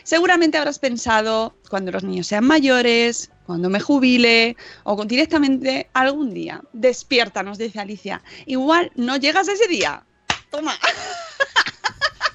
Seguramente 0.03 0.59
habrás 0.59 0.77
pensado, 0.77 1.55
cuando 1.69 1.91
los 1.91 2.03
niños 2.03 2.27
sean 2.27 2.45
mayores, 2.45 3.31
cuando 3.47 3.67
me 3.69 3.79
jubile 3.79 4.55
o 4.83 5.03
directamente 5.05 5.89
algún 5.93 6.33
día. 6.33 6.61
Despierta, 6.71 7.41
nos 7.41 7.57
dice 7.57 7.79
Alicia. 7.79 8.21
Igual 8.45 8.91
no 8.95 9.17
llegas 9.17 9.47
ese 9.47 9.67
día. 9.67 10.05
Toma. 10.51 10.77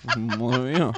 Mía. 0.16 0.92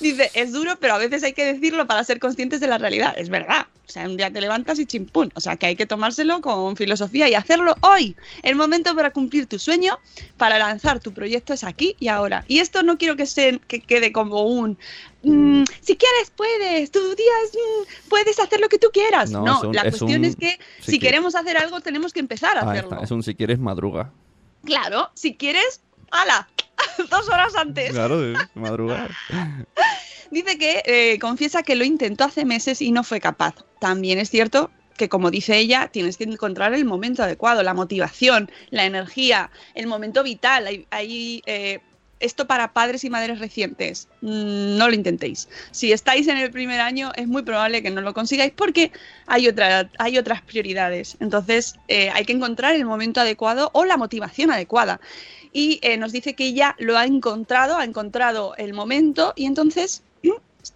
Dice, 0.00 0.30
es 0.34 0.52
duro, 0.52 0.76
pero 0.80 0.94
a 0.94 0.98
veces 0.98 1.22
hay 1.22 1.32
que 1.32 1.44
decirlo 1.44 1.86
para 1.86 2.02
ser 2.04 2.18
conscientes 2.18 2.60
de 2.60 2.66
la 2.68 2.78
realidad. 2.78 3.14
Es 3.18 3.28
verdad. 3.28 3.66
O 3.86 3.90
sea, 3.90 4.04
un 4.04 4.16
día 4.16 4.30
te 4.30 4.40
levantas 4.40 4.78
y 4.78 4.86
chimpún. 4.86 5.30
O 5.34 5.40
sea, 5.40 5.56
que 5.56 5.66
hay 5.66 5.76
que 5.76 5.86
tomárselo 5.86 6.40
con 6.42 6.76
filosofía 6.76 7.28
y 7.28 7.34
hacerlo 7.34 7.74
hoy. 7.80 8.16
El 8.42 8.54
momento 8.54 8.94
para 8.94 9.10
cumplir 9.10 9.46
tu 9.46 9.58
sueño, 9.58 9.98
para 10.36 10.58
lanzar 10.58 11.00
tu 11.00 11.12
proyecto 11.12 11.52
es 11.54 11.64
aquí 11.64 11.96
y 11.98 12.08
ahora. 12.08 12.44
Y 12.48 12.58
esto 12.58 12.82
no 12.82 12.98
quiero 12.98 13.16
que, 13.16 13.24
se, 13.26 13.58
que 13.66 13.80
quede 13.80 14.12
como 14.12 14.42
un... 14.42 14.78
mm, 15.22 15.64
si 15.80 15.96
quieres, 15.96 16.30
puedes. 16.36 16.90
Tu 16.90 17.00
día 17.14 17.32
es, 17.46 17.52
mm, 17.54 18.08
puedes 18.10 18.38
hacer 18.38 18.60
lo 18.60 18.68
que 18.68 18.78
tú 18.78 18.88
quieras. 18.92 19.30
No, 19.30 19.42
No, 19.42 19.58
es 19.58 19.64
un- 19.64 19.74
la 19.74 19.82
es 19.82 19.88
cuestión 19.96 20.20
un- 20.20 20.24
es 20.26 20.36
que 20.36 20.58
si 20.80 20.92
si 20.92 20.98
que- 20.98 21.06
queremos 21.06 21.34
hacer 21.34 21.56
algo, 21.56 21.80
tenemos 21.80 22.12
que 22.12 22.20
empezar 22.20 22.58
a 22.58 22.70
hacerlo. 22.70 22.92
está, 22.92 23.04
Es 23.04 23.10
un 23.10 23.22
si 23.22 23.34
quieres 23.34 23.58
madruga. 23.58 24.12
Claro, 24.64 25.10
si 25.14 25.34
quieres, 25.34 25.80
¡hala! 26.10 26.48
Dos 27.10 27.28
horas 27.28 27.54
antes. 27.56 27.90
Claro, 27.90 28.20
de 28.20 28.36
madrugar. 28.54 29.10
Dice 30.30 30.58
que 30.58 30.82
eh, 30.84 31.18
confiesa 31.18 31.62
que 31.62 31.74
lo 31.74 31.84
intentó 31.84 32.24
hace 32.24 32.44
meses 32.44 32.82
y 32.82 32.92
no 32.92 33.02
fue 33.02 33.20
capaz. 33.20 33.54
También 33.80 34.18
es 34.18 34.28
cierto 34.28 34.70
que, 34.98 35.08
como 35.08 35.30
dice 35.30 35.56
ella, 35.56 35.88
tienes 35.90 36.18
que 36.18 36.24
encontrar 36.24 36.74
el 36.74 36.84
momento 36.84 37.22
adecuado, 37.22 37.62
la 37.62 37.72
motivación, 37.72 38.50
la 38.70 38.84
energía, 38.84 39.50
el 39.74 39.86
momento 39.86 40.22
vital. 40.22 40.66
Hay, 40.66 40.86
hay, 40.90 41.42
eh, 41.46 41.80
esto 42.20 42.46
para 42.46 42.72
padres 42.72 43.04
y 43.04 43.10
madres 43.10 43.38
recientes, 43.38 44.08
mm, 44.20 44.76
no 44.76 44.88
lo 44.88 44.94
intentéis. 44.94 45.48
Si 45.70 45.92
estáis 45.92 46.28
en 46.28 46.36
el 46.36 46.50
primer 46.50 46.80
año, 46.80 47.12
es 47.16 47.26
muy 47.26 47.42
probable 47.42 47.82
que 47.82 47.90
no 47.90 48.00
lo 48.00 48.14
consigáis 48.14 48.52
porque 48.54 48.92
hay, 49.26 49.48
hay 49.98 50.18
otras 50.18 50.42
prioridades. 50.42 51.16
Entonces, 51.20 51.74
eh, 51.88 52.10
hay 52.10 52.24
que 52.24 52.32
encontrar 52.32 52.74
el 52.74 52.84
momento 52.84 53.20
adecuado 53.20 53.70
o 53.72 53.84
la 53.84 53.96
motivación 53.96 54.50
adecuada. 54.50 55.00
Y 55.52 55.78
eh, 55.82 55.96
nos 55.96 56.12
dice 56.12 56.34
que 56.34 56.46
ella 56.46 56.76
lo 56.78 56.98
ha 56.98 57.06
encontrado, 57.06 57.78
ha 57.78 57.84
encontrado 57.84 58.54
el 58.56 58.74
momento 58.74 59.32
y 59.34 59.46
entonces 59.46 60.02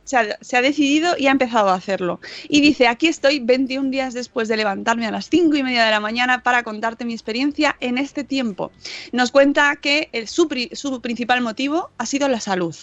se 0.05 0.57
ha, 0.57 0.63
decidido 0.63 1.15
y 1.19 1.27
ha 1.27 1.31
empezado 1.31 1.71
a 1.71 1.75
hacerlo. 1.75 2.21
Y 2.49 2.61
dice, 2.61 2.89
aquí 2.89 3.09
estoy 3.09 3.41
21 3.41 3.91
días 3.91 4.15
después 4.15 4.49
de 4.49 4.57
levantarme 4.57 5.07
a 5.07 5.11
las 5.11 5.29
5 5.29 5.57
y 5.57 5.63
media 5.63 5.85
de 5.85 5.91
la 5.91 6.01
mañana 6.01 6.43
para 6.43 6.63
contarte 6.63 7.05
mi 7.05 7.13
experiencia 7.13 7.77
en 7.81 7.99
este 7.99 8.25
tiempo. 8.25 8.73
Nos 9.13 9.31
cuenta 9.31 9.77
que 9.77 10.09
el, 10.13 10.29
su, 10.29 10.49
su 10.73 11.01
principal 11.01 11.41
motivo 11.41 11.91
ha 11.99 12.07
sido 12.07 12.29
la 12.29 12.41
salud 12.41 12.75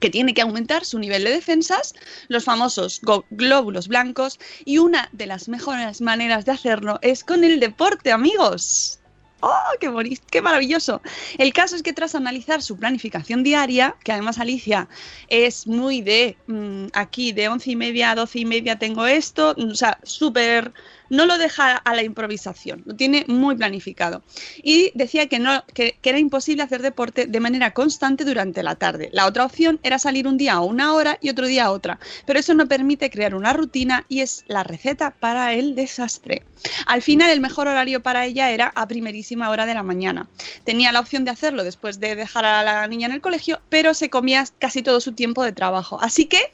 que 0.00 0.10
tiene 0.10 0.34
que 0.34 0.42
aumentar 0.42 0.84
su 0.84 0.98
nivel 0.98 1.24
de 1.24 1.30
defensas, 1.30 1.94
los 2.28 2.44
famosos 2.44 3.00
glóbulos 3.30 3.88
blancos, 3.88 4.38
y 4.66 4.76
una 4.76 5.08
de 5.12 5.26
las 5.26 5.48
mejores 5.48 6.02
maneras 6.02 6.44
de 6.44 6.52
hacerlo 6.52 6.98
es 7.00 7.24
con 7.24 7.42
el 7.42 7.58
deporte, 7.58 8.12
amigos. 8.12 9.00
¡Oh, 9.46 9.76
qué, 9.78 9.90
qué 10.30 10.40
maravilloso! 10.40 11.02
El 11.36 11.52
caso 11.52 11.76
es 11.76 11.82
que 11.82 11.92
tras 11.92 12.14
analizar 12.14 12.62
su 12.62 12.78
planificación 12.78 13.42
diaria, 13.42 13.94
que 14.02 14.12
además 14.12 14.38
Alicia 14.38 14.88
es 15.28 15.66
muy 15.66 16.00
de 16.00 16.38
mmm, 16.46 16.86
aquí, 16.94 17.32
de 17.32 17.48
once 17.48 17.70
y 17.70 17.76
media 17.76 18.12
a 18.12 18.14
doce 18.14 18.38
y 18.38 18.46
media 18.46 18.78
tengo 18.78 19.06
esto, 19.06 19.54
o 19.58 19.74
sea, 19.74 19.98
súper 20.02 20.72
no 21.10 21.26
lo 21.26 21.38
deja 21.38 21.76
a 21.76 21.94
la 21.94 22.02
improvisación, 22.02 22.82
lo 22.84 22.94
tiene 22.94 23.24
muy 23.28 23.56
planificado. 23.56 24.22
Y 24.62 24.92
decía 24.94 25.28
que, 25.28 25.38
no, 25.38 25.64
que, 25.74 25.96
era 26.02 26.18
imposible 26.18 26.62
hacer 26.62 26.82
deporte 26.82 27.26
de 27.26 27.40
manera 27.40 27.72
constante 27.72 28.24
durante 28.24 28.62
la 28.62 28.76
tarde. 28.76 29.10
La 29.12 29.26
otra 29.26 29.44
opción 29.44 29.80
era 29.82 29.98
salir 29.98 30.26
un 30.26 30.36
día 30.36 30.54
a 30.54 30.60
una 30.60 30.94
hora 30.94 31.18
y 31.20 31.30
otro 31.30 31.46
día 31.46 31.64
a 31.64 31.70
otra, 31.70 31.98
pero 32.26 32.38
eso 32.38 32.54
no 32.54 32.66
permite 32.66 33.10
crear 33.10 33.34
una 33.34 33.52
rutina 33.52 34.04
y 34.08 34.20
es 34.20 34.44
la 34.46 34.62
receta 34.62 35.10
para 35.10 35.52
el 35.54 35.74
desastre. 35.74 36.42
Al 36.86 37.02
final 37.02 37.30
el 37.30 37.40
mejor 37.40 37.68
horario 37.68 38.02
para 38.02 38.24
ella 38.24 38.50
era 38.50 38.72
a 38.74 38.88
primerísima 38.88 39.50
hora 39.50 39.66
de 39.66 39.74
la 39.74 39.82
mañana. 39.82 40.28
Tenía 40.64 40.92
la 40.92 41.00
opción 41.00 41.24
de 41.24 41.30
hacerlo 41.30 41.64
después 41.64 42.00
de 42.00 42.16
dejar 42.16 42.44
a 42.44 42.62
la 42.62 42.86
niña 42.88 43.06
en 43.06 43.12
el 43.12 43.20
colegio, 43.20 43.60
pero 43.68 43.94
se 43.94 44.10
comía 44.10 44.44
casi 44.58 44.82
todo 44.82 45.00
su 45.00 45.12
tiempo 45.12 45.42
de 45.42 45.52
trabajo. 45.52 45.98
Así 46.00 46.26
que 46.26 46.52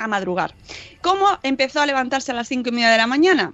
a 0.00 0.08
madrugar. 0.08 0.54
¿Cómo 1.02 1.26
empezó 1.42 1.80
a 1.80 1.86
levantarse 1.86 2.32
a 2.32 2.34
las 2.34 2.48
cinco 2.48 2.70
y 2.70 2.72
media 2.72 2.90
de 2.90 2.96
la 2.96 3.06
mañana? 3.06 3.52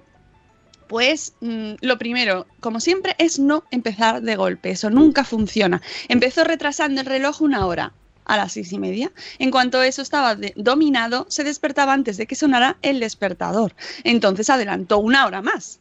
Pues 0.87 1.33
mmm, 1.41 1.73
lo 1.81 1.97
primero, 1.97 2.47
como 2.61 2.79
siempre, 2.79 3.15
es 3.17 3.39
no 3.39 3.65
empezar 3.71 4.21
de 4.21 4.35
golpe. 4.35 4.71
Eso 4.71 4.89
nunca 4.89 5.23
funciona. 5.23 5.81
Empezó 6.07 6.43
retrasando 6.45 7.01
el 7.01 7.07
reloj 7.07 7.41
una 7.41 7.65
hora 7.65 7.93
a 8.23 8.37
las 8.37 8.53
seis 8.53 8.71
y 8.71 8.79
media. 8.79 9.11
En 9.39 9.51
cuanto 9.51 9.81
eso 9.81 10.01
estaba 10.01 10.35
de, 10.35 10.53
dominado, 10.55 11.25
se 11.29 11.43
despertaba 11.43 11.93
antes 11.93 12.17
de 12.17 12.25
que 12.25 12.35
sonara 12.35 12.77
el 12.81 12.99
despertador. 12.99 13.75
Entonces 14.03 14.49
adelantó 14.49 14.99
una 14.99 15.25
hora 15.25 15.41
más. 15.41 15.79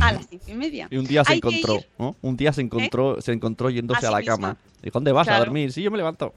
A 0.00 0.12
las 0.12 0.26
cinco 0.28 0.44
y 0.48 0.54
media. 0.54 0.88
Y 0.90 0.98
un 0.98 1.06
día 1.06 1.24
se 1.24 1.32
Hay 1.32 1.38
encontró, 1.38 1.80
¿no? 1.98 2.16
Un 2.20 2.36
día 2.36 2.52
se 2.52 2.60
encontró, 2.60 3.18
¿eh? 3.18 3.22
se 3.22 3.32
encontró 3.32 3.70
yéndose 3.70 4.04
a, 4.04 4.10
a 4.10 4.12
la 4.12 4.22
cama. 4.22 4.58
Dijo, 4.82 4.94
¿dónde 4.94 5.12
vas? 5.12 5.26
Claro. 5.26 5.42
A 5.42 5.44
dormir. 5.46 5.72
Sí, 5.72 5.82
yo 5.82 5.90
me 5.90 5.96
levanto. 5.96 6.34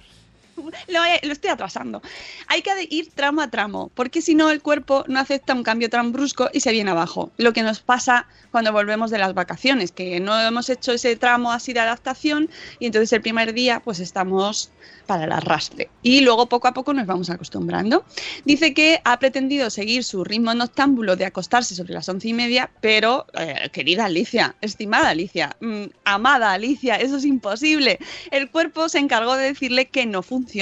Lo, 0.88 0.99
lo, 1.24 1.34
estoy 1.34 1.49
atrasando. 1.49 2.01
Hay 2.47 2.61
que 2.61 2.72
ir 2.89 3.11
tramo 3.13 3.41
a 3.41 3.49
tramo, 3.49 3.91
porque 3.95 4.22
si 4.22 4.36
no 4.36 4.49
el 4.49 4.61
cuerpo 4.61 5.03
no 5.07 5.20
acepta 5.20 5.53
un 5.53 5.63
cambio 5.63 5.89
tan 5.89 6.11
brusco 6.11 6.49
y 6.53 6.59
se 6.59 6.72
viene 6.72 6.91
abajo. 6.91 7.32
Lo 7.38 7.53
que 7.53 7.63
nos 7.63 7.80
pasa 7.80 8.28
cuando 8.51 8.72
volvemos 8.72 9.11
de 9.11 9.18
las 9.18 9.34
vacaciones, 9.34 9.91
que 9.91 10.20
no 10.20 10.39
hemos 10.39 10.70
hecho 10.70 10.93
ese 10.93 11.16
tramo 11.16 11.51
así 11.51 11.74
de 11.74 11.82
adaptación 11.82 12.49
y 12.80 12.86
entonces 12.86 13.11
el 13.13 13.22
primer 13.22 13.53
día 13.53 13.82
pues 13.84 13.99
estamos 13.99 14.72
para 15.05 15.26
el 15.26 15.32
arrastre. 15.32 15.89
Y 16.01 16.22
luego 16.22 16.47
poco 16.47 16.68
a 16.68 16.74
poco 16.74 16.93
nos 16.93 17.05
vamos 17.05 17.30
acostumbrando. 17.30 18.05
Dice 18.43 18.74
que 18.74 19.01
ha 19.03 19.20
pretendido 19.20 19.70
seguir 19.70 20.03
su 20.03 20.24
ritmo 20.24 20.53
noctámbulo 20.53 21.16
de 21.16 21.26
acostarse 21.26 21.76
sobre 21.76 21.93
las 21.93 22.09
once 22.09 22.28
y 22.30 22.34
media, 22.34 22.72
pero 22.82 23.26
eh, 23.34 23.70
querida 23.72 24.05
Alicia, 24.05 24.55
estimada 24.61 25.09
Alicia, 25.09 25.55
mmm, 25.59 25.86
amada 26.03 26.53
Alicia, 26.53 26.95
eso 26.95 27.18
es 27.18 27.26
imposible. 27.26 27.99
El 28.32 28.49
cuerpo 28.49 28.89
se 28.89 28.99
encargó 28.99 29.36
de 29.36 29.47
decirle 29.47 29.88
que 29.88 30.05
no 30.05 30.24
funciona. 30.24 30.54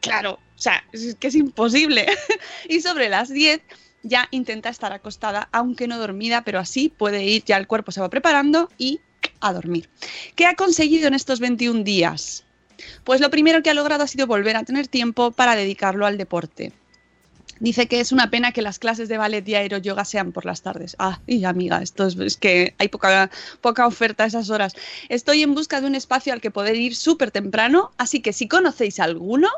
Claro, 0.00 0.32
o 0.32 0.58
sea, 0.58 0.82
es 0.92 1.14
que 1.14 1.28
es 1.28 1.34
imposible. 1.34 2.06
y 2.68 2.80
sobre 2.80 3.08
las 3.08 3.28
10 3.28 3.62
ya 4.02 4.28
intenta 4.30 4.68
estar 4.68 4.92
acostada, 4.92 5.48
aunque 5.52 5.86
no 5.86 5.98
dormida, 5.98 6.42
pero 6.42 6.58
así 6.58 6.88
puede 6.88 7.24
ir, 7.24 7.44
ya 7.44 7.56
el 7.56 7.66
cuerpo 7.66 7.92
se 7.92 8.00
va 8.00 8.10
preparando 8.10 8.68
y 8.78 9.00
a 9.40 9.52
dormir. 9.52 9.88
¿Qué 10.34 10.46
ha 10.46 10.54
conseguido 10.54 11.08
en 11.08 11.14
estos 11.14 11.40
21 11.40 11.84
días? 11.84 12.44
Pues 13.04 13.20
lo 13.20 13.30
primero 13.30 13.62
que 13.62 13.70
ha 13.70 13.74
logrado 13.74 14.02
ha 14.04 14.08
sido 14.08 14.26
volver 14.26 14.56
a 14.56 14.64
tener 14.64 14.88
tiempo 14.88 15.30
para 15.30 15.54
dedicarlo 15.54 16.06
al 16.06 16.18
deporte. 16.18 16.72
Dice 17.60 17.86
que 17.86 18.00
es 18.00 18.12
una 18.12 18.30
pena 18.30 18.52
que 18.52 18.62
las 18.62 18.78
clases 18.78 19.08
de 19.08 19.18
ballet 19.18 19.46
y 19.48 19.54
aeroyoga 19.54 20.04
sean 20.04 20.32
por 20.32 20.44
las 20.44 20.62
tardes. 20.62 20.96
Ah, 20.98 21.20
y 21.26 21.44
amiga, 21.44 21.82
esto 21.82 22.06
es, 22.06 22.36
que 22.36 22.74
hay 22.78 22.88
poca, 22.88 23.30
poca 23.60 23.86
oferta 23.86 24.24
a 24.24 24.26
esas 24.26 24.50
horas. 24.50 24.74
Estoy 25.08 25.42
en 25.42 25.54
busca 25.54 25.80
de 25.80 25.86
un 25.86 25.94
espacio 25.94 26.32
al 26.32 26.40
que 26.40 26.50
poder 26.50 26.76
ir 26.76 26.96
súper 26.96 27.30
temprano, 27.30 27.92
así 27.98 28.20
que 28.20 28.32
si 28.32 28.48
conocéis 28.48 29.00
alguno, 29.00 29.48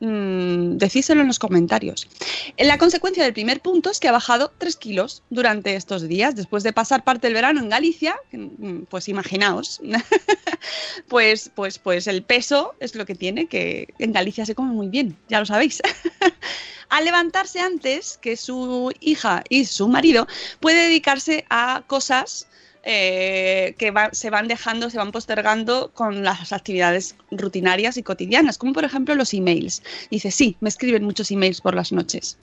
mmm, 0.00 0.76
decíselo 0.76 1.20
en 1.20 1.26
los 1.26 1.38
comentarios. 1.38 2.08
La 2.58 2.78
consecuencia 2.78 3.24
del 3.24 3.32
primer 3.32 3.60
punto 3.60 3.90
es 3.90 4.00
que 4.00 4.08
ha 4.08 4.12
bajado 4.12 4.52
3 4.58 4.76
kilos 4.76 5.22
durante 5.30 5.74
estos 5.74 6.08
días, 6.08 6.36
después 6.36 6.62
de 6.62 6.72
pasar 6.72 7.04
parte 7.04 7.26
del 7.26 7.34
verano 7.34 7.60
en 7.60 7.68
Galicia, 7.68 8.16
pues 8.88 9.08
imaginaos, 9.08 9.80
pues, 11.08 11.50
pues, 11.54 11.78
pues 11.78 12.06
el 12.06 12.22
peso 12.22 12.74
es 12.80 12.94
lo 12.94 13.06
que 13.06 13.14
tiene, 13.14 13.46
que 13.46 13.88
en 13.98 14.12
Galicia 14.12 14.46
se 14.46 14.54
come 14.54 14.72
muy 14.72 14.88
bien, 14.88 15.16
ya 15.28 15.40
lo 15.40 15.46
sabéis. 15.46 15.82
Al 16.88 17.04
levantarse 17.04 17.60
antes 17.60 18.16
que 18.16 18.36
su 18.36 18.90
hija 19.00 19.44
y 19.50 19.66
su 19.66 19.88
marido, 19.88 20.26
puede 20.58 20.84
dedicarse 20.84 21.44
a 21.50 21.82
cosas 21.86 22.48
eh, 22.90 23.74
que 23.76 23.92
se 24.12 24.30
van 24.30 24.48
dejando, 24.48 24.88
se 24.88 24.96
van 24.96 25.12
postergando 25.12 25.90
con 25.92 26.24
las 26.24 26.54
actividades 26.54 27.16
rutinarias 27.30 27.98
y 27.98 28.02
cotidianas, 28.02 28.56
como 28.56 28.72
por 28.72 28.84
ejemplo 28.84 29.14
los 29.14 29.34
emails. 29.34 29.82
Dice, 30.10 30.30
sí, 30.30 30.56
me 30.60 30.70
escriben 30.70 31.04
muchos 31.04 31.30
emails 31.30 31.60
por 31.60 31.74
las 31.74 31.92
noches. 31.92 32.38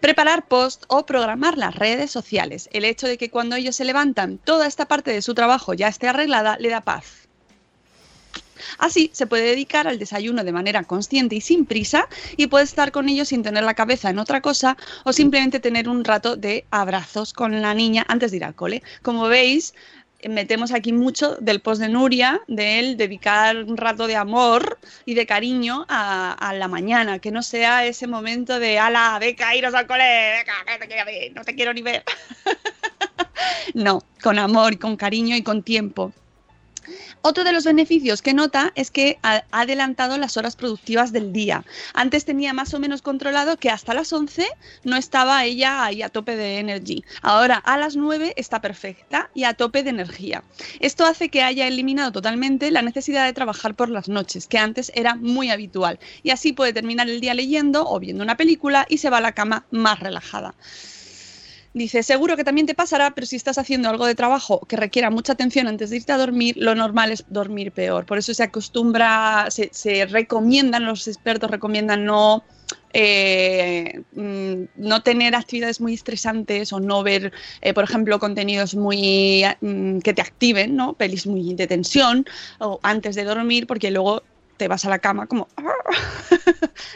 Preparar 0.00 0.48
post 0.48 0.82
o 0.88 1.06
programar 1.06 1.56
las 1.56 1.76
redes 1.76 2.10
sociales. 2.10 2.68
El 2.72 2.84
hecho 2.84 3.06
de 3.06 3.16
que 3.18 3.30
cuando 3.30 3.54
ellos 3.54 3.76
se 3.76 3.84
levantan 3.84 4.38
toda 4.38 4.66
esta 4.66 4.86
parte 4.86 5.12
de 5.12 5.22
su 5.22 5.32
trabajo 5.32 5.74
ya 5.74 5.86
esté 5.86 6.08
arreglada 6.08 6.56
le 6.58 6.70
da 6.70 6.80
paz. 6.80 7.23
Así 8.78 9.10
se 9.12 9.26
puede 9.26 9.44
dedicar 9.44 9.86
al 9.86 9.98
desayuno 9.98 10.44
de 10.44 10.52
manera 10.52 10.84
consciente 10.84 11.36
y 11.36 11.40
sin 11.40 11.66
prisa 11.66 12.08
y 12.36 12.46
puede 12.46 12.64
estar 12.64 12.92
con 12.92 13.08
ellos 13.08 13.28
sin 13.28 13.42
tener 13.42 13.64
la 13.64 13.74
cabeza 13.74 14.10
en 14.10 14.18
otra 14.18 14.40
cosa 14.40 14.76
o 15.04 15.12
simplemente 15.12 15.60
tener 15.60 15.88
un 15.88 16.04
rato 16.04 16.36
de 16.36 16.64
abrazos 16.70 17.32
con 17.32 17.60
la 17.60 17.74
niña 17.74 18.04
antes 18.08 18.30
de 18.30 18.38
ir 18.38 18.44
al 18.44 18.54
cole. 18.54 18.82
Como 19.02 19.28
veis, 19.28 19.74
metemos 20.28 20.72
aquí 20.72 20.92
mucho 20.92 21.36
del 21.36 21.60
post 21.60 21.80
de 21.80 21.88
Nuria, 21.88 22.40
de 22.46 22.78
él 22.78 22.96
dedicar 22.96 23.56
un 23.56 23.76
rato 23.76 24.06
de 24.06 24.16
amor 24.16 24.78
y 25.04 25.14
de 25.14 25.26
cariño 25.26 25.84
a, 25.88 26.52
la 26.54 26.68
mañana, 26.68 27.18
que 27.18 27.30
no 27.30 27.42
sea 27.42 27.84
ese 27.84 28.06
momento 28.06 28.58
de 28.58 28.78
ala, 28.78 29.18
beca, 29.18 29.54
iros 29.54 29.74
al 29.74 29.86
cole, 29.86 30.04
beca, 30.38 30.52
no 30.80 31.04
te, 31.04 31.30
no 31.30 31.44
te 31.44 31.54
quiero 31.54 31.72
ni 31.72 31.82
ver. 31.82 32.04
no, 33.74 34.02
con 34.22 34.38
amor 34.38 34.74
y 34.74 34.76
con 34.76 34.96
cariño 34.96 35.36
y 35.36 35.42
con 35.42 35.62
tiempo. 35.62 36.12
Otro 37.22 37.44
de 37.44 37.52
los 37.52 37.64
beneficios 37.64 38.22
que 38.22 38.34
nota 38.34 38.72
es 38.74 38.90
que 38.90 39.18
ha 39.22 39.44
adelantado 39.50 40.18
las 40.18 40.36
horas 40.36 40.56
productivas 40.56 41.12
del 41.12 41.32
día. 41.32 41.64
Antes 41.94 42.24
tenía 42.24 42.52
más 42.52 42.74
o 42.74 42.78
menos 42.78 43.02
controlado 43.02 43.56
que 43.56 43.70
hasta 43.70 43.94
las 43.94 44.12
11 44.12 44.46
no 44.84 44.96
estaba 44.96 45.44
ella 45.44 45.84
ahí 45.84 46.02
a 46.02 46.08
tope 46.08 46.36
de 46.36 46.58
energía. 46.58 47.02
Ahora 47.22 47.56
a 47.56 47.78
las 47.78 47.96
9 47.96 48.34
está 48.36 48.60
perfecta 48.60 49.30
y 49.34 49.44
a 49.44 49.54
tope 49.54 49.82
de 49.82 49.90
energía. 49.90 50.42
Esto 50.80 51.06
hace 51.06 51.28
que 51.28 51.42
haya 51.42 51.66
eliminado 51.66 52.12
totalmente 52.12 52.70
la 52.70 52.82
necesidad 52.82 53.24
de 53.24 53.32
trabajar 53.32 53.74
por 53.74 53.88
las 53.88 54.08
noches, 54.08 54.46
que 54.46 54.58
antes 54.58 54.92
era 54.94 55.14
muy 55.14 55.50
habitual. 55.50 55.98
Y 56.22 56.30
así 56.30 56.52
puede 56.52 56.72
terminar 56.72 57.08
el 57.08 57.20
día 57.20 57.34
leyendo 57.34 57.88
o 57.88 57.98
viendo 58.00 58.22
una 58.22 58.36
película 58.36 58.86
y 58.88 58.98
se 58.98 59.10
va 59.10 59.18
a 59.18 59.22
la 59.22 59.32
cama 59.32 59.64
más 59.70 60.00
relajada. 60.00 60.54
Dice, 61.74 62.04
seguro 62.04 62.36
que 62.36 62.44
también 62.44 62.68
te 62.68 62.74
pasará, 62.76 63.10
pero 63.16 63.26
si 63.26 63.34
estás 63.34 63.58
haciendo 63.58 63.88
algo 63.88 64.06
de 64.06 64.14
trabajo 64.14 64.60
que 64.60 64.76
requiera 64.76 65.10
mucha 65.10 65.32
atención 65.32 65.66
antes 65.66 65.90
de 65.90 65.96
irte 65.96 66.12
a 66.12 66.18
dormir, 66.18 66.54
lo 66.56 66.76
normal 66.76 67.10
es 67.10 67.24
dormir 67.28 67.72
peor. 67.72 68.06
Por 68.06 68.16
eso 68.16 68.32
se 68.32 68.44
acostumbra, 68.44 69.48
se, 69.50 70.06
recomiendan, 70.06 70.84
los 70.84 71.08
expertos 71.08 71.50
recomiendan 71.50 72.04
no, 72.04 72.44
eh, 72.92 74.02
no 74.12 75.02
tener 75.02 75.34
actividades 75.34 75.80
muy 75.80 75.94
estresantes 75.94 76.72
o 76.72 76.78
no 76.78 77.02
ver, 77.02 77.32
eh, 77.60 77.74
por 77.74 77.82
ejemplo, 77.82 78.20
contenidos 78.20 78.76
muy 78.76 79.42
mm, 79.60 79.98
que 79.98 80.14
te 80.14 80.22
activen, 80.22 80.76
¿no? 80.76 80.92
Pelis 80.92 81.26
muy 81.26 81.54
de 81.54 81.66
tensión 81.66 82.24
o 82.60 82.78
antes 82.84 83.16
de 83.16 83.24
dormir, 83.24 83.66
porque 83.66 83.90
luego 83.90 84.22
te 84.56 84.68
vas 84.68 84.84
a 84.84 84.90
la 84.90 84.98
cama 84.98 85.26
como, 85.26 85.48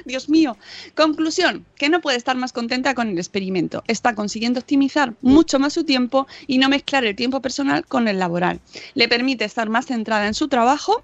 Dios 0.05 0.29
mío. 0.29 0.57
Conclusión, 0.95 1.67
que 1.77 1.89
no 1.89 2.01
puede 2.01 2.17
estar 2.17 2.37
más 2.37 2.53
contenta 2.53 2.95
con 2.95 3.09
el 3.09 3.19
experimento. 3.19 3.83
Está 3.87 4.15
consiguiendo 4.15 4.61
optimizar 4.61 5.15
mucho 5.21 5.59
más 5.59 5.73
su 5.73 5.85
tiempo 5.85 6.27
y 6.47 6.59
no 6.59 6.69
mezclar 6.69 7.05
el 7.05 7.17
tiempo 7.17 7.41
personal 7.41 7.87
con 7.87 8.09
el 8.09 8.19
laboral. 8.19 8.61
Le 8.95 9.09
permite 9.09 9.45
estar 9.45 9.69
más 9.69 9.87
centrada 9.87 10.27
en 10.27 10.35
su 10.35 10.49
trabajo 10.49 11.03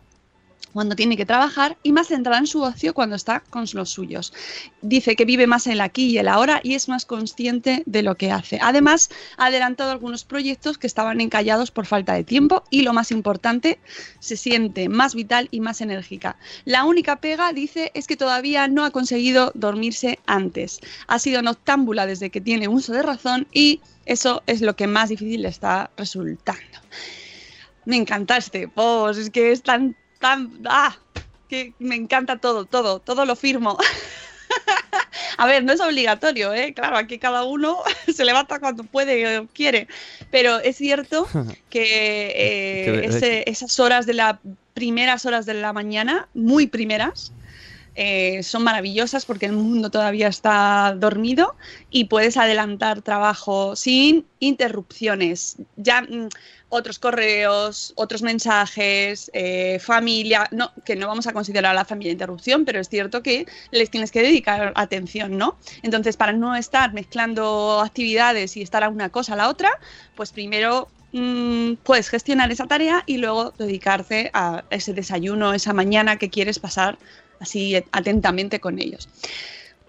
cuando 0.75 0.97
tiene 0.97 1.16
que 1.16 1.25
trabajar 1.25 1.79
y 1.83 1.93
más 1.93 2.09
centrada 2.09 2.39
en 2.39 2.47
su 2.47 2.62
ocio 2.62 2.93
cuando 2.93 3.16
está 3.16 3.41
con 3.49 3.64
los 3.72 3.91
suyos. 3.91 4.35
Dice 4.83 5.16
que 5.16 5.25
vive 5.25 5.47
más 5.47 5.66
en 5.66 5.75
el 5.75 5.81
aquí 5.81 6.07
y 6.09 6.18
el 6.18 6.29
ahora 6.29 6.61
y 6.62 6.75
es 6.75 6.89
más 6.89 7.07
consciente 7.07 7.83
de 7.87 8.03
lo 8.03 8.16
que 8.16 8.31
hace. 8.31 8.59
Además, 8.61 9.09
ha 9.39 9.47
adelantado 9.47 9.93
algunos 9.93 10.25
proyectos 10.25 10.77
que 10.77 10.87
estaban 10.87 11.20
encallados 11.20 11.70
por 11.70 11.87
falta 11.87 12.12
de 12.12 12.25
tiempo 12.25 12.64
y 12.70 12.83
lo 12.83 12.93
más 12.93 13.12
importante, 13.12 13.79
se 14.18 14.37
siente 14.37 14.89
más 14.89 15.14
vital 15.14 15.49
y 15.51 15.61
más 15.61 15.81
enérgica. 15.81 16.37
La 16.64 16.85
única 16.85 17.16
pega, 17.16 17.53
dice, 17.53 17.93
es 17.95 18.07
que 18.07 18.16
todavía 18.16 18.66
no 18.66 18.85
ha 18.85 18.91
conseguido 18.91 19.53
dormirse 19.55 20.18
antes. 20.27 20.81
Ha 21.07 21.20
sido 21.20 21.41
noctámbula 21.41 22.07
desde 22.07 22.31
que 22.31 22.41
tiene 22.41 22.66
uso 22.66 22.93
de 22.93 23.03
razón 23.03 23.47
y 23.53 23.81
eso 24.07 24.43
es 24.47 24.61
lo 24.61 24.75
que 24.75 24.89
más 24.89 25.09
difícil 25.09 25.43
le 25.43 25.49
está 25.49 25.91
resultando. 25.97 26.81
Me 27.85 27.97
encanta 27.97 28.37
este 28.39 28.70
es 29.11 29.31
que 29.31 29.53
es 29.53 29.62
tan 29.62 29.95
¡Ah! 30.66 30.97
Que 31.49 31.75
me 31.79 31.95
encanta 31.95 32.39
todo, 32.39 32.64
todo, 32.64 32.99
todo 33.01 33.25
lo 33.25 33.37
firmo. 33.37 33.79
A 35.39 35.47
ver, 35.47 35.64
no 35.64 35.72
es 35.72 35.81
obligatorio, 35.81 36.53
¿eh? 36.53 36.72
Claro, 36.75 36.97
aquí 36.97 37.18
cada 37.18 37.45
uno 37.45 37.79
se 38.12 38.25
levanta 38.25 38.61
cuando 38.61 38.85
puede 38.85 39.39
o 39.39 39.47
quiere. 39.49 39.89
Pero 40.31 40.59
es 40.61 40.77
cierto 40.77 41.27
que 41.70 42.33
eh, 42.37 43.45
esas 43.47 43.79
horas 43.81 44.07
de 44.07 44.14
las 44.14 44.37
primeras 44.75 45.25
horas 45.27 45.47
de 45.47 45.55
la 45.55 45.72
mañana, 45.72 46.29
muy 46.35 46.66
primeras, 46.66 47.33
eh, 47.97 48.43
son 48.43 48.64
maravillosas 48.64 49.25
porque 49.25 49.47
el 49.47 49.53
mundo 49.53 49.89
todavía 49.89 50.27
está 50.27 50.97
dormido 50.99 51.55
y 51.91 52.07
puedes 52.07 52.37
adelantar 52.37 53.03
trabajo 53.03 53.77
sin 53.77 54.27
interrupciones. 54.41 55.59
Ya 55.77 56.03
mm, 56.03 56.29
otros 56.75 56.99
correos, 56.99 57.93
otros 57.97 58.22
mensajes, 58.22 59.31
eh, 59.33 59.79
familia, 59.79 60.49
no, 60.51 60.72
que 60.85 60.97
no 60.97 61.07
vamos 61.07 61.27
a 61.27 61.33
considerar 61.33 61.72
a 61.72 61.75
la 61.75 61.85
familia 61.85 62.12
interrupción, 62.12 62.64
pero 62.64 62.81
es 62.81 62.89
cierto 62.89 63.22
que 63.22 63.47
les 63.70 63.91
tienes 63.91 64.11
que 64.11 64.22
dedicar 64.22 64.72
atención, 64.75 65.39
¿no? 65.39 65.57
Entonces, 65.83 66.16
para 66.16 66.33
no 66.33 66.55
estar 66.57 66.93
mezclando 66.93 67.81
actividades 67.81 68.57
y 68.57 68.62
estar 68.62 68.83
a 68.83 68.89
una 68.89 69.09
cosa 69.09 69.35
a 69.35 69.37
la 69.37 69.49
otra, 69.49 69.70
pues 70.14 70.33
primero 70.33 70.89
mm, 71.12 71.75
puedes 71.83 72.09
gestionar 72.09 72.51
esa 72.51 72.66
tarea 72.66 73.05
y 73.07 73.18
luego 73.18 73.53
dedicarte 73.53 74.31
a 74.35 74.64
ese 74.70 74.93
desayuno, 74.93 75.55
esa 75.55 75.72
mañana 75.72 76.16
que 76.16 76.31
quieres 76.31 76.59
pasar 76.59 76.99
así 77.41 77.77
atentamente 77.93 78.61
con 78.61 78.81
ellos. 78.81 79.09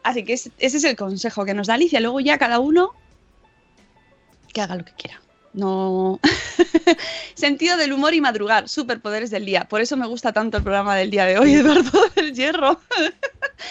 Así 0.03 0.23
que 0.23 0.33
ese 0.33 0.51
es 0.59 0.83
el 0.83 0.95
consejo 0.95 1.45
que 1.45 1.55
nos 1.55 1.65
da 1.67 1.73
Alicia. 1.73 1.99
Luego 1.99 2.19
ya 2.19 2.37
cada 2.37 2.59
uno 2.59 2.93
que 4.53 4.61
haga 4.61 4.75
lo 4.75 4.85
que 4.85 4.93
quiera. 4.93 5.24
No. 5.55 6.19
Sentido 7.33 7.77
del 7.77 7.93
humor 7.93 8.13
y 8.13 8.21
madrugar, 8.21 8.67
superpoderes 8.67 9.31
del 9.31 9.45
día. 9.45 9.65
Por 9.65 9.81
eso 9.81 9.95
me 9.95 10.05
gusta 10.05 10.33
tanto 10.33 10.57
el 10.57 10.63
programa 10.63 10.95
del 10.95 11.09
día 11.09 11.25
de 11.25 11.39
hoy, 11.39 11.53
Eduardo 11.53 12.09
del 12.15 12.33
Hierro. 12.33 12.79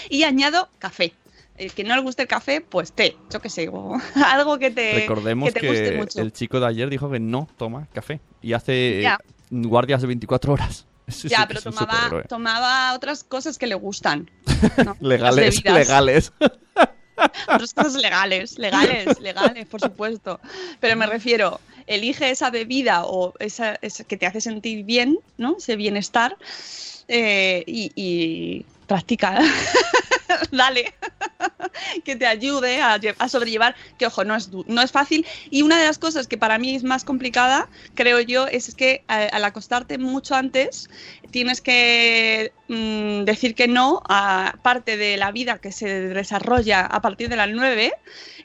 y 0.09 0.23
añado 0.23 0.69
café. 0.79 1.13
El 1.57 1.73
que 1.73 1.85
no 1.85 1.95
le 1.95 2.03
guste 2.03 2.23
el 2.23 2.29
café, 2.29 2.61
pues 2.63 2.93
té, 2.93 3.17
yo 3.31 3.41
qué 3.41 3.49
sé, 3.49 3.71
algo 4.25 4.59
que 4.59 4.71
te, 4.71 4.95
Recordemos 4.95 5.53
que, 5.53 5.69
guste 5.69 5.97
mucho. 5.97 6.21
el 6.21 6.33
chico 6.33 6.59
de 6.59 6.67
ayer 6.67 6.89
dijo 6.89 7.09
que 7.11 7.21
no 7.21 7.49
toma 7.57 7.87
café 7.93 8.21
y 8.43 8.55
hace 8.55 9.07
guardias 9.51 10.01
de 10.01 10.09
24 10.09 10.53
horas 10.53 10.87
ya, 11.07 11.47
pero 11.47 11.61
tomaba, 11.61 12.23
tomaba 12.29 12.95
otras 12.95 13.25
cosas 13.25 13.59
que 13.59 13.67
le 13.67 13.75
gustan. 13.75 14.31
legales, 15.01 15.63
legales. 15.65 16.33
Otras 17.49 17.75
cosas 17.75 17.95
legales, 17.95 18.59
legales, 18.59 19.21
legales, 19.21 19.67
por 19.67 19.81
supuesto. 19.81 20.41
Pero 20.81 20.97
me 20.97 21.07
refiero, 21.07 21.61
elige 21.87 22.31
esa 22.31 22.51
bebida 22.51 23.05
o 23.05 23.35
esa, 23.39 23.77
que 23.77 24.17
te 24.17 24.27
hace 24.27 24.41
sentir 24.41 24.85
bien, 24.85 25.19
¿no? 25.39 25.57
Ese 25.59 25.77
bienestar 25.77 26.37
eh, 27.09 27.63
y, 27.67 27.93
y 27.95 28.65
practica. 28.87 29.41
Dale, 30.51 30.95
que 32.05 32.17
te 32.17 32.27
ayude 32.27 32.81
a, 32.81 33.29
sobrellevar, 33.29 33.75
que 33.99 34.07
ojo, 34.07 34.25
no 34.25 34.35
es, 34.35 34.51
no 34.67 34.83
es 34.83 34.93
fácil. 34.93 35.27
Y 35.51 35.63
una 35.63 35.79
de 35.79 35.85
las 35.85 35.99
cosas 35.99 36.27
que 36.27 36.39
para 36.39 36.59
mí 36.59 36.75
es 36.75 36.85
más 36.85 37.05
complicada, 37.05 37.69
creo 37.95 38.21
yo, 38.21 38.47
es 38.47 38.75
que 38.75 39.05
al 39.09 39.45
acostarte 39.45 39.99
mucho 39.99 40.35
antes, 40.35 40.89
tienes 41.31 41.61
que 41.61 42.53
mm, 42.69 43.25
decir 43.25 43.55
que 43.55 43.69
no 43.69 44.03
a 44.09 44.55
parte 44.63 44.97
de 44.97 45.17
la 45.17 45.33
vida 45.33 45.59
que 45.59 45.73
se 45.73 46.09
desarrolla 46.09 46.83
a 46.83 47.01
partir 47.01 47.29
de 47.29 47.37
las 47.37 47.51
9. 47.51 47.93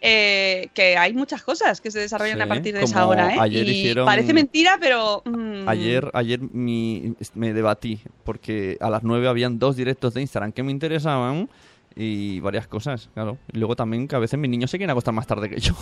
Eh, 0.02 0.70
que 0.74 0.96
hay 0.96 1.12
muchas 1.14 1.44
cosas 1.44 1.82
que 1.82 1.92
se 1.92 2.00
desarrollan 2.00 2.42
a 2.42 2.48
partir 2.48 2.74
de 2.74 2.84
esa 2.84 3.06
hora. 3.06 3.36
¿eh? 3.36 3.50
y 3.50 3.94
Parece 3.94 4.34
mentira, 4.34 4.78
pero... 4.80 5.22
Mm, 5.26 5.68
ayer 5.68 6.10
ayer 6.14 6.40
me 6.42 7.54
debatí 7.54 8.00
porque 8.24 8.78
a 8.80 8.90
las 8.90 9.04
9 9.04 9.28
habían 9.28 9.60
dos 9.60 9.76
directos 9.76 10.14
de 10.14 10.22
Instagram 10.22 10.39
que 10.54 10.64
me 10.64 10.72
interesaban 10.72 11.50
y 11.96 12.40
varias 12.40 12.68
cosas, 12.68 13.10
claro. 13.14 13.38
Y 13.52 13.58
luego 13.58 13.76
también 13.76 14.08
que 14.08 14.16
a 14.16 14.20
veces 14.20 14.40
mis 14.40 14.50
niños 14.50 14.72
se 14.72 14.78
quieren 14.78 14.92
acostar 14.92 15.14
más 15.14 15.28
tarde 15.28 15.50
que 15.50 15.60
yo. 15.60 15.74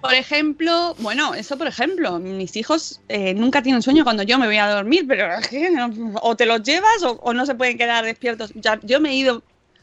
Por 0.00 0.14
ejemplo, 0.14 0.94
bueno, 1.00 1.34
eso 1.34 1.58
por 1.58 1.66
ejemplo, 1.66 2.18
mis 2.18 2.56
hijos 2.56 3.02
eh, 3.08 3.34
nunca 3.34 3.62
tienen 3.62 3.82
sueño 3.82 4.02
cuando 4.02 4.22
yo 4.22 4.38
me 4.38 4.46
voy 4.46 4.56
a 4.56 4.68
dormir, 4.70 5.04
pero 5.06 5.26
o 6.22 6.36
te 6.36 6.46
los 6.46 6.62
llevas 6.62 7.02
o, 7.02 7.34
no 7.34 7.44
se 7.44 7.54
pueden 7.54 7.76
quedar 7.76 8.04
despiertos. 8.04 8.52
Ya, 8.54 8.80
yo 8.82 9.00
me 9.00 9.10
he 9.10 9.14
ido 9.14 9.42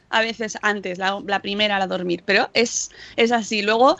a 0.09 0.21
veces 0.21 0.57
antes, 0.61 0.97
la, 0.97 1.41
primera 1.41 1.77
a 1.77 1.87
dormir, 1.87 2.23
pero 2.25 2.49
es, 2.53 2.89
es 3.15 3.31
así. 3.31 3.61
Luego, 3.61 3.97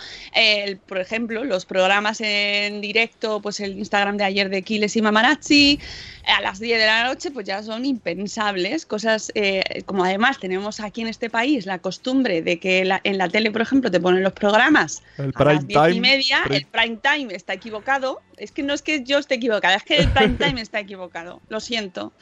por 0.88 1.00
ejemplo, 1.00 1.44
los 1.44 1.66
programas 1.66 2.22
en 2.22 2.82
directo, 2.82 3.42
pues 3.42 3.60
el 3.60 3.78
Instagram 3.78 4.18
de 4.18 4.24
ayer 4.24 4.50
de 4.50 4.62
Kiles 4.62 4.96
y 4.96 5.02
Mamarazzi, 5.02 5.80
a 6.28 6.42
las 6.42 6.60
10 6.60 6.80
de 6.80 6.86
la 6.86 7.06
noche, 7.06 7.32
pues 7.32 7.46
ya 7.46 7.64
son 7.64 7.86
impensables. 7.86 8.86
Cosas 8.86 9.32
eh, 9.36 9.84
como 9.86 10.04
además 10.04 10.40
tenemos 10.40 10.80
aquí 10.80 11.02
en 11.02 11.08
este 11.08 11.30
país 11.30 11.66
la 11.66 11.80
costumbre 11.80 12.42
de 12.42 12.60
que 12.60 12.80
en 13.04 13.18
la 13.18 13.30
tele, 13.30 13.52
por 13.52 13.62
ejemplo, 13.62 13.90
te 13.90 14.00
ponen 14.00 14.24
los 14.24 14.34
programas 14.34 15.02
a 15.18 15.44
las 15.44 15.68
10 15.68 15.96
y 15.96 16.00
media, 16.00 16.40
el 16.50 16.66
prime 16.66 17.00
time 17.02 17.34
está 17.34 17.54
equivocado. 17.54 18.22
Es 18.38 18.52
que 18.52 18.64
no 18.64 18.74
es 18.74 18.82
que 18.82 19.04
yo 19.04 19.18
esté 19.18 19.36
equivocada, 19.36 19.76
es 19.76 19.84
que 19.84 19.98
el 19.98 20.10
prime 20.10 20.36
time 20.40 20.62
está 20.62 20.80
equivocado. 20.80 21.42
Lo 21.50 21.60
siento. 21.60 22.14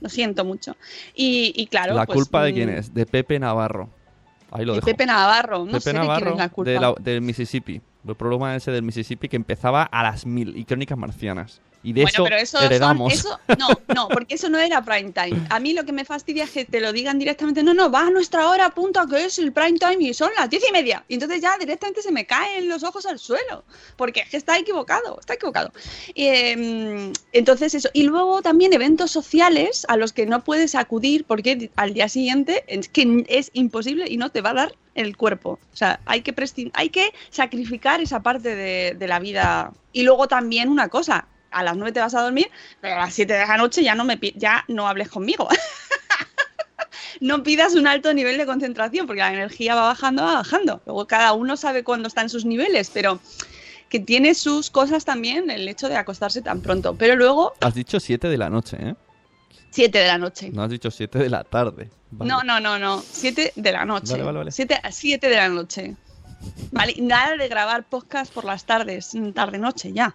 Lo 0.00 0.08
siento 0.08 0.44
mucho. 0.44 0.76
Y, 1.14 1.66
claro. 1.70 1.94
¿La 1.94 2.06
pues, 2.06 2.16
culpa 2.16 2.42
de 2.44 2.52
quién 2.52 2.70
mm, 2.70 2.78
es? 2.78 2.94
De 2.94 3.06
Pepe 3.06 3.38
Navarro. 3.38 3.90
Ahí 4.50 4.64
lo 4.64 4.74
dejo. 4.74 4.86
Pepe 4.86 5.06
Navarro, 5.06 5.64
no 5.64 5.80
sé 5.80 5.92
de 5.92 5.98
quién 5.98 6.28
es 6.28 6.36
la 6.36 6.48
culpa. 6.48 6.94
del 7.00 7.20
Mississippi. 7.20 7.80
El 8.06 8.14
problema 8.14 8.56
ese 8.56 8.70
del 8.70 8.82
Mississippi 8.82 9.28
que 9.28 9.36
empezaba 9.36 9.82
a 9.82 10.02
las 10.02 10.24
mil 10.24 10.56
y 10.56 10.64
crónicas 10.64 10.96
marcianas. 10.96 11.60
Y 11.82 11.92
de 11.92 12.02
eso, 12.02 12.26
heredamos. 12.60 13.12
eso, 13.12 13.38
no, 13.58 13.68
no, 13.94 14.08
porque 14.08 14.34
eso 14.34 14.48
no 14.48 14.58
era 14.58 14.82
prime 14.82 15.12
time. 15.12 15.46
A 15.48 15.60
mí 15.60 15.72
lo 15.72 15.84
que 15.84 15.92
me 15.92 16.04
fastidia 16.04 16.44
es 16.44 16.50
que 16.50 16.64
te 16.64 16.80
lo 16.80 16.92
digan 16.92 17.18
directamente, 17.18 17.62
no, 17.62 17.72
no, 17.72 17.90
va 17.90 18.06
a 18.06 18.10
nuestra 18.10 18.48
hora, 18.48 18.70
punto, 18.70 19.06
que 19.06 19.26
es 19.26 19.38
el 19.38 19.52
prime 19.52 19.78
time 19.78 19.96
y 20.00 20.14
son 20.14 20.30
las 20.36 20.50
diez 20.50 20.62
y 20.68 20.72
media. 20.72 21.04
Y 21.08 21.14
entonces 21.14 21.40
ya 21.40 21.56
directamente 21.56 22.02
se 22.02 22.10
me 22.10 22.26
caen 22.26 22.68
los 22.68 22.82
ojos 22.82 23.06
al 23.06 23.18
suelo, 23.18 23.64
porque 23.96 24.20
es 24.20 24.28
que 24.28 24.36
está 24.36 24.58
equivocado, 24.58 25.18
está 25.20 25.34
equivocado. 25.34 25.72
Em, 26.14 27.12
entonces 27.32 27.74
eso. 27.74 27.88
Y 27.92 28.02
luego 28.02 28.42
también 28.42 28.72
eventos 28.72 29.10
sociales 29.10 29.84
a 29.88 29.96
los 29.96 30.12
que 30.12 30.26
no 30.26 30.42
puedes 30.42 30.74
acudir 30.74 31.24
porque 31.24 31.70
al 31.76 31.94
día 31.94 32.08
siguiente 32.08 32.64
es 32.66 32.88
que 32.88 33.24
es 33.28 33.50
imposible 33.52 34.06
y 34.08 34.16
no 34.16 34.30
te 34.30 34.40
va 34.40 34.50
a 34.50 34.54
dar 34.54 34.74
el 34.94 35.16
cuerpo. 35.16 35.58
O 35.72 35.76
sea, 35.76 36.00
hay 36.06 36.22
que, 36.22 36.34
hay 36.74 36.90
que 36.90 37.12
sacrificar 37.30 38.00
esa 38.00 38.20
parte 38.20 38.56
de, 38.56 38.96
de 38.98 39.08
la 39.08 39.20
vida. 39.20 39.72
Y 39.92 40.02
luego 40.02 40.26
también 40.26 40.68
una 40.68 40.88
cosa, 40.88 41.28
a 41.50 41.62
las 41.62 41.76
9 41.76 41.92
te 41.92 42.00
vas 42.00 42.14
a 42.14 42.22
dormir, 42.22 42.50
pero 42.80 42.96
a 42.96 42.98
las 42.98 43.14
7 43.14 43.32
de 43.32 43.46
la 43.46 43.56
noche 43.56 43.82
ya 43.82 43.94
no, 43.94 44.04
me, 44.04 44.18
ya 44.36 44.64
no 44.68 44.88
hables 44.88 45.08
conmigo. 45.08 45.48
no 47.20 47.42
pidas 47.42 47.74
un 47.74 47.86
alto 47.86 48.12
nivel 48.14 48.38
de 48.38 48.46
concentración, 48.46 49.06
porque 49.06 49.20
la 49.20 49.32
energía 49.32 49.74
va 49.74 49.82
bajando, 49.82 50.22
va 50.24 50.34
bajando. 50.34 50.82
Luego 50.86 51.06
cada 51.06 51.32
uno 51.32 51.56
sabe 51.56 51.84
cuándo 51.84 52.08
está 52.08 52.22
en 52.22 52.28
sus 52.28 52.44
niveles, 52.44 52.90
pero 52.92 53.20
que 53.88 54.00
tiene 54.00 54.34
sus 54.34 54.70
cosas 54.70 55.04
también 55.04 55.50
el 55.50 55.66
hecho 55.68 55.88
de 55.88 55.96
acostarse 55.96 56.42
tan 56.42 56.60
pronto. 56.60 56.94
Pero 56.96 57.16
luego... 57.16 57.54
Has 57.60 57.74
dicho 57.74 57.98
7 58.00 58.28
de 58.28 58.38
la 58.38 58.50
noche, 58.50 58.76
¿eh? 58.80 58.94
7 59.70 59.98
de 59.98 60.06
la 60.06 60.18
noche. 60.18 60.50
No 60.50 60.62
has 60.62 60.70
dicho 60.70 60.90
7 60.90 61.18
de 61.18 61.28
la 61.28 61.44
tarde. 61.44 61.90
No, 62.10 62.42
no, 62.42 62.58
no, 62.60 62.78
no. 62.78 63.02
7 63.02 63.52
de 63.54 63.72
la 63.72 63.84
noche. 63.84 64.12
Vale, 64.12 64.22
vale, 64.24 64.38
vale. 64.38 64.50
7 64.50 65.28
de 65.28 65.36
la 65.36 65.48
noche. 65.48 65.96
Vale, 66.70 66.94
nada 67.00 67.36
de 67.36 67.48
grabar 67.48 67.84
podcast 67.84 68.32
por 68.32 68.44
las 68.44 68.64
tardes, 68.64 69.12
tarde-noche 69.34 69.92
ya 69.92 70.14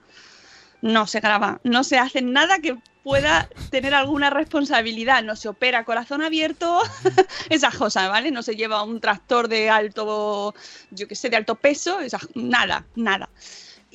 no 0.84 1.08
se 1.08 1.22
graba, 1.22 1.62
no 1.64 1.86
se 1.86 1.98
hace 1.98 2.22
nada 2.22 2.60
que 2.60 2.78
pueda 3.04 3.50
tener 3.70 3.94
alguna 3.94 4.30
responsabilidad, 4.30 5.24
no 5.24 5.38
se 5.38 5.48
opera 5.48 5.86
corazón 5.86 6.22
abierto, 6.22 6.82
esas 7.50 7.76
cosas, 7.76 8.10
¿vale? 8.10 8.32
No 8.32 8.44
se 8.44 8.58
lleva 8.58 8.84
un 8.84 9.00
tractor 9.00 9.48
de 9.48 9.70
alto, 9.70 10.54
yo 10.92 11.08
qué 11.08 11.16
sé, 11.16 11.30
de 11.30 11.38
alto 11.38 11.56
peso, 11.56 12.00
nada, 12.36 12.86
nada. 12.96 13.30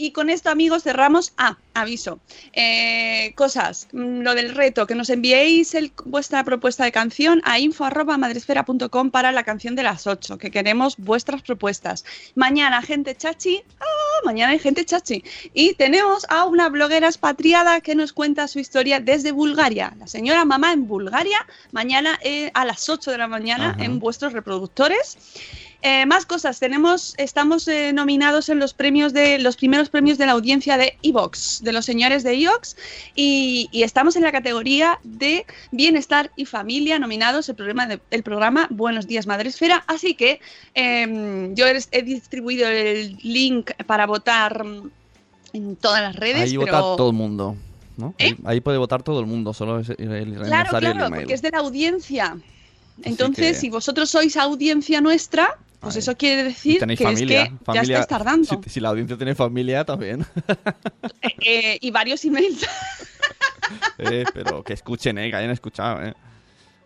Y 0.00 0.12
con 0.12 0.30
esto, 0.30 0.48
amigos, 0.48 0.84
cerramos. 0.84 1.32
Ah, 1.36 1.58
aviso. 1.74 2.20
Eh, 2.52 3.32
cosas. 3.34 3.88
Mm, 3.90 4.20
Lo 4.20 4.36
del 4.36 4.54
reto, 4.54 4.86
que 4.86 4.94
nos 4.94 5.10
enviéis 5.10 5.76
vuestra 6.04 6.44
propuesta 6.44 6.84
de 6.84 6.92
canción 6.92 7.42
a 7.44 7.58
info.madresfera.com 7.58 9.10
para 9.10 9.32
la 9.32 9.42
canción 9.42 9.74
de 9.74 9.82
las 9.82 10.06
8, 10.06 10.38
que 10.38 10.52
queremos 10.52 10.96
vuestras 10.98 11.42
propuestas. 11.42 12.04
Mañana, 12.36 12.80
gente 12.80 13.16
chachi. 13.16 13.64
Mañana 14.24 14.52
hay 14.52 14.58
gente 14.58 14.84
chachi. 14.84 15.24
Y 15.54 15.74
tenemos 15.74 16.26
a 16.28 16.44
una 16.44 16.68
bloguera 16.68 17.06
expatriada 17.06 17.80
que 17.80 17.94
nos 17.94 18.12
cuenta 18.12 18.48
su 18.48 18.58
historia 18.58 19.00
desde 19.00 19.32
Bulgaria. 19.32 19.94
La 19.98 20.06
señora 20.06 20.44
mamá 20.44 20.72
en 20.72 20.86
Bulgaria, 20.86 21.38
mañana 21.72 22.18
eh, 22.22 22.50
a 22.54 22.64
las 22.64 22.88
8 22.88 23.10
de 23.10 23.18
la 23.18 23.28
mañana 23.28 23.70
Ajá. 23.70 23.84
en 23.84 23.98
vuestros 23.98 24.32
reproductores. 24.32 25.18
Eh, 25.80 26.06
más 26.06 26.26
cosas, 26.26 26.58
tenemos, 26.58 27.14
estamos 27.18 27.68
eh, 27.68 27.92
nominados 27.92 28.48
en 28.48 28.58
los 28.58 28.74
premios 28.74 29.12
de 29.12 29.38
los 29.38 29.56
primeros 29.56 29.88
premios 29.90 30.18
de 30.18 30.26
la 30.26 30.32
audiencia 30.32 30.76
de 30.76 30.98
Evox, 31.04 31.62
de 31.62 31.72
los 31.72 31.84
señores 31.84 32.24
de 32.24 32.32
Evox, 32.34 32.76
y, 33.14 33.68
y 33.70 33.84
estamos 33.84 34.16
en 34.16 34.22
la 34.24 34.32
categoría 34.32 34.98
de 35.04 35.46
bienestar 35.70 36.32
y 36.34 36.46
familia, 36.46 36.98
nominados 36.98 37.48
el 37.48 37.54
programa, 37.54 37.86
de- 37.86 38.00
el 38.10 38.24
programa 38.24 38.66
Buenos 38.70 39.06
Días 39.06 39.28
Madresfera. 39.28 39.84
Así 39.86 40.14
que 40.14 40.40
eh, 40.74 41.52
yo 41.54 41.64
he, 41.68 42.02
distribuido 42.02 42.68
el 42.68 43.16
link 43.22 43.70
para 43.86 44.06
votar 44.08 44.64
en 45.52 45.76
todas 45.76 46.02
las 46.02 46.16
redes. 46.16 46.42
Ahí 46.50 46.58
pero... 46.58 46.72
vota 46.72 46.96
todo 46.96 47.10
el 47.10 47.16
mundo. 47.16 47.56
¿no? 47.96 48.14
Ahí, 48.18 48.36
ahí 48.44 48.60
puede 48.60 48.78
votar 48.78 49.04
todo 49.04 49.20
el 49.20 49.26
mundo, 49.26 49.54
solo 49.54 49.78
es 49.78 49.90
el, 49.90 50.12
el 50.12 50.34
Claro, 50.38 50.76
el 50.76 50.80
claro, 50.80 51.06
email. 51.06 51.22
porque 51.22 51.34
es 51.34 51.42
de 51.42 51.50
la 51.52 51.58
audiencia. 51.58 52.36
Entonces, 53.04 53.52
que- 53.54 53.60
si 53.60 53.70
vosotros 53.70 54.10
sois 54.10 54.36
audiencia 54.36 55.00
nuestra, 55.00 55.56
pues 55.80 55.96
eso 55.96 56.16
quiere 56.16 56.44
decir 56.44 56.78
que 56.78 56.96
familia, 56.96 57.42
es 57.42 57.48
que 57.48 57.54
ya 57.54 57.64
familia 57.64 58.00
estáis 58.00 58.06
tardando. 58.08 58.62
Si, 58.64 58.70
si 58.70 58.80
la 58.80 58.88
audiencia 58.88 59.16
tiene 59.16 59.34
familia 59.34 59.84
también. 59.84 60.26
Eh, 61.40 61.78
y 61.80 61.90
varios 61.90 62.24
emails. 62.24 62.66
Eh, 63.98 64.24
pero 64.32 64.62
que 64.62 64.72
escuchen, 64.72 65.18
eh, 65.18 65.30
que 65.30 65.36
hayan 65.36 65.50
escuchado, 65.50 66.02
eh. 66.02 66.14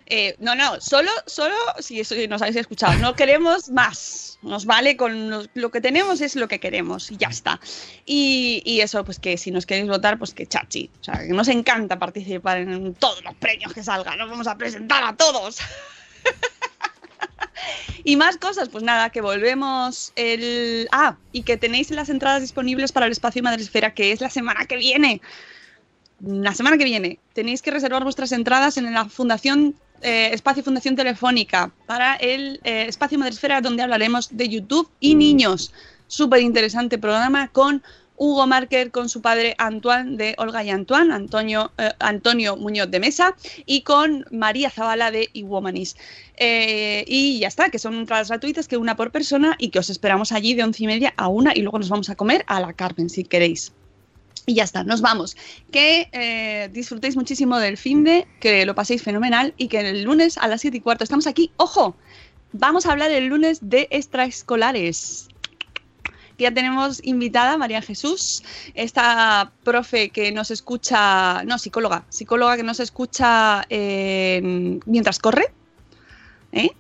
Eh, 0.07 0.37
no, 0.41 0.55
no, 0.55 0.81
solo, 0.81 1.11
solo 1.27 1.55
si 1.79 2.01
eso 2.01 2.15
nos 2.29 2.43
habéis 2.43 2.57
escuchado. 2.57 2.99
No 2.99 3.15
queremos 3.15 3.71
más. 3.71 4.39
Nos 4.43 4.67
vale 4.67 4.97
con 4.97 5.31
lo, 5.31 5.45
lo 5.55 5.71
que 5.71 5.81
tenemos 5.81 6.21
es 6.21 6.37
lo 6.37 6.49
que 6.49 6.59
queremos 6.59 7.11
y 7.11 7.17
ya 7.17 7.29
está. 7.29 7.61
Y, 8.05 8.63
y 8.67 8.81
eso, 8.81 9.05
pues 9.05 9.19
que 9.19 9.39
si 9.39 9.51
nos 9.51 9.65
queréis 9.65 9.89
votar, 9.89 10.19
pues 10.19 10.35
que 10.35 10.47
chachi. 10.47 10.91
O 11.01 11.05
sea, 11.05 11.21
que 11.21 11.29
nos 11.29 11.49
encanta 11.49 11.99
participar 11.99 12.59
en 12.59 12.95
todos 12.95 13.23
los 13.25 13.35
premios 13.37 13.73
que 13.73 13.83
salgan. 13.83 14.19
Nos 14.19 14.29
vamos 14.29 14.47
a 14.47 14.59
presentar 14.59 15.05
a 15.05 15.17
todos. 15.17 15.61
Y 18.05 18.17
más 18.17 18.37
cosas, 18.37 18.69
pues 18.69 18.83
nada, 18.83 19.11
que 19.11 19.21
volvemos 19.21 20.13
el... 20.17 20.89
Ah, 20.91 21.17
y 21.31 21.43
que 21.43 21.57
tenéis 21.57 21.91
las 21.91 22.09
entradas 22.09 22.41
disponibles 22.41 22.91
para 22.91 23.07
el 23.07 23.13
espacio 23.13 23.43
Madresfera, 23.43 23.95
que 23.95 24.11
es 24.11 24.21
la 24.21 24.31
semana 24.31 24.65
que 24.67 24.77
viene. 24.77 25.21
La 26.21 26.53
semana 26.55 26.79
que 26.79 26.85
viene. 26.85 27.19
Tenéis 27.33 27.63
que 27.63 27.71
reservar 27.71 28.03
vuestras 28.03 28.33
entradas 28.33 28.77
en 28.77 28.93
la 28.93 29.05
Fundación 29.05 29.75
eh, 30.03 30.31
Espacio 30.33 30.65
Fundación 30.65 30.97
Telefónica 30.97 31.71
para 31.87 32.17
el 32.17 32.61
eh, 32.65 32.87
espacio 32.89 33.19
Madresfera, 33.19 33.61
donde 33.61 33.83
hablaremos 33.83 34.37
de 34.37 34.49
YouTube 34.49 34.91
y 34.99 35.15
niños. 35.15 35.73
Súper 36.09 36.41
interesante 36.41 36.99
programa 36.99 37.49
con 37.49 37.83
Hugo 38.17 38.47
Marker, 38.47 38.91
con 38.91 39.09
su 39.09 39.21
padre 39.21 39.55
Antoine 39.59 40.17
de 40.17 40.35
Olga 40.39 40.63
y 40.63 40.71
Antoine, 40.71 41.13
Antonio, 41.13 41.73
eh, 41.79 41.91
Antonio 41.99 42.57
Muñoz 42.57 42.91
de 42.91 43.01
Mesa, 43.01 43.35
y 43.67 43.83
con 43.83 44.25
María 44.31 44.71
Zavala 44.71 45.11
de 45.11 45.29
Iwomanis. 45.33 45.97
Eh, 46.37 47.05
y 47.07 47.41
ya 47.41 47.49
está, 47.49 47.71
que 47.71 47.79
son 47.79 47.95
entradas 47.95 48.29
gratuitas, 48.29 48.69
que 48.69 48.77
una 48.77 48.97
por 48.97 49.11
persona, 49.11 49.57
y 49.59 49.71
que 49.71 49.79
os 49.79 49.91
esperamos 49.91 50.33
allí 50.33 50.55
de 50.55 50.65
once 50.65 50.85
y 50.85 50.87
media 50.87 51.15
a 51.17 51.29
una, 51.29 51.53
y 51.55 51.63
luego 51.63 51.79
nos 51.79 51.89
vamos 51.89 52.11
a 52.11 52.15
comer 52.15 52.45
a 52.47 52.61
la 52.61 52.73
Carmen, 52.73 53.11
si 53.11 53.25
queréis. 53.25 53.73
Y 54.47 54.55
ya 54.55 54.65
está, 54.65 54.83
nos 54.83 55.01
vamos. 55.01 55.37
Que 55.71 56.09
eh, 56.13 56.69
disfrutéis 56.73 57.17
muchísimo 57.17 57.59
del 57.59 57.77
fin 57.77 58.03
de, 58.03 58.27
que 58.41 58.67
lo 58.67 58.75
paséis 58.75 59.03
fenomenal 59.03 59.55
y 59.57 59.69
que 59.69 59.81
el 59.81 60.03
lunes 60.03 60.37
a 60.39 60.49
las 60.49 60.61
7 60.63 60.77
y 60.77 60.81
cuarto 60.81 61.05
estamos 61.05 61.27
aquí. 61.27 61.53
¡Ojo! 61.57 61.97
Vamos 62.53 62.85
a 62.85 62.93
hablar 62.93 63.11
el 63.13 63.27
lunes 63.27 63.61
de 63.63 63.89
extraescolares. 63.91 65.29
Que 66.43 66.49
ya 66.49 66.55
tenemos 66.55 66.99
invitada 67.05 67.57
María 67.57 67.81
Jesús, 67.83 68.43
esta 68.75 69.53
profe 69.63 70.11
que 70.11 70.33
nos 70.33 70.51
escucha, 70.51 71.45
no, 71.45 71.57
psicóloga, 71.57 72.05
psicóloga 72.09 72.57
que 72.57 72.65
nos 72.65 72.81
escucha 72.81 73.65
eh, 73.71 74.81
mientras 74.85 75.21
corre. 75.21 75.45
¿Eh? 76.51 76.71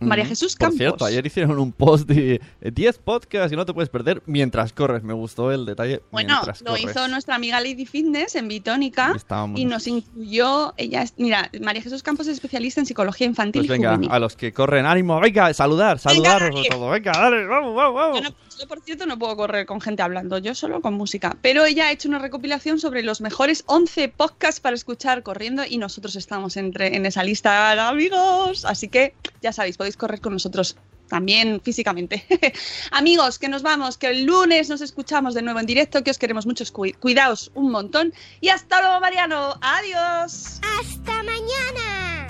María 0.00 0.26
Jesús 0.26 0.54
Por 0.56 0.66
Campos. 0.68 0.78
cierto, 0.78 1.04
ayer 1.06 1.24
hicieron 1.24 1.58
un 1.58 1.72
post 1.72 2.06
de 2.08 2.40
eh, 2.60 2.70
10 2.70 2.98
podcasts 2.98 3.52
y 3.52 3.56
no 3.56 3.64
te 3.64 3.72
puedes 3.72 3.88
perder 3.88 4.22
mientras 4.26 4.72
corres. 4.72 5.02
Me 5.02 5.14
gustó 5.14 5.50
el 5.52 5.64
detalle. 5.64 6.02
Bueno, 6.10 6.40
lo 6.64 6.72
corres. 6.72 6.84
hizo 6.90 7.08
nuestra 7.08 7.36
amiga 7.36 7.60
Lady 7.60 7.86
Fitness 7.86 8.34
en 8.34 8.48
Bitónica 8.48 9.14
Y 9.54 9.64
nos 9.64 9.86
incluyó, 9.86 10.74
ella 10.76 11.02
es, 11.02 11.14
mira, 11.16 11.50
María 11.62 11.80
Jesús 11.80 12.02
Campos 12.02 12.26
es 12.26 12.34
especialista 12.34 12.80
en 12.80 12.86
psicología 12.86 13.26
infantil 13.26 13.60
Pues 13.60 13.66
y 13.68 13.72
venga, 13.72 13.90
juvenil. 13.94 14.10
a 14.12 14.18
los 14.18 14.36
que 14.36 14.52
corren, 14.52 14.84
ánimo, 14.84 15.18
venga, 15.20 15.54
saludar, 15.54 15.98
saludar 15.98 16.50
todo. 16.70 16.90
Venga, 16.90 17.12
dale, 17.12 17.46
vamos, 17.46 17.74
vamos, 17.74 17.94
vamos. 17.94 18.20
Yo, 18.20 18.28
no- 18.30 18.34
yo, 18.58 18.66
por 18.68 18.80
cierto, 18.80 19.06
no 19.06 19.18
puedo 19.18 19.36
correr 19.36 19.66
con 19.66 19.80
gente 19.80 20.02
hablando, 20.02 20.38
yo 20.38 20.54
solo 20.54 20.80
con 20.80 20.94
música. 20.94 21.36
Pero 21.42 21.64
ella 21.64 21.86
ha 21.88 21.92
hecho 21.92 22.08
una 22.08 22.18
recopilación 22.18 22.78
sobre 22.78 23.02
los 23.02 23.20
mejores 23.20 23.64
11 23.66 24.08
podcasts 24.08 24.60
para 24.60 24.76
escuchar 24.76 25.22
corriendo 25.22 25.62
y 25.68 25.78
nosotros 25.78 26.16
estamos 26.16 26.56
entre, 26.56 26.96
en 26.96 27.06
esa 27.06 27.22
lista, 27.24 27.88
amigos. 27.88 28.64
Así 28.64 28.88
que 28.88 29.14
ya 29.42 29.52
sabéis, 29.52 29.76
podéis 29.76 29.96
correr 29.96 30.20
con 30.20 30.32
nosotros 30.32 30.76
también 31.08 31.60
físicamente. 31.62 32.24
Amigos, 32.90 33.38
que 33.38 33.48
nos 33.48 33.62
vamos, 33.62 33.98
que 33.98 34.06
el 34.08 34.24
lunes 34.24 34.68
nos 34.70 34.80
escuchamos 34.80 35.34
de 35.34 35.42
nuevo 35.42 35.60
en 35.60 35.66
directo, 35.66 36.02
que 36.02 36.10
os 36.10 36.18
queremos 36.18 36.46
mucho, 36.46 36.64
cu- 36.72 36.92
cuidaos 36.98 37.50
un 37.54 37.70
montón. 37.70 38.14
Y 38.40 38.48
hasta 38.48 38.80
luego, 38.80 39.00
Mariano. 39.00 39.54
Adiós. 39.60 40.60
Hasta 40.80 41.22
mañana. 41.22 42.28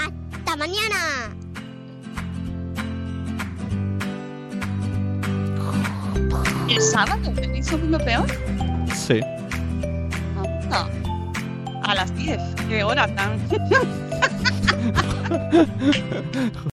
Hasta 0.00 0.56
mañana. 0.56 1.36
¿El 6.68 6.82
sábado 6.82 7.30
tenéis 7.34 7.66
segundo 7.66 7.98
peor? 7.98 8.26
Sí. 8.94 9.20
No. 10.68 10.88
A 11.82 11.94
las 11.94 12.14
10. 12.16 12.40
¿Qué 12.68 12.82
hora 12.82 13.06
tan? 13.14 13.38